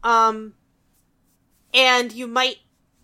Um, 0.03 0.55
and 1.73 2.13
you 2.13 2.27
might, 2.27 2.59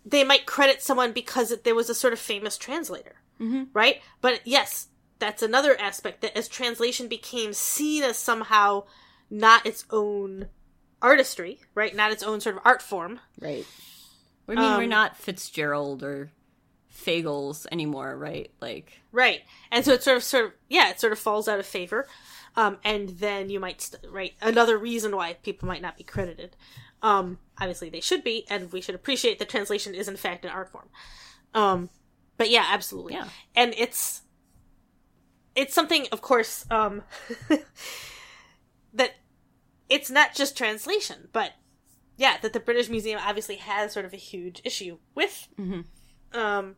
they 0.05 0.23
might 0.23 0.45
credit 0.45 0.81
someone 0.81 1.11
because 1.13 1.53
there 1.63 1.75
was 1.75 1.89
a 1.89 1.95
sort 1.95 2.13
of 2.13 2.19
famous 2.19 2.57
translator, 2.57 3.15
Mhm. 3.39 3.67
right? 3.73 4.01
But 4.21 4.41
yes, 4.45 4.87
that's 5.19 5.41
another 5.41 5.79
aspect 5.79 6.21
that 6.21 6.37
as 6.37 6.47
translation 6.47 7.07
became 7.07 7.53
seen 7.53 8.03
as 8.03 8.17
somehow 8.17 8.83
not 9.29 9.65
its 9.65 9.85
own 9.89 10.49
artistry, 11.01 11.59
right? 11.75 11.95
Not 11.95 12.11
its 12.11 12.23
own 12.23 12.39
sort 12.41 12.55
of 12.57 12.61
art 12.65 12.81
form. 12.81 13.19
Right. 13.39 13.65
I 14.47 14.55
mean, 14.55 14.59
we're 14.77 14.83
Um, 14.83 14.89
not 14.89 15.17
Fitzgerald 15.17 16.03
or 16.03 16.31
Fagles 16.89 17.65
anymore, 17.71 18.15
right? 18.17 18.51
Like, 18.61 19.01
Right. 19.11 19.41
And 19.71 19.83
so 19.85 19.93
it 19.93 20.03
sort 20.03 20.17
of, 20.17 20.23
sort 20.23 20.45
of, 20.45 20.51
yeah, 20.69 20.89
it 20.89 20.99
sort 20.99 21.13
of 21.13 21.19
falls 21.19 21.47
out 21.47 21.59
of 21.59 21.65
favor. 21.65 22.07
Um, 22.55 22.77
and 22.83 23.09
then 23.19 23.49
you 23.49 23.59
might, 23.59 23.81
st- 23.81 24.03
right, 24.11 24.33
another 24.41 24.77
reason 24.77 25.15
why 25.15 25.33
people 25.33 25.67
might 25.67 25.81
not 25.81 25.97
be 25.97 26.03
credited. 26.03 26.55
Um, 27.01 27.39
obviously 27.59 27.89
they 27.89 27.99
should 27.99 28.23
be, 28.23 28.45
and 28.49 28.71
we 28.71 28.79
should 28.81 28.95
appreciate 28.95 29.39
that 29.39 29.49
translation 29.49 29.93
is 29.95 30.07
in 30.07 30.17
fact 30.17 30.45
an 30.45 30.51
art 30.51 30.69
form. 30.69 30.89
Um, 31.53 31.89
but 32.37 32.49
yeah, 32.49 32.65
absolutely. 32.69 33.13
Yeah. 33.13 33.27
And 33.55 33.73
it's, 33.77 34.21
it's 35.55 35.73
something, 35.73 36.07
of 36.11 36.21
course, 36.21 36.65
um, 36.71 37.03
that 38.93 39.11
it's 39.89 40.09
not 40.09 40.33
just 40.33 40.57
translation, 40.57 41.27
but 41.31 41.51
yeah, 42.17 42.37
that 42.41 42.53
the 42.53 42.59
British 42.59 42.89
Museum 42.89 43.19
obviously 43.23 43.55
has 43.57 43.93
sort 43.93 44.05
of 44.05 44.13
a 44.13 44.17
huge 44.17 44.61
issue 44.63 44.97
with. 45.15 45.47
Mhm. 45.59 45.85
Um, 46.33 46.75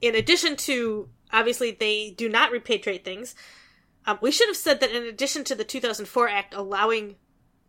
in 0.00 0.14
addition 0.14 0.56
to 0.56 1.08
obviously 1.32 1.70
they 1.70 2.10
do 2.10 2.28
not 2.28 2.52
repatriate 2.52 3.04
things. 3.04 3.34
Um, 4.04 4.18
we 4.20 4.32
should 4.32 4.48
have 4.48 4.56
said 4.56 4.80
that 4.80 4.90
in 4.90 5.04
addition 5.04 5.44
to 5.44 5.54
the 5.54 5.64
2004 5.64 6.28
Act 6.28 6.54
allowing 6.54 7.16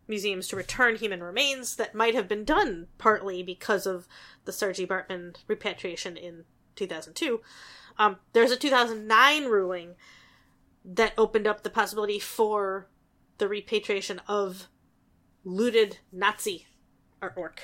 museums 0.06 0.48
to 0.48 0.56
return 0.56 0.96
human 0.96 1.22
remains, 1.22 1.76
that 1.76 1.94
might 1.94 2.14
have 2.14 2.28
been 2.28 2.44
done 2.44 2.88
partly 2.98 3.42
because 3.42 3.86
of 3.86 4.06
the 4.44 4.52
Saartjie 4.52 4.86
Baartman 4.86 5.36
repatriation 5.46 6.16
in 6.16 6.44
2002. 6.76 7.40
Um, 7.98 8.16
there's 8.32 8.50
a 8.50 8.56
2009 8.56 9.44
ruling 9.44 9.94
that 10.84 11.14
opened 11.16 11.46
up 11.46 11.62
the 11.62 11.70
possibility 11.70 12.18
for 12.18 12.88
the 13.38 13.48
repatriation 13.48 14.20
of 14.28 14.68
looted 15.44 15.98
Nazi 16.12 16.66
artwork, 17.22 17.58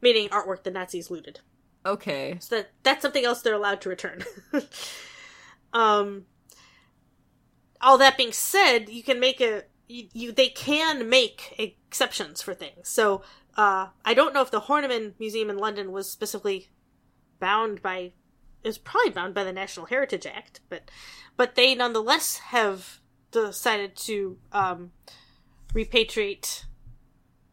meaning 0.00 0.28
artwork 0.28 0.62
the 0.62 0.70
Nazis 0.70 1.10
looted. 1.10 1.40
okay. 1.84 2.36
So 2.40 2.56
that 2.56 2.70
that's 2.82 3.02
something 3.02 3.24
else 3.24 3.42
they're 3.42 3.54
allowed 3.54 3.80
to 3.82 3.88
return. 3.88 4.24
um, 5.72 6.26
all 7.80 7.98
that 7.98 8.16
being 8.16 8.32
said, 8.32 8.88
you 8.88 9.02
can 9.02 9.18
make 9.18 9.40
a 9.40 9.64
you, 9.88 10.08
you 10.12 10.32
they 10.32 10.48
can 10.48 11.08
make 11.08 11.54
exceptions 11.58 12.42
for 12.42 12.54
things. 12.54 12.88
So 12.88 13.22
uh, 13.56 13.88
I 14.04 14.14
don't 14.14 14.32
know 14.32 14.42
if 14.42 14.50
the 14.50 14.62
Horniman 14.62 15.14
Museum 15.18 15.50
in 15.50 15.58
London 15.58 15.92
was 15.92 16.08
specifically 16.10 16.68
bound 17.40 17.82
by 17.82 18.12
was 18.64 18.78
probably 18.78 19.10
bound 19.10 19.34
by 19.34 19.44
the 19.44 19.52
National 19.52 19.86
Heritage 19.86 20.26
Act, 20.26 20.60
but 20.68 20.90
but 21.36 21.54
they 21.54 21.74
nonetheless 21.74 22.38
have 22.38 23.00
decided 23.30 23.96
to 23.96 24.38
um, 24.52 24.92
repatriate 25.72 26.64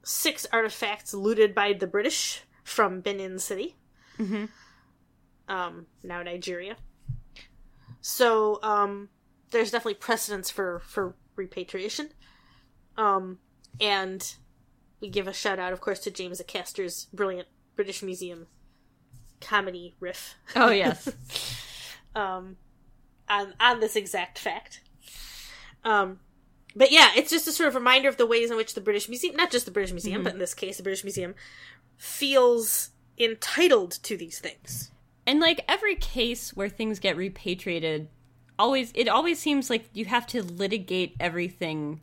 six 0.04 0.46
artifacts 0.52 1.14
looted 1.14 1.56
by 1.56 1.74
the 1.74 1.88
British 1.88 2.44
from 2.64 3.02
Benin 3.02 3.40
City 3.40 3.76
hmm 4.18 4.46
um, 5.48 5.86
now 6.04 6.22
Nigeria. 6.22 6.76
So 8.02 8.60
um, 8.64 9.10
there's 9.52 9.72
definitely 9.72 9.96
precedence 9.96 10.50
for 10.50 10.80
for 10.80 11.16
repatriation. 11.36 12.10
Um, 12.98 13.40
and 13.80 14.36
we 15.00 15.10
give 15.10 15.28
a 15.28 15.34
shout 15.34 15.60
out, 15.60 15.74
of 15.74 15.82
course, 15.82 16.00
to 16.00 16.12
James 16.12 16.40
Acaster's 16.40 17.06
brilliant 17.14 17.48
British 17.76 18.02
Museum 18.02 18.48
comedy 19.42 19.96
riff 20.00 20.36
Oh, 20.56 20.70
yes. 20.70 21.10
um, 22.16 22.58
on 23.30 23.54
on 23.60 23.80
this 23.80 23.96
exact 23.96 24.40
fact. 24.40 24.82
Um, 25.84 26.20
but 26.76 26.92
yeah, 26.92 27.10
it's 27.16 27.30
just 27.32 27.48
a 27.48 27.52
sort 27.52 27.70
of 27.70 27.76
reminder 27.76 28.10
of 28.10 28.18
the 28.18 28.26
ways 28.26 28.52
in 28.52 28.58
which 28.58 28.74
the 28.74 28.82
British 28.82 29.08
Museum, 29.10 29.36
not 29.36 29.52
just 29.52 29.66
the 29.66 29.72
British 29.72 29.92
Museum, 29.94 30.24
but 30.24 30.34
in 30.34 30.40
this 30.40 30.54
case, 30.54 30.78
the 30.78 30.84
British 30.84 31.04
Museum, 31.04 31.34
feels 31.98 32.90
entitled 33.18 33.92
to 34.04 34.16
these 34.18 34.40
things. 34.40 34.92
and 35.26 35.40
like 35.40 35.64
every 35.68 35.96
case 35.96 36.56
where 36.56 36.70
things 36.70 37.00
get 37.00 37.18
repatriated, 37.18 38.10
always 38.60 38.92
it 38.96 39.08
always 39.08 39.40
seems 39.40 39.70
like 39.70 39.90
you 39.94 40.06
have 40.06 40.28
to 40.28 40.44
litigate 40.44 41.16
everything 41.20 42.02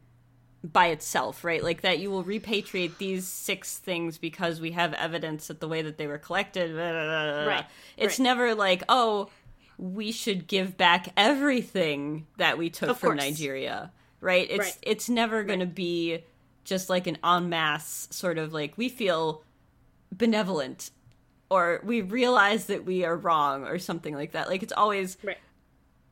by 0.65 0.87
itself, 0.87 1.45
right? 1.45 1.63
Like 1.63 1.83
that 1.83 1.99
you 1.99 2.11
will 2.11 2.25
repatriate 2.25 2.97
these 2.99 3.27
six 3.27 3.77
things 3.77 4.17
because 4.17 4.61
we 4.61 4.71
have 4.73 4.95
evidence 4.95 5.49
that 5.49 5.61
the 5.61 5.69
way 5.69 5.83
that 5.83 5.99
they 5.99 6.07
were 6.07 6.17
collected. 6.19 6.73
blah, 6.73 6.91
blah, 6.91 7.05
blah. 7.05 7.45
Right, 7.47 7.67
It's 7.99 8.19
right. 8.19 8.25
never 8.25 8.55
like, 8.55 8.83
oh, 8.89 9.29
we 9.77 10.11
should 10.11 10.47
give 10.47 10.77
back 10.79 11.13
everything 11.17 12.27
that 12.39 12.57
we 12.57 12.71
took 12.71 12.89
Of 12.91 12.99
from 12.99 13.11
course. 13.19 13.21
Nigeria, 13.25 13.93
right? 14.21 14.47
It's 14.51 14.59
Right. 14.59 14.79
it's 14.83 15.09
never 15.11 15.43
going 15.45 15.61
to 15.61 15.67
be 15.67 16.21
just 16.65 16.89
like 16.89 17.07
an 17.07 17.19
en 17.23 17.51
masse 17.51 18.09
sort 18.11 18.39
of 18.39 18.55
like 18.55 18.73
we 18.79 18.89
feel 18.89 19.43
benevolent 20.13 20.91
or 21.51 21.81
we 21.85 22.01
realize 22.01 22.67
that 22.67 22.85
we 22.87 23.05
are 23.05 23.17
wrong 23.17 23.65
or 23.67 23.79
something 23.79 24.15
like 24.15 24.33
that. 24.33 24.49
Like 24.49 24.63
it's 24.63 24.73
always 24.73 25.19
Right. 25.23 25.37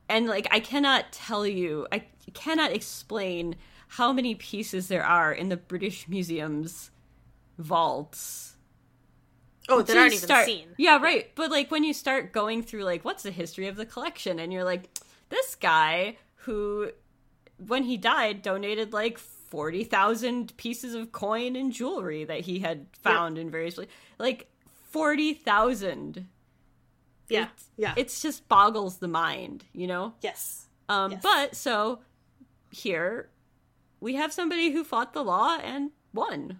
and 0.09 0.27
like 0.27 0.47
I 0.51 0.59
cannot 0.59 1.11
tell 1.11 1.47
you, 1.47 1.87
I 1.91 2.03
cannot 2.33 2.71
explain 2.71 3.55
how 3.87 4.11
many 4.13 4.35
pieces 4.35 4.87
there 4.87 5.05
are 5.05 5.31
in 5.31 5.49
the 5.49 5.57
British 5.57 6.07
Museum's 6.07 6.91
vaults. 7.57 8.55
Oh, 9.69 9.81
that 9.81 9.95
aren't 9.95 10.13
even 10.13 10.25
start- 10.27 10.45
seen. 10.45 10.67
Yeah, 10.77 10.97
right. 11.01 11.31
But 11.35 11.49
like 11.51 11.71
when 11.71 11.83
you 11.83 11.93
start 11.93 12.33
going 12.33 12.63
through 12.63 12.83
like 12.83 13.05
what's 13.05 13.23
the 13.23 13.31
history 13.31 13.67
of 13.67 13.75
the 13.75 13.85
collection 13.85 14.39
and 14.39 14.51
you're 14.51 14.63
like 14.65 14.89
this 15.29 15.55
guy 15.55 16.17
who 16.35 16.91
when 17.65 17.83
he 17.83 17.95
died 17.95 18.41
donated 18.41 18.91
like 18.91 19.17
40,000 19.17 20.57
pieces 20.57 20.95
of 20.95 21.11
coin 21.11 21.55
and 21.55 21.71
jewelry 21.71 22.25
that 22.25 22.41
he 22.41 22.59
had 22.59 22.87
found 23.03 23.37
in 23.37 23.49
various 23.51 23.75
places. 23.75 23.93
Like 24.17 24.49
40,000. 24.89 26.27
Yeah. 27.29 27.43
It's- 27.43 27.69
yeah. 27.77 27.93
It's 27.95 28.21
just 28.21 28.47
boggles 28.49 28.97
the 28.97 29.07
mind, 29.07 29.65
you 29.73 29.87
know? 29.87 30.13
yes. 30.21 30.67
Um, 30.89 31.11
Yes. 31.13 31.21
But 31.23 31.55
so 31.55 32.01
here 32.71 33.29
we 34.03 34.15
have 34.15 34.33
somebody 34.33 34.71
who 34.71 34.83
fought 34.83 35.13
the 35.13 35.23
law 35.23 35.57
and 35.63 35.91
won. 36.13 36.59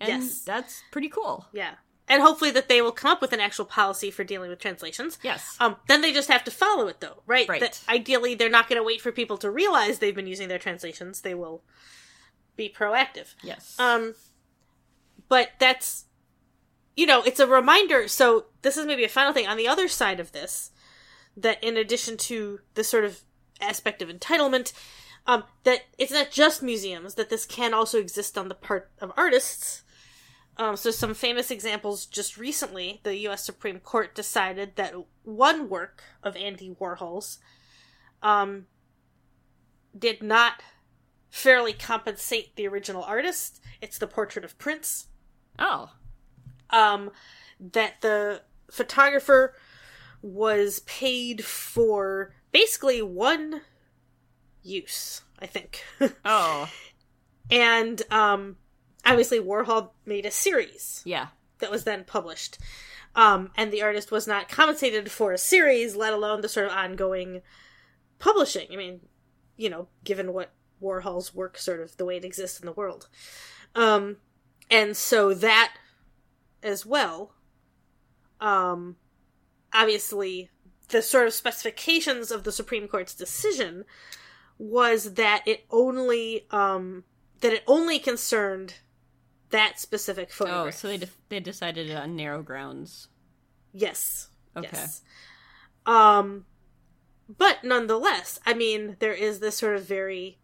And 0.00 0.22
Yes. 0.24 0.40
that's 0.42 0.82
pretty 0.90 1.08
cool. 1.08 1.46
Yeah. 1.52 1.74
And 2.08 2.22
hopefully 2.22 2.50
that 2.52 2.68
they 2.68 2.80
will 2.82 2.92
come 2.92 3.10
up 3.12 3.20
with 3.20 3.32
an 3.32 3.40
actual 3.40 3.64
policy 3.64 4.10
for 4.10 4.24
dealing 4.24 4.50
with 4.50 4.58
translations. 4.58 5.18
Yes. 5.22 5.56
Um, 5.60 5.76
then 5.88 6.00
they 6.00 6.12
just 6.12 6.28
have 6.28 6.42
to 6.44 6.50
follow 6.50 6.88
it, 6.88 7.00
though, 7.00 7.22
right? 7.26 7.48
Right. 7.48 7.60
That 7.60 7.80
ideally, 7.88 8.34
they're 8.34 8.48
not 8.50 8.68
going 8.68 8.78
to 8.80 8.82
wait 8.86 9.00
for 9.00 9.12
people 9.12 9.36
to 9.38 9.50
realize 9.50 9.98
they've 9.98 10.14
been 10.14 10.26
using 10.26 10.48
their 10.48 10.58
translations. 10.58 11.20
They 11.20 11.34
will 11.34 11.62
be 12.56 12.68
proactive. 12.68 13.34
yes. 13.42 13.76
Um, 13.78 14.14
but 15.28 15.50
that's, 15.58 16.06
you 16.96 17.06
know, 17.06 17.22
it's 17.22 17.38
a 17.40 17.46
reminder. 17.46 18.08
So 18.08 18.46
this 18.62 18.76
is 18.76 18.86
maybe 18.86 19.04
a 19.04 19.08
final 19.08 19.32
thing 19.32 19.46
on 19.46 19.56
the 19.58 19.68
other 19.68 19.86
side 19.86 20.18
of 20.18 20.32
this, 20.32 20.70
that 21.36 21.62
in 21.62 21.76
addition 21.76 22.16
to 22.16 22.60
the 22.74 22.82
sort 22.82 23.04
of 23.04 23.20
aspect 23.60 24.00
of 24.02 24.08
entitlement, 24.08 24.72
um, 25.28 25.44
that 25.64 25.82
it's 25.98 26.10
not 26.10 26.30
just 26.30 26.62
museums, 26.62 27.14
that 27.14 27.28
this 27.28 27.44
can 27.44 27.74
also 27.74 27.98
exist 27.98 28.38
on 28.38 28.48
the 28.48 28.54
part 28.54 28.90
of 28.98 29.12
artists. 29.14 29.82
Um, 30.56 30.74
so 30.74 30.90
some 30.90 31.12
famous 31.12 31.50
examples 31.50 32.06
just 32.06 32.38
recently, 32.38 33.00
the 33.04 33.16
U.S. 33.18 33.44
Supreme 33.44 33.78
Court 33.78 34.14
decided 34.14 34.74
that 34.76 34.94
one 35.22 35.68
work 35.68 36.02
of 36.22 36.34
Andy 36.34 36.74
Warhol's, 36.80 37.38
um, 38.22 38.66
did 39.96 40.22
not 40.22 40.62
fairly 41.28 41.74
compensate 41.74 42.56
the 42.56 42.66
original 42.66 43.02
artist. 43.02 43.60
It's 43.82 43.98
the 43.98 44.06
portrait 44.06 44.44
of 44.44 44.58
Prince. 44.58 45.08
oh. 45.58 45.90
Um, 46.70 47.10
that 47.60 48.02
the 48.02 48.42
photographer 48.70 49.54
was 50.20 50.80
paid 50.80 51.44
for 51.44 52.34
basically 52.52 53.00
one 53.00 53.62
use, 54.62 55.22
I 55.38 55.46
think. 55.46 55.84
Oh. 56.24 56.68
and 57.50 58.02
um, 58.10 58.56
obviously, 59.04 59.40
Warhol 59.40 59.90
made 60.06 60.26
a 60.26 60.30
series 60.30 61.02
Yeah. 61.04 61.28
that 61.58 61.70
was 61.70 61.84
then 61.84 62.04
published. 62.04 62.58
Um, 63.14 63.50
and 63.56 63.72
the 63.72 63.82
artist 63.82 64.10
was 64.10 64.26
not 64.26 64.48
compensated 64.48 65.10
for 65.10 65.32
a 65.32 65.38
series, 65.38 65.96
let 65.96 66.12
alone 66.12 66.40
the 66.40 66.48
sort 66.48 66.66
of 66.66 66.72
ongoing 66.72 67.42
publishing. 68.18 68.68
I 68.72 68.76
mean, 68.76 69.00
you 69.56 69.70
know, 69.70 69.88
given 70.04 70.32
what 70.32 70.52
Warhol's 70.82 71.34
work 71.34 71.58
sort 71.58 71.80
of 71.80 71.96
the 71.96 72.04
way 72.04 72.16
it 72.16 72.24
exists 72.24 72.60
in 72.60 72.66
the 72.66 72.72
world. 72.72 73.08
Um, 73.74 74.18
and 74.70 74.96
so 74.96 75.34
that 75.34 75.74
as 76.62 76.86
well, 76.86 77.32
um, 78.40 78.96
obviously, 79.72 80.50
the 80.88 81.02
sort 81.02 81.26
of 81.26 81.34
specifications 81.34 82.30
of 82.30 82.44
the 82.44 82.52
Supreme 82.52 82.88
Court's 82.88 83.14
decision 83.14 83.84
was 84.58 85.14
that 85.14 85.42
it 85.46 85.64
only, 85.70 86.46
um, 86.50 87.04
that 87.40 87.52
it 87.52 87.62
only 87.66 87.98
concerned 87.98 88.74
that 89.50 89.78
specific 89.78 90.30
photograph. 90.32 90.66
Oh, 90.66 90.70
so 90.70 90.88
they 90.88 90.98
de- 90.98 91.08
they 91.30 91.40
decided 91.40 91.88
it 91.88 91.94
on 91.96 92.16
narrow 92.16 92.42
grounds. 92.42 93.08
Yes. 93.72 94.28
Okay. 94.56 94.68
Yes. 94.72 95.02
Um 95.86 96.44
but 97.38 97.62
nonetheless, 97.62 98.38
I 98.44 98.54
mean, 98.54 98.96
there 98.98 99.12
is 99.14 99.38
this 99.40 99.56
sort 99.56 99.76
of 99.76 99.84
very 99.84 100.38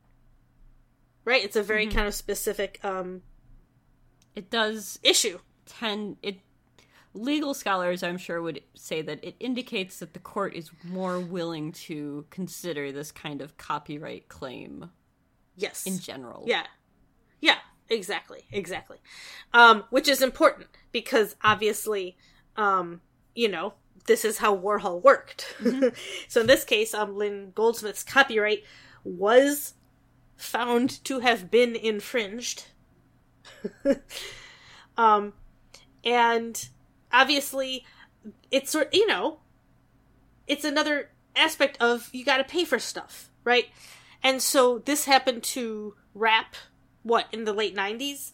right, 1.24 1.44
it's 1.44 1.56
a 1.56 1.62
very 1.62 1.86
Mm-hmm. 1.86 1.96
kind 1.96 2.08
of 2.08 2.14
specific 2.14 2.78
um 2.82 3.22
It 4.34 4.50
does 4.50 4.98
issue. 5.02 5.40
tend 5.66 6.16
it 6.22 6.38
legal 7.14 7.54
scholars 7.54 8.02
I'm 8.02 8.18
sure 8.18 8.42
would 8.42 8.60
say 8.74 9.00
that 9.02 9.22
it 9.24 9.36
indicates 9.40 10.00
that 10.00 10.12
the 10.14 10.18
court 10.18 10.54
is 10.54 10.70
more 10.84 11.20
willing 11.20 11.70
to 11.72 12.26
consider 12.30 12.90
this 12.92 13.12
kind 13.12 13.40
of 13.40 13.56
copyright 13.56 14.28
claim 14.28 14.90
Yes. 15.56 15.86
in 15.86 15.98
general. 15.98 16.42
yeah. 16.46 16.66
Yeah, 17.40 17.58
exactly. 17.88 18.44
Exactly. 18.50 18.98
Um 19.52 19.84
which 19.90 20.08
is 20.08 20.22
important 20.22 20.68
because 20.92 21.36
obviously 21.44 22.16
um 22.56 23.00
you 23.34 23.48
know, 23.48 23.74
this 24.06 24.24
is 24.24 24.38
how 24.38 24.56
Warhol 24.56 25.02
worked. 25.02 25.54
so 26.28 26.40
in 26.40 26.46
this 26.46 26.64
case, 26.64 26.94
um 26.94 27.16
Lynn 27.16 27.52
Goldsmith's 27.54 28.02
copyright 28.02 28.64
was 29.04 29.74
found 30.36 31.02
to 31.04 31.20
have 31.20 31.50
been 31.50 31.76
infringed. 31.76 32.64
um 34.96 35.32
and 36.04 36.68
obviously 37.14 37.84
it's 38.50 38.70
sort 38.70 38.92
you 38.92 39.06
know 39.06 39.38
it's 40.46 40.64
another 40.64 41.10
aspect 41.36 41.76
of 41.80 42.10
you 42.12 42.24
got 42.24 42.36
to 42.38 42.44
pay 42.44 42.64
for 42.64 42.78
stuff 42.78 43.30
right? 43.44 43.66
And 44.22 44.40
so 44.40 44.78
this 44.78 45.04
happened 45.04 45.42
to 45.42 45.94
rap 46.14 46.56
what 47.02 47.26
in 47.32 47.44
the 47.44 47.52
late 47.52 47.76
90s 47.76 48.32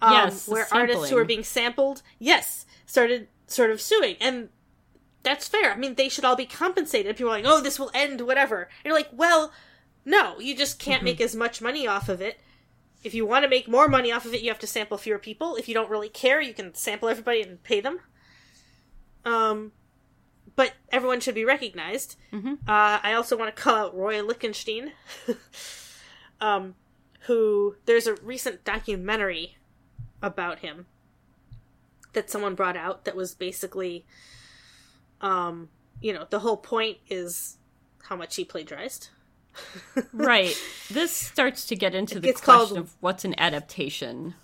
um, 0.00 0.12
Yes, 0.12 0.46
where 0.48 0.66
artists 0.72 1.08
who 1.10 1.16
were 1.16 1.24
being 1.24 1.42
sampled 1.44 2.02
yes 2.18 2.64
started 2.86 3.28
sort 3.48 3.70
of 3.70 3.80
suing. 3.80 4.16
And 4.20 4.48
that's 5.24 5.48
fair. 5.48 5.72
I 5.72 5.76
mean 5.76 5.94
they 5.96 6.08
should 6.08 6.24
all 6.24 6.36
be 6.36 6.46
compensated. 6.46 7.16
People 7.16 7.32
are 7.32 7.36
like 7.36 7.44
oh 7.46 7.60
this 7.60 7.78
will 7.78 7.90
end 7.94 8.20
whatever. 8.20 8.62
And 8.62 8.86
you're 8.90 8.94
like 8.94 9.10
well 9.12 9.52
no 10.04 10.38
you 10.40 10.56
just 10.56 10.78
can't 10.78 10.98
Mm-hmm. 10.98 11.04
make 11.04 11.20
as 11.20 11.34
much 11.34 11.60
money 11.60 11.86
off 11.86 12.08
of 12.08 12.20
it. 12.20 12.40
If 13.02 13.14
you 13.14 13.26
want 13.26 13.42
to 13.44 13.48
make 13.50 13.66
more 13.66 13.88
money 13.88 14.12
off 14.12 14.26
of 14.26 14.34
it, 14.34 14.42
you 14.42 14.48
have 14.50 14.60
to 14.60 14.66
sample 14.68 14.96
fewer 14.96 15.18
people. 15.18 15.56
If 15.56 15.66
you 15.68 15.74
don't 15.74 15.90
really 15.90 16.08
care, 16.08 16.40
you 16.40 16.54
can 16.54 16.72
sample 16.74 17.08
everybody 17.08 17.42
and 17.42 17.60
pay 17.64 17.80
them. 17.80 17.98
Um, 19.24 19.72
but 20.56 20.72
everyone 20.90 21.20
should 21.20 21.34
be 21.34 21.44
recognized. 21.44 22.16
Mhm. 22.32 22.54
Uh, 22.68 23.00
I 23.02 23.14
also 23.14 23.36
want 23.36 23.54
to 23.54 23.62
call 23.62 23.74
out 23.74 23.96
Roy 23.96 24.22
Lichtenstein, 24.22 24.92
um, 26.40 26.74
who 27.20 27.76
there's 27.86 28.06
a 28.06 28.14
recent 28.16 28.64
documentary 28.64 29.56
about 30.20 30.58
him 30.60 30.86
that 32.12 32.28
someone 32.30 32.54
brought 32.54 32.76
out 32.76 33.04
that 33.04 33.16
was 33.16 33.34
basically, 33.34 34.04
um, 35.20 35.68
you 36.00 36.12
know, 36.12 36.26
the 36.28 36.40
whole 36.40 36.56
point 36.58 36.98
is 37.08 37.56
how 38.04 38.16
much 38.16 38.36
he 38.36 38.44
plagiarized. 38.44 39.08
Right. 40.12 40.54
This 40.90 41.10
starts 41.12 41.66
to 41.66 41.76
get 41.76 41.94
into 41.94 42.18
the 42.18 42.32
question 42.32 42.44
called- 42.44 42.76
of 42.78 42.94
what's 43.00 43.24
an 43.24 43.34
adaptation. 43.38 44.34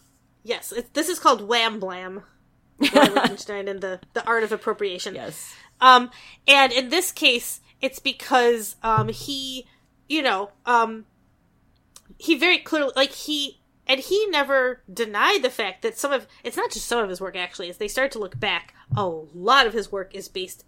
Yes, 0.44 0.72
it, 0.72 0.94
this 0.94 1.08
is 1.08 1.18
called 1.18 1.46
Wham 1.46 1.78
Blam. 1.80 2.22
Roy 2.78 3.02
Lichtenstein 3.02 3.68
and 3.68 3.80
the, 3.80 4.00
the 4.14 4.24
art 4.26 4.42
of 4.42 4.52
appropriation. 4.52 5.14
Yes. 5.14 5.54
Um, 5.80 6.10
and 6.46 6.72
in 6.72 6.88
this 6.88 7.12
case, 7.12 7.60
it's 7.80 7.98
because 7.98 8.76
um, 8.82 9.08
he, 9.08 9.66
you 10.08 10.22
know, 10.22 10.50
um, 10.66 11.06
he 12.18 12.36
very 12.36 12.58
clearly 12.58 12.92
like 12.96 13.12
he 13.12 13.60
and 13.86 14.00
he 14.00 14.26
never 14.28 14.82
denied 14.92 15.42
the 15.42 15.50
fact 15.50 15.82
that 15.82 15.96
some 15.98 16.12
of 16.12 16.26
it's 16.44 16.56
not 16.56 16.70
just 16.70 16.86
some 16.86 17.02
of 17.02 17.08
his 17.08 17.20
work 17.20 17.36
actually. 17.36 17.70
As 17.70 17.78
they 17.78 17.88
start 17.88 18.10
to 18.12 18.18
look 18.18 18.38
back, 18.38 18.74
a 18.96 19.06
lot 19.06 19.66
of 19.66 19.72
his 19.72 19.92
work 19.92 20.14
is 20.14 20.28
based 20.28 20.64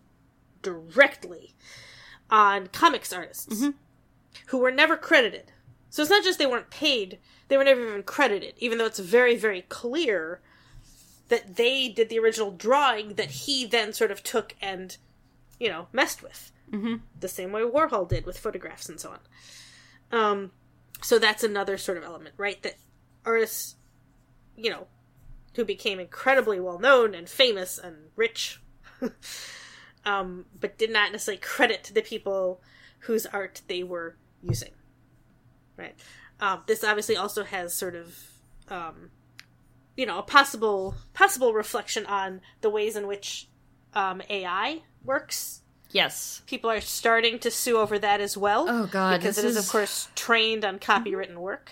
directly 0.62 1.54
on 2.30 2.68
comics 2.68 3.12
artists 3.12 3.66
who 4.46 4.58
were 4.58 4.70
never 4.70 4.96
credited. 4.96 5.52
So 5.88 6.02
it's 6.02 6.10
not 6.10 6.22
just 6.22 6.38
they 6.38 6.46
weren't 6.46 6.70
paid; 6.70 7.18
they 7.48 7.56
were 7.56 7.64
never 7.64 7.86
even 7.86 8.02
credited, 8.04 8.54
even 8.58 8.78
though 8.78 8.86
it's 8.86 9.00
very, 9.00 9.36
very 9.36 9.62
clear 9.62 10.40
that 11.30 11.56
they 11.56 11.88
did 11.88 12.08
the 12.08 12.18
original 12.18 12.50
drawing 12.50 13.14
that 13.14 13.30
he 13.30 13.64
then 13.64 13.92
sort 13.92 14.10
of 14.10 14.22
took 14.22 14.54
and, 14.60 14.96
you 15.58 15.68
know, 15.68 15.86
messed 15.92 16.22
with. 16.22 16.52
Mm-hmm. 16.70 16.96
The 17.18 17.28
same 17.28 17.52
way 17.52 17.62
Warhol 17.62 18.08
did 18.08 18.26
with 18.26 18.38
photographs 18.38 18.88
and 18.88 19.00
so 19.00 19.12
on. 19.12 19.18
Um, 20.12 20.50
so 21.02 21.18
that's 21.18 21.44
another 21.44 21.78
sort 21.78 21.98
of 21.98 22.04
element, 22.04 22.34
right? 22.36 22.60
That 22.62 22.76
artists, 23.24 23.76
you 24.56 24.70
know, 24.70 24.88
who 25.54 25.64
became 25.64 26.00
incredibly 26.00 26.60
well 26.60 26.78
known 26.78 27.14
and 27.14 27.28
famous 27.28 27.78
and 27.78 27.96
rich, 28.16 28.60
um, 30.04 30.46
but 30.58 30.78
did 30.78 30.90
not 30.90 31.12
necessarily 31.12 31.40
credit 31.40 31.92
the 31.94 32.02
people 32.02 32.60
whose 33.00 33.24
art 33.26 33.62
they 33.68 33.84
were 33.84 34.16
using. 34.42 34.72
Right. 35.76 35.94
Um, 36.40 36.62
this 36.66 36.82
obviously 36.82 37.16
also 37.16 37.44
has 37.44 37.72
sort 37.72 37.94
of, 37.94 38.18
um, 38.68 39.10
you 40.00 40.06
know, 40.06 40.18
a 40.18 40.22
possible 40.22 40.94
possible 41.12 41.52
reflection 41.52 42.06
on 42.06 42.40
the 42.62 42.70
ways 42.70 42.96
in 42.96 43.06
which 43.06 43.48
um, 43.92 44.22
AI 44.30 44.80
works. 45.04 45.60
Yes. 45.90 46.40
People 46.46 46.70
are 46.70 46.80
starting 46.80 47.38
to 47.40 47.50
sue 47.50 47.76
over 47.76 47.98
that 47.98 48.18
as 48.22 48.34
well. 48.34 48.64
Oh, 48.66 48.86
God, 48.86 49.18
because 49.20 49.36
this 49.36 49.44
it 49.44 49.48
is, 49.48 49.56
is- 49.58 49.66
of 49.66 49.70
course, 49.70 50.08
trained 50.14 50.64
on 50.64 50.78
copywritten 50.78 51.36
work. 51.36 51.70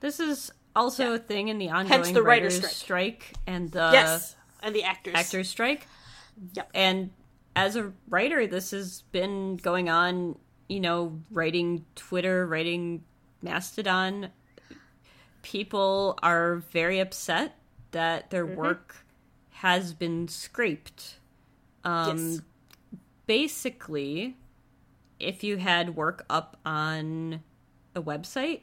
This 0.00 0.20
is 0.20 0.50
also 0.74 1.12
a 1.12 1.18
thing 1.18 1.48
in 1.48 1.58
the 1.58 1.68
ongoing 1.68 1.88
Hence 1.88 2.12
the 2.12 2.22
writer's 2.22 2.54
writers' 2.56 2.76
strike. 2.76 3.22
strike 3.24 3.38
and 3.46 3.70
the 3.70 3.90
yes, 3.92 4.36
and 4.62 4.74
the 4.74 4.84
actors. 4.84 5.14
actors 5.14 5.48
strike. 5.50 5.86
Yep. 6.54 6.70
And 6.74 7.10
as 7.54 7.76
a 7.76 7.92
writer, 8.08 8.46
this 8.46 8.70
has 8.70 9.02
been 9.12 9.58
going 9.58 9.90
on, 9.90 10.38
you 10.66 10.80
know, 10.80 11.20
writing 11.30 11.84
Twitter, 11.94 12.46
writing 12.46 13.04
Mastodon. 13.42 14.30
People 15.42 16.18
are 16.22 16.56
very 16.72 17.00
upset 17.00 17.54
that 17.96 18.30
their 18.30 18.46
Mm-hmm. 18.46 18.56
work 18.56 18.96
has 19.50 19.92
been 19.92 20.28
scraped. 20.28 21.18
Um, 21.84 22.18
Yes. 22.18 22.40
Basically, 23.26 24.36
if 25.18 25.42
you 25.42 25.56
had 25.56 25.96
work 25.96 26.24
up 26.30 26.56
on 26.64 27.42
a 27.94 28.02
website, 28.02 28.60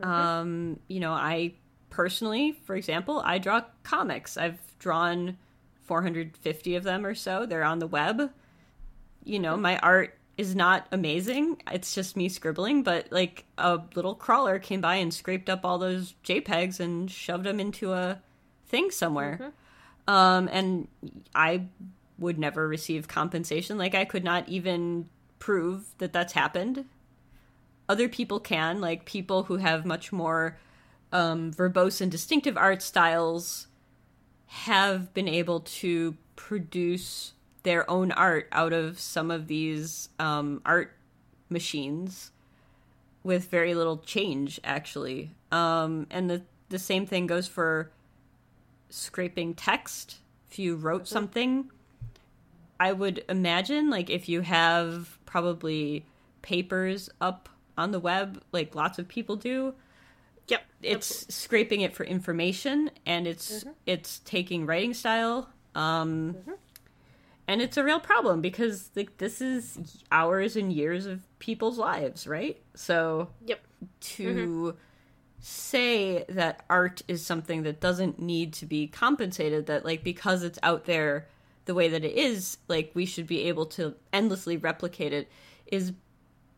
Mm-hmm. 0.00 0.10
um, 0.10 0.80
you 0.88 0.98
know, 0.98 1.12
I 1.12 1.52
personally, 1.90 2.52
for 2.64 2.74
example, 2.74 3.22
I 3.24 3.38
draw 3.38 3.62
comics. 3.84 4.36
I've 4.36 4.58
drawn 4.80 5.36
450 5.82 6.74
of 6.74 6.82
them 6.82 7.06
or 7.06 7.14
so. 7.14 7.46
They're 7.46 7.62
on 7.62 7.78
the 7.78 7.86
web. 7.86 8.32
You 9.22 9.38
know, 9.38 9.56
my 9.56 9.78
art 9.78 10.18
is 10.36 10.56
not 10.56 10.88
amazing. 10.90 11.62
It's 11.70 11.94
just 11.94 12.16
me 12.16 12.28
scribbling, 12.28 12.82
but 12.82 13.12
like 13.12 13.44
a 13.56 13.80
little 13.94 14.16
crawler 14.16 14.58
came 14.58 14.80
by 14.80 14.96
and 14.96 15.14
scraped 15.14 15.48
up 15.48 15.64
all 15.64 15.78
those 15.78 16.14
JPEGs 16.24 16.80
and 16.80 17.08
shoved 17.08 17.44
them 17.44 17.60
into 17.60 17.92
a 17.92 18.20
thing 18.66 18.90
somewhere. 18.90 19.52
Um, 20.06 20.48
and 20.52 20.88
I 21.34 21.66
would 22.18 22.38
never 22.38 22.68
receive 22.68 23.08
compensation. 23.08 23.78
Like 23.78 23.94
I 23.94 24.04
could 24.04 24.24
not 24.24 24.48
even 24.48 25.08
prove 25.38 25.94
that 25.98 26.12
that's 26.12 26.32
happened. 26.32 26.84
Other 27.88 28.08
people 28.08 28.40
can, 28.40 28.80
like 28.80 29.04
people 29.04 29.44
who 29.44 29.56
have 29.56 29.84
much 29.84 30.12
more 30.12 30.58
um, 31.12 31.52
verbose 31.52 32.00
and 32.00 32.10
distinctive 32.10 32.56
art 32.56 32.82
styles, 32.82 33.66
have 34.46 35.12
been 35.14 35.28
able 35.28 35.60
to 35.60 36.16
produce 36.36 37.32
their 37.62 37.88
own 37.90 38.12
art 38.12 38.48
out 38.52 38.72
of 38.72 38.98
some 38.98 39.30
of 39.30 39.46
these 39.48 40.08
um, 40.18 40.62
art 40.64 40.92
machines 41.48 42.30
with 43.22 43.48
very 43.48 43.74
little 43.74 43.98
change, 43.98 44.60
actually. 44.64 45.30
Um, 45.50 46.06
and 46.10 46.30
the 46.30 46.42
the 46.68 46.78
same 46.78 47.06
thing 47.06 47.26
goes 47.26 47.46
for 47.46 47.90
scraping 48.94 49.54
text. 49.54 50.18
If 50.50 50.58
you 50.58 50.76
wrote 50.76 51.08
something, 51.08 51.70
I 52.78 52.92
would 52.92 53.24
imagine, 53.28 53.90
like, 53.90 54.08
if 54.10 54.28
you 54.28 54.40
have 54.42 55.18
probably 55.26 56.06
papers 56.42 57.10
up 57.20 57.48
on 57.76 57.90
the 57.90 57.98
web, 57.98 58.42
like 58.52 58.74
lots 58.74 58.98
of 58.98 59.08
people 59.08 59.36
do, 59.36 59.74
Yep. 60.48 60.62
it's 60.82 61.34
scraping 61.34 61.80
it 61.80 61.94
for 61.94 62.04
information 62.04 62.90
and 63.06 63.26
it's 63.26 63.60
mm-hmm. 63.60 63.70
it's 63.86 64.18
taking 64.20 64.66
writing 64.66 64.92
style 64.92 65.48
um 65.74 66.34
mm-hmm. 66.34 66.52
and 67.48 67.62
it's 67.62 67.78
a 67.78 67.84
real 67.84 67.98
problem 67.98 68.42
because 68.42 68.90
like 68.94 69.16
this 69.16 69.40
is 69.40 69.78
hours 70.12 70.56
and 70.56 70.70
years 70.70 71.06
of 71.06 71.22
people's 71.38 71.78
lives 71.78 72.26
right 72.26 72.60
so 72.74 73.28
Yep. 73.46 73.60
to 74.00 74.22
mm-hmm. 74.22 74.78
Say 75.44 76.24
that 76.28 76.64
art 76.70 77.02
is 77.06 77.24
something 77.24 77.64
that 77.64 77.80
doesn't 77.80 78.18
need 78.18 78.52
to 78.54 78.64
be 78.64 78.86
compensated 78.86 79.66
that 79.66 79.84
like 79.84 80.02
because 80.02 80.42
it's 80.42 80.58
out 80.62 80.86
there 80.86 81.28
the 81.66 81.74
way 81.74 81.88
that 81.88 82.02
it 82.02 82.16
is 82.16 82.56
like 82.68 82.90
we 82.94 83.04
should 83.04 83.26
be 83.26 83.42
able 83.42 83.66
to 83.66 83.94
endlessly 84.12 84.56
replicate 84.56 85.12
it 85.12 85.30
is 85.66 85.92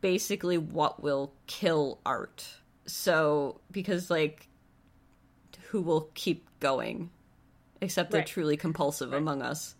basically 0.00 0.56
what 0.56 1.02
will 1.02 1.32
kill 1.48 1.98
art 2.06 2.46
so 2.86 3.60
because 3.72 4.08
like 4.08 4.48
who 5.70 5.82
will 5.82 6.08
keep 6.14 6.48
going 6.60 7.10
except 7.80 8.12
the 8.12 8.18
Right. 8.18 8.26
truly 8.26 8.56
compulsive 8.56 9.12
among 9.12 9.42
us 9.42 9.74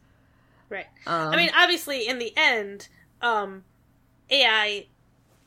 Right. 0.68 0.86
Um, 1.06 1.28
I 1.32 1.36
mean, 1.36 1.50
obviously, 1.56 2.08
in 2.08 2.18
the 2.18 2.32
end, 2.36 2.88
um, 3.22 3.64
AI 4.30 4.86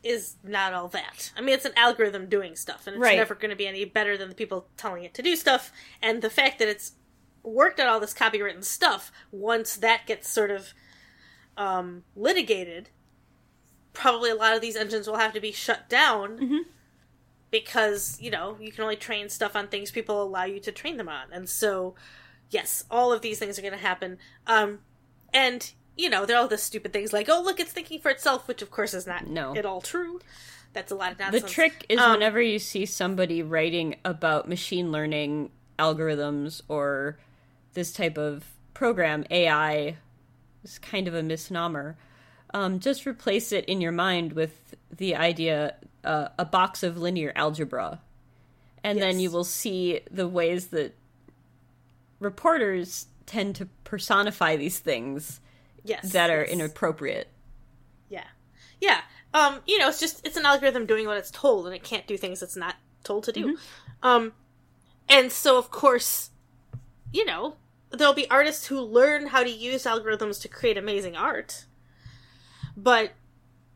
is 0.02 0.36
not 0.42 0.72
all 0.72 0.88
that. 0.88 1.32
I 1.36 1.40
mean, 1.40 1.54
it's 1.54 1.64
an 1.64 1.72
algorithm 1.76 2.28
doing 2.28 2.56
stuff, 2.56 2.86
and 2.86 2.96
it's 2.96 3.02
Right. 3.02 3.16
never 3.16 3.34
going 3.34 3.50
to 3.50 3.56
be 3.56 3.66
any 3.66 3.84
better 3.84 4.16
than 4.16 4.28
the 4.28 4.34
people 4.34 4.68
telling 4.76 5.04
it 5.04 5.14
to 5.14 5.22
do 5.22 5.36
stuff. 5.36 5.72
And 6.00 6.22
the 6.22 6.30
fact 6.30 6.58
that 6.58 6.68
it's 6.68 6.92
worked 7.42 7.80
on 7.80 7.86
all 7.86 8.00
this 8.00 8.14
copywritten 8.14 8.64
stuff, 8.64 9.12
once 9.30 9.76
that 9.76 10.06
gets 10.06 10.28
sort 10.28 10.50
of 10.50 10.72
um, 11.56 12.04
litigated, 12.16 12.88
probably 13.92 14.30
a 14.30 14.34
lot 14.34 14.54
of 14.54 14.62
these 14.62 14.76
engines 14.76 15.06
will 15.06 15.16
have 15.16 15.34
to 15.34 15.40
be 15.40 15.52
shut 15.52 15.88
down. 15.88 16.38
Mm-hmm. 16.38 16.58
Because, 17.50 18.16
you 18.20 18.30
know, 18.30 18.56
you 18.60 18.70
can 18.70 18.82
only 18.84 18.94
train 18.96 19.28
stuff 19.28 19.56
on 19.56 19.66
things 19.66 19.90
people 19.90 20.22
allow 20.22 20.44
you 20.44 20.60
to 20.60 20.70
train 20.70 20.96
them 20.98 21.08
on. 21.08 21.32
And 21.32 21.48
so, 21.48 21.96
yes, 22.48 22.84
all 22.90 23.12
of 23.12 23.22
these 23.22 23.40
things 23.40 23.58
are 23.58 23.62
going 23.62 23.74
to 23.74 23.78
happen. 23.78 24.18
Um, 24.46 24.78
and 25.34 25.72
you 26.00 26.08
know, 26.10 26.24
there 26.26 26.36
are 26.36 26.40
all 26.40 26.48
the 26.48 26.58
stupid 26.58 26.92
things 26.92 27.12
like, 27.12 27.28
"Oh, 27.28 27.40
look, 27.42 27.60
it's 27.60 27.72
thinking 27.72 28.00
for 28.00 28.10
itself," 28.10 28.48
which 28.48 28.62
of 28.62 28.70
course 28.70 28.94
is 28.94 29.06
not 29.06 29.26
No. 29.26 29.54
at 29.54 29.66
all 29.66 29.80
true. 29.80 30.20
That's 30.72 30.92
a 30.92 30.94
lot 30.94 31.12
of 31.12 31.18
nonsense. 31.18 31.42
The 31.42 31.48
trick 31.48 31.84
is 31.88 31.98
Um, 31.98 32.12
whenever 32.12 32.40
you 32.40 32.58
see 32.58 32.86
somebody 32.86 33.42
writing 33.42 33.96
about 34.04 34.48
machine 34.48 34.92
learning 34.92 35.50
algorithms 35.78 36.62
or 36.68 37.18
this 37.74 37.92
type 37.92 38.16
of 38.16 38.44
program, 38.74 39.24
AI 39.30 39.96
is 40.62 40.78
kind 40.78 41.08
of 41.08 41.14
a 41.14 41.22
misnomer. 41.22 41.96
Um, 42.54 42.80
just 42.80 43.06
replace 43.06 43.52
it 43.52 43.64
in 43.66 43.80
your 43.80 43.92
mind 43.92 44.32
with 44.32 44.74
the 44.90 45.14
idea 45.16 45.76
uh, 46.04 46.28
a 46.38 46.44
box 46.44 46.82
of 46.82 46.96
linear 46.96 47.32
algebra, 47.36 48.00
and 48.82 49.00
then 49.00 49.20
you 49.20 49.30
will 49.30 49.44
see 49.44 50.00
the 50.10 50.26
ways 50.26 50.68
that 50.68 50.94
reporters 52.20 53.06
tend 53.26 53.54
to 53.56 53.66
personify 53.84 54.56
these 54.56 54.78
things 54.78 55.40
yes, 55.84 56.12
that 56.12 56.30
are 56.30 56.42
yes. 56.42 56.50
inappropriate. 56.50 57.28
Yeah, 58.08 58.24
yeah. 58.80 59.00
Um, 59.32 59.60
you 59.66 59.78
know, 59.78 59.88
it's 59.88 60.00
just 60.00 60.26
it's 60.26 60.36
an 60.36 60.44
algorithm 60.46 60.86
doing 60.86 61.06
what 61.06 61.16
it's 61.16 61.30
told, 61.30 61.66
and 61.66 61.74
it 61.74 61.82
can't 61.82 62.06
do 62.06 62.16
things 62.16 62.42
it's 62.42 62.56
not 62.56 62.76
told 63.04 63.24
to 63.24 63.32
do. 63.32 63.58
Um, 64.02 64.32
and 65.08 65.30
so 65.30 65.58
of 65.58 65.70
course, 65.70 66.30
you 67.12 67.24
know, 67.24 67.56
there'll 67.90 68.14
be 68.14 68.28
artists 68.30 68.66
who 68.66 68.80
learn 68.80 69.28
how 69.28 69.42
to 69.42 69.50
use 69.50 69.84
algorithms 69.84 70.40
to 70.42 70.48
create 70.48 70.76
amazing 70.76 71.16
art, 71.16 71.66
but 72.76 73.12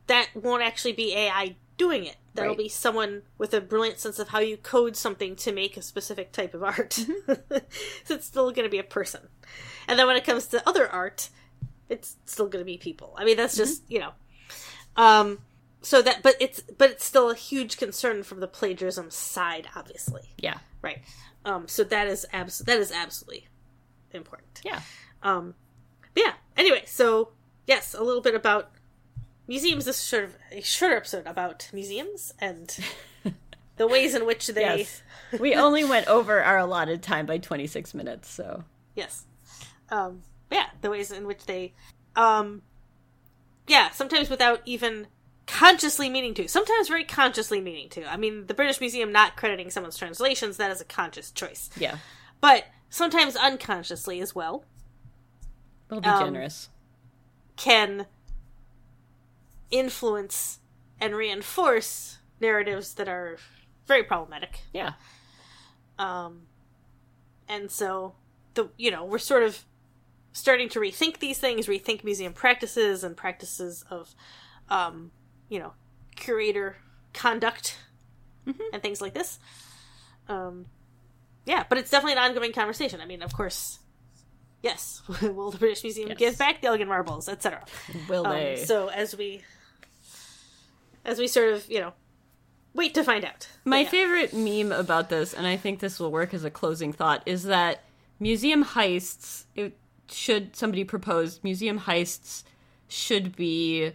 that 0.07 0.29
won't 0.35 0.63
actually 0.63 0.93
be 0.93 1.15
AI 1.15 1.57
doing 1.77 2.05
it. 2.05 2.17
That'll 2.35 2.51
Right. 2.51 2.59
be 2.65 2.69
someone 2.69 3.23
with 3.39 3.55
a 3.55 3.61
brilliant 3.61 3.99
sense 4.01 4.19
of 4.19 4.29
how 4.29 4.41
you 4.41 4.57
code 4.57 4.97
something 4.97 5.37
to 5.37 5.53
make 5.53 5.77
a 5.77 5.83
specific 5.83 6.33
type 6.33 6.53
of 6.53 6.63
art. 6.65 6.93
so 7.27 8.15
it's 8.15 8.27
still 8.27 8.51
going 8.51 8.65
to 8.65 8.71
be 8.71 8.79
a 8.79 8.85
person. 8.85 9.29
And 9.87 9.99
then 9.99 10.07
when 10.07 10.17
it 10.17 10.25
comes 10.25 10.47
to 10.49 10.69
other 10.69 10.89
art, 10.89 11.29
it's 11.89 12.17
still 12.25 12.47
going 12.49 12.61
to 12.63 12.67
be 12.67 12.79
people. 12.79 13.15
I 13.17 13.25
mean, 13.25 13.37
that's 13.37 13.57
just 13.57 13.83
you 13.89 14.01
know, 14.01 14.11
um, 14.97 15.39
so 15.83 16.01
that 16.03 16.23
but 16.23 16.37
it's 16.41 16.61
but 16.79 16.91
it's 16.91 17.05
still 17.05 17.31
a 17.31 17.35
huge 17.35 17.77
concern 17.77 18.23
from 18.23 18.41
the 18.41 18.49
plagiarism 18.49 19.11
side, 19.11 19.69
obviously, 19.77 20.31
Yeah. 20.39 20.59
right? 20.83 21.01
Um, 21.45 21.69
so 21.69 21.85
that 21.85 22.07
is 22.07 22.25
abs- 22.33 22.61
that 22.61 22.79
is 22.79 22.91
absolutely 22.91 23.49
important. 24.13 24.61
Yeah. 24.65 24.81
Um, 25.23 25.55
yeah. 26.17 26.33
Anyway, 26.57 26.85
so 26.87 27.31
yes, 27.67 27.95
a 27.95 28.03
little 28.03 28.23
bit 28.23 28.35
about 28.35 28.71
museums. 29.47 29.85
This 29.85 29.97
is 29.97 30.03
sort 30.03 30.25
of 30.25 30.37
a 30.53 30.63
shorter 30.63 30.97
episode 30.97 31.27
about 31.27 31.69
museums 31.73 32.33
and 32.41 32.75
the 33.77 33.87
ways 33.87 34.15
in 34.15 34.25
which 34.25 34.47
they 34.47 34.63
Yes. 34.63 35.03
we 35.39 35.55
only 35.55 35.85
went 35.85 36.07
over 36.09 36.43
our 36.43 36.59
allotted 36.59 37.03
time 37.03 37.27
by 37.27 37.37
26 37.39 37.93
minutes, 37.93 38.31
so. 38.31 38.65
Yes. 38.95 39.25
Um, 39.91 40.23
yeah, 40.51 40.67
the 40.81 40.91
ways 40.91 41.11
in 41.11 41.27
which 41.27 41.47
they, 41.47 41.73
um, 42.17 42.63
yeah, 43.67 43.91
sometimes 43.91 44.29
without 44.31 44.61
even 44.65 45.07
consciously 45.47 46.09
meaning 46.09 46.35
to. 46.35 46.49
Sometimes 46.49 46.89
very 46.89 47.05
consciously 47.05 47.61
meaning 47.61 47.89
to. 47.91 48.11
I 48.11 48.17
mean, 48.17 48.47
the 48.47 48.55
British 48.55 48.81
Museum 48.81 49.13
not 49.13 49.37
crediting 49.37 49.71
someone's 49.71 49.97
translations, 49.97 50.57
that 50.57 50.71
is 50.71 50.81
a 50.81 50.85
conscious 50.85 51.31
choice. 51.31 51.71
Yeah. 51.77 51.99
But 52.41 52.67
sometimes 52.91 53.37
unconsciously 53.37 54.21
as 54.21 54.35
well, 54.35 54.65
We'll 55.91 56.01
be 56.01 56.09
Um, 56.09 56.25
generous. 56.25 56.71
can 57.57 58.07
influence 59.71 60.61
and 61.01 61.15
reinforce 61.15 62.19
narratives 62.41 62.95
that 62.95 63.09
are 63.09 63.39
very 63.87 64.03
problematic. 64.03 64.61
Yeah. 64.73 64.93
Um, 65.99 66.47
and 67.49 67.71
so 67.71 68.15
the 68.55 68.71
you 68.77 68.91
know 68.91 69.05
we're 69.05 69.19
sort 69.19 69.43
of 69.43 69.65
starting 70.35 70.69
to 70.69 70.81
rethink 70.81 71.19
these 71.21 71.39
things, 71.39 71.67
rethink 71.69 72.05
museum 72.05 72.33
practices 72.35 73.03
and 73.05 73.17
practices 73.17 73.85
of, 73.91 74.15
um, 74.69 75.11
you 75.49 75.59
know, 75.59 75.73
curator 76.17 76.77
conduct 77.15 77.79
and 78.45 78.83
things 78.83 79.01
like 79.01 79.15
this. 79.15 79.39
Um, 80.29 80.67
yeah, 81.47 81.65
but 81.69 81.79
it's 81.79 81.91
definitely 81.91 82.13
an 82.13 82.19
ongoing 82.31 82.53
conversation. 82.53 83.01
I 83.01 83.07
mean, 83.07 83.23
of 83.23 83.33
course, 83.33 83.79
yes, 84.63 85.03
will 85.23 85.51
the 85.51 85.59
British 85.59 85.83
Museum 85.83 86.09
Yes. 86.11 86.19
give 86.19 86.39
back 86.39 86.61
the 86.61 86.67
Elgin 86.69 86.89
marbles, 86.89 87.29
etc. 87.29 87.63
Will 88.09 88.27
Um, 88.27 88.33
they? 88.35 88.57
so 88.57 88.89
as 88.89 89.17
we, 89.17 89.43
as 91.05 91.19
we 91.19 91.29
sort 91.29 91.53
of, 91.53 91.71
you 91.71 91.81
know, 91.81 91.93
wait 92.75 92.95
to 92.95 93.05
find 93.05 93.25
out. 93.25 93.49
My 93.65 93.81
yeah. 93.81 93.89
favorite 93.89 94.33
meme 94.35 94.73
about 94.73 95.11
this, 95.11 95.33
and 95.33 95.47
I 95.47 95.57
think 95.57 95.79
this 95.81 96.01
will 96.01 96.11
work 96.11 96.35
as 96.35 96.45
a 96.45 96.51
closing 96.51 96.93
thought, 96.93 97.23
is 97.27 97.45
that 97.45 97.85
museum 98.19 98.65
heists 98.65 99.45
it 99.55 99.77
should 100.11 100.55
somebody 100.57 100.85
propose 100.85 101.41
museum 101.43 101.81
heists 101.81 102.43
should 102.89 103.35
be 103.37 103.93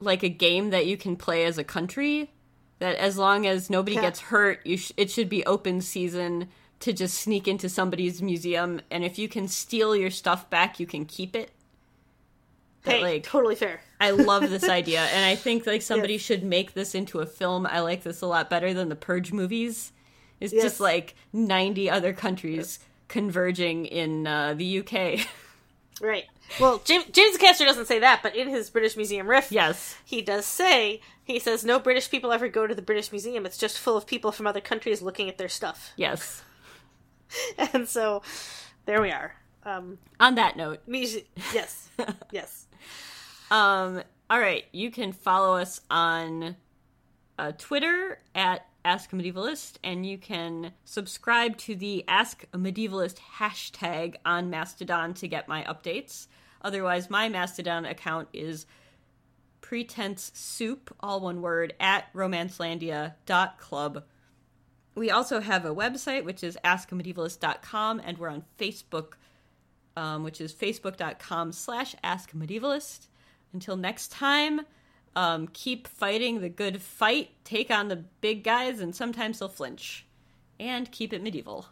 like 0.00 0.22
a 0.22 0.28
game 0.28 0.70
that 0.70 0.86
you 0.86 0.96
can 0.96 1.16
play 1.16 1.44
as 1.44 1.58
a 1.58 1.64
country 1.64 2.30
that 2.78 2.96
as 2.96 3.16
long 3.16 3.46
as 3.46 3.70
nobody 3.70 3.94
Yeah. 3.96 4.02
gets 4.02 4.20
hurt 4.20 4.60
you 4.66 4.76
sh- 4.76 4.92
it 4.96 5.10
should 5.10 5.28
be 5.28 5.44
open 5.46 5.80
season 5.80 6.48
to 6.80 6.92
just 6.92 7.18
sneak 7.18 7.48
into 7.48 7.68
somebody's 7.68 8.20
museum 8.20 8.80
and 8.90 9.04
if 9.04 9.18
you 9.18 9.28
can 9.28 9.48
steal 9.48 9.96
your 9.96 10.10
stuff 10.10 10.50
back 10.50 10.78
you 10.80 10.86
can 10.86 11.04
keep 11.06 11.34
it 11.34 11.50
that, 12.82 12.96
Hey, 12.96 13.02
like 13.02 13.22
totally 13.24 13.54
fair. 13.56 13.80
I 14.00 14.10
love 14.12 14.48
this 14.48 14.62
idea, 14.68 15.00
and 15.06 15.24
I 15.24 15.34
think 15.34 15.66
like 15.66 15.82
somebody 15.82 16.12
Yes. 16.14 16.22
should 16.22 16.44
make 16.44 16.74
this 16.74 16.94
into 16.94 17.18
a 17.18 17.26
film. 17.26 17.66
I 17.66 17.80
like 17.80 18.04
this 18.04 18.20
a 18.20 18.26
lot 18.28 18.48
better 18.48 18.72
than 18.72 18.90
the 18.90 18.94
Purge 18.94 19.32
movies. 19.32 19.90
It's 20.38 20.52
Yes. 20.52 20.62
just 20.62 20.78
like 20.80 21.16
ninety 21.32 21.90
other 21.90 22.12
countries 22.12 22.78
converging 23.08 23.86
in 23.86 24.26
uh, 24.26 24.54
the 24.54 24.80
UK. 24.80 25.26
Right. 26.00 26.24
Well, 26.60 26.80
James, 26.84 27.06
James 27.12 27.36
Acaster 27.38 27.64
doesn't 27.64 27.86
say 27.86 27.98
that, 28.00 28.20
but 28.22 28.36
in 28.36 28.48
his 28.48 28.68
British 28.70 28.96
Museum 28.96 29.26
riff, 29.28 29.50
yes, 29.50 29.96
he 30.04 30.20
does 30.22 30.44
say 30.46 31.00
he 31.24 31.38
says 31.38 31.64
no 31.64 31.78
British 31.80 32.10
people 32.10 32.32
ever 32.32 32.48
go 32.48 32.66
to 32.66 32.74
the 32.74 32.82
British 32.82 33.10
Museum. 33.10 33.46
It's 33.46 33.56
just 33.58 33.78
full 33.78 33.96
of 33.96 34.06
people 34.06 34.30
from 34.30 34.46
other 34.46 34.60
countries 34.60 35.00
looking 35.02 35.28
at 35.28 35.38
their 35.38 35.48
stuff. 35.48 35.92
yes. 35.96 36.42
And 37.72 37.88
so, 37.88 38.22
there 38.84 39.02
we 39.02 39.10
are. 39.10 39.34
Um, 39.64 39.98
On 40.20 40.36
that 40.36 40.56
note, 40.56 40.80
muse- 40.86 41.24
yes, 41.52 41.88
yes. 42.30 42.66
um, 43.50 44.02
all 44.30 44.38
right, 44.38 44.64
you 44.70 44.90
can 44.92 45.12
follow 45.12 45.56
us 45.56 45.80
on 45.90 46.54
uh, 47.38 47.50
Twitter 47.58 48.20
at 48.34 48.64
Ask 48.86 49.12
a 49.12 49.16
Medievalist, 49.16 49.78
and 49.82 50.06
you 50.06 50.16
can 50.16 50.72
subscribe 50.84 51.56
to 51.58 51.74
the 51.74 52.04
Ask 52.06 52.44
a 52.52 52.56
Medievalist 52.56 53.18
hashtag 53.38 54.14
on 54.24 54.48
Mastodon 54.48 55.12
to 55.14 55.26
get 55.26 55.48
my 55.48 55.64
updates. 55.64 56.28
Otherwise, 56.62 57.10
my 57.10 57.28
Mastodon 57.28 57.84
account 57.84 58.28
is 58.32 58.64
pretense 59.60 60.30
soup, 60.34 60.94
all 61.00 61.18
one 61.18 61.42
word, 61.42 61.74
at 61.80 62.12
romancelandia.club. 62.14 64.04
We 64.94 65.10
also 65.10 65.40
have 65.40 65.64
a 65.64 65.74
website, 65.74 66.24
which 66.24 66.44
is 66.44 66.56
askamedievalist.com, 66.64 68.00
and 68.04 68.18
we're 68.18 68.28
on 68.28 68.44
Facebook, 68.56 69.14
um, 69.96 70.22
which 70.22 70.40
is 70.40 70.54
facebook.com 70.54 71.50
slash 71.50 71.96
askmedievalist. 72.04 73.08
Until 73.52 73.76
next 73.76 74.12
time, 74.12 74.60
um, 75.16 75.48
keep 75.48 75.88
fighting 75.88 76.40
the 76.40 76.48
good 76.48 76.80
fight, 76.80 77.30
take 77.42 77.70
on 77.70 77.88
the 77.88 77.96
big 77.96 78.44
guys, 78.44 78.78
and 78.78 78.94
sometimes 78.94 79.38
they'll 79.38 79.48
flinch. 79.48 80.06
And 80.60 80.92
keep 80.92 81.12
it 81.12 81.22
medieval. 81.22 81.66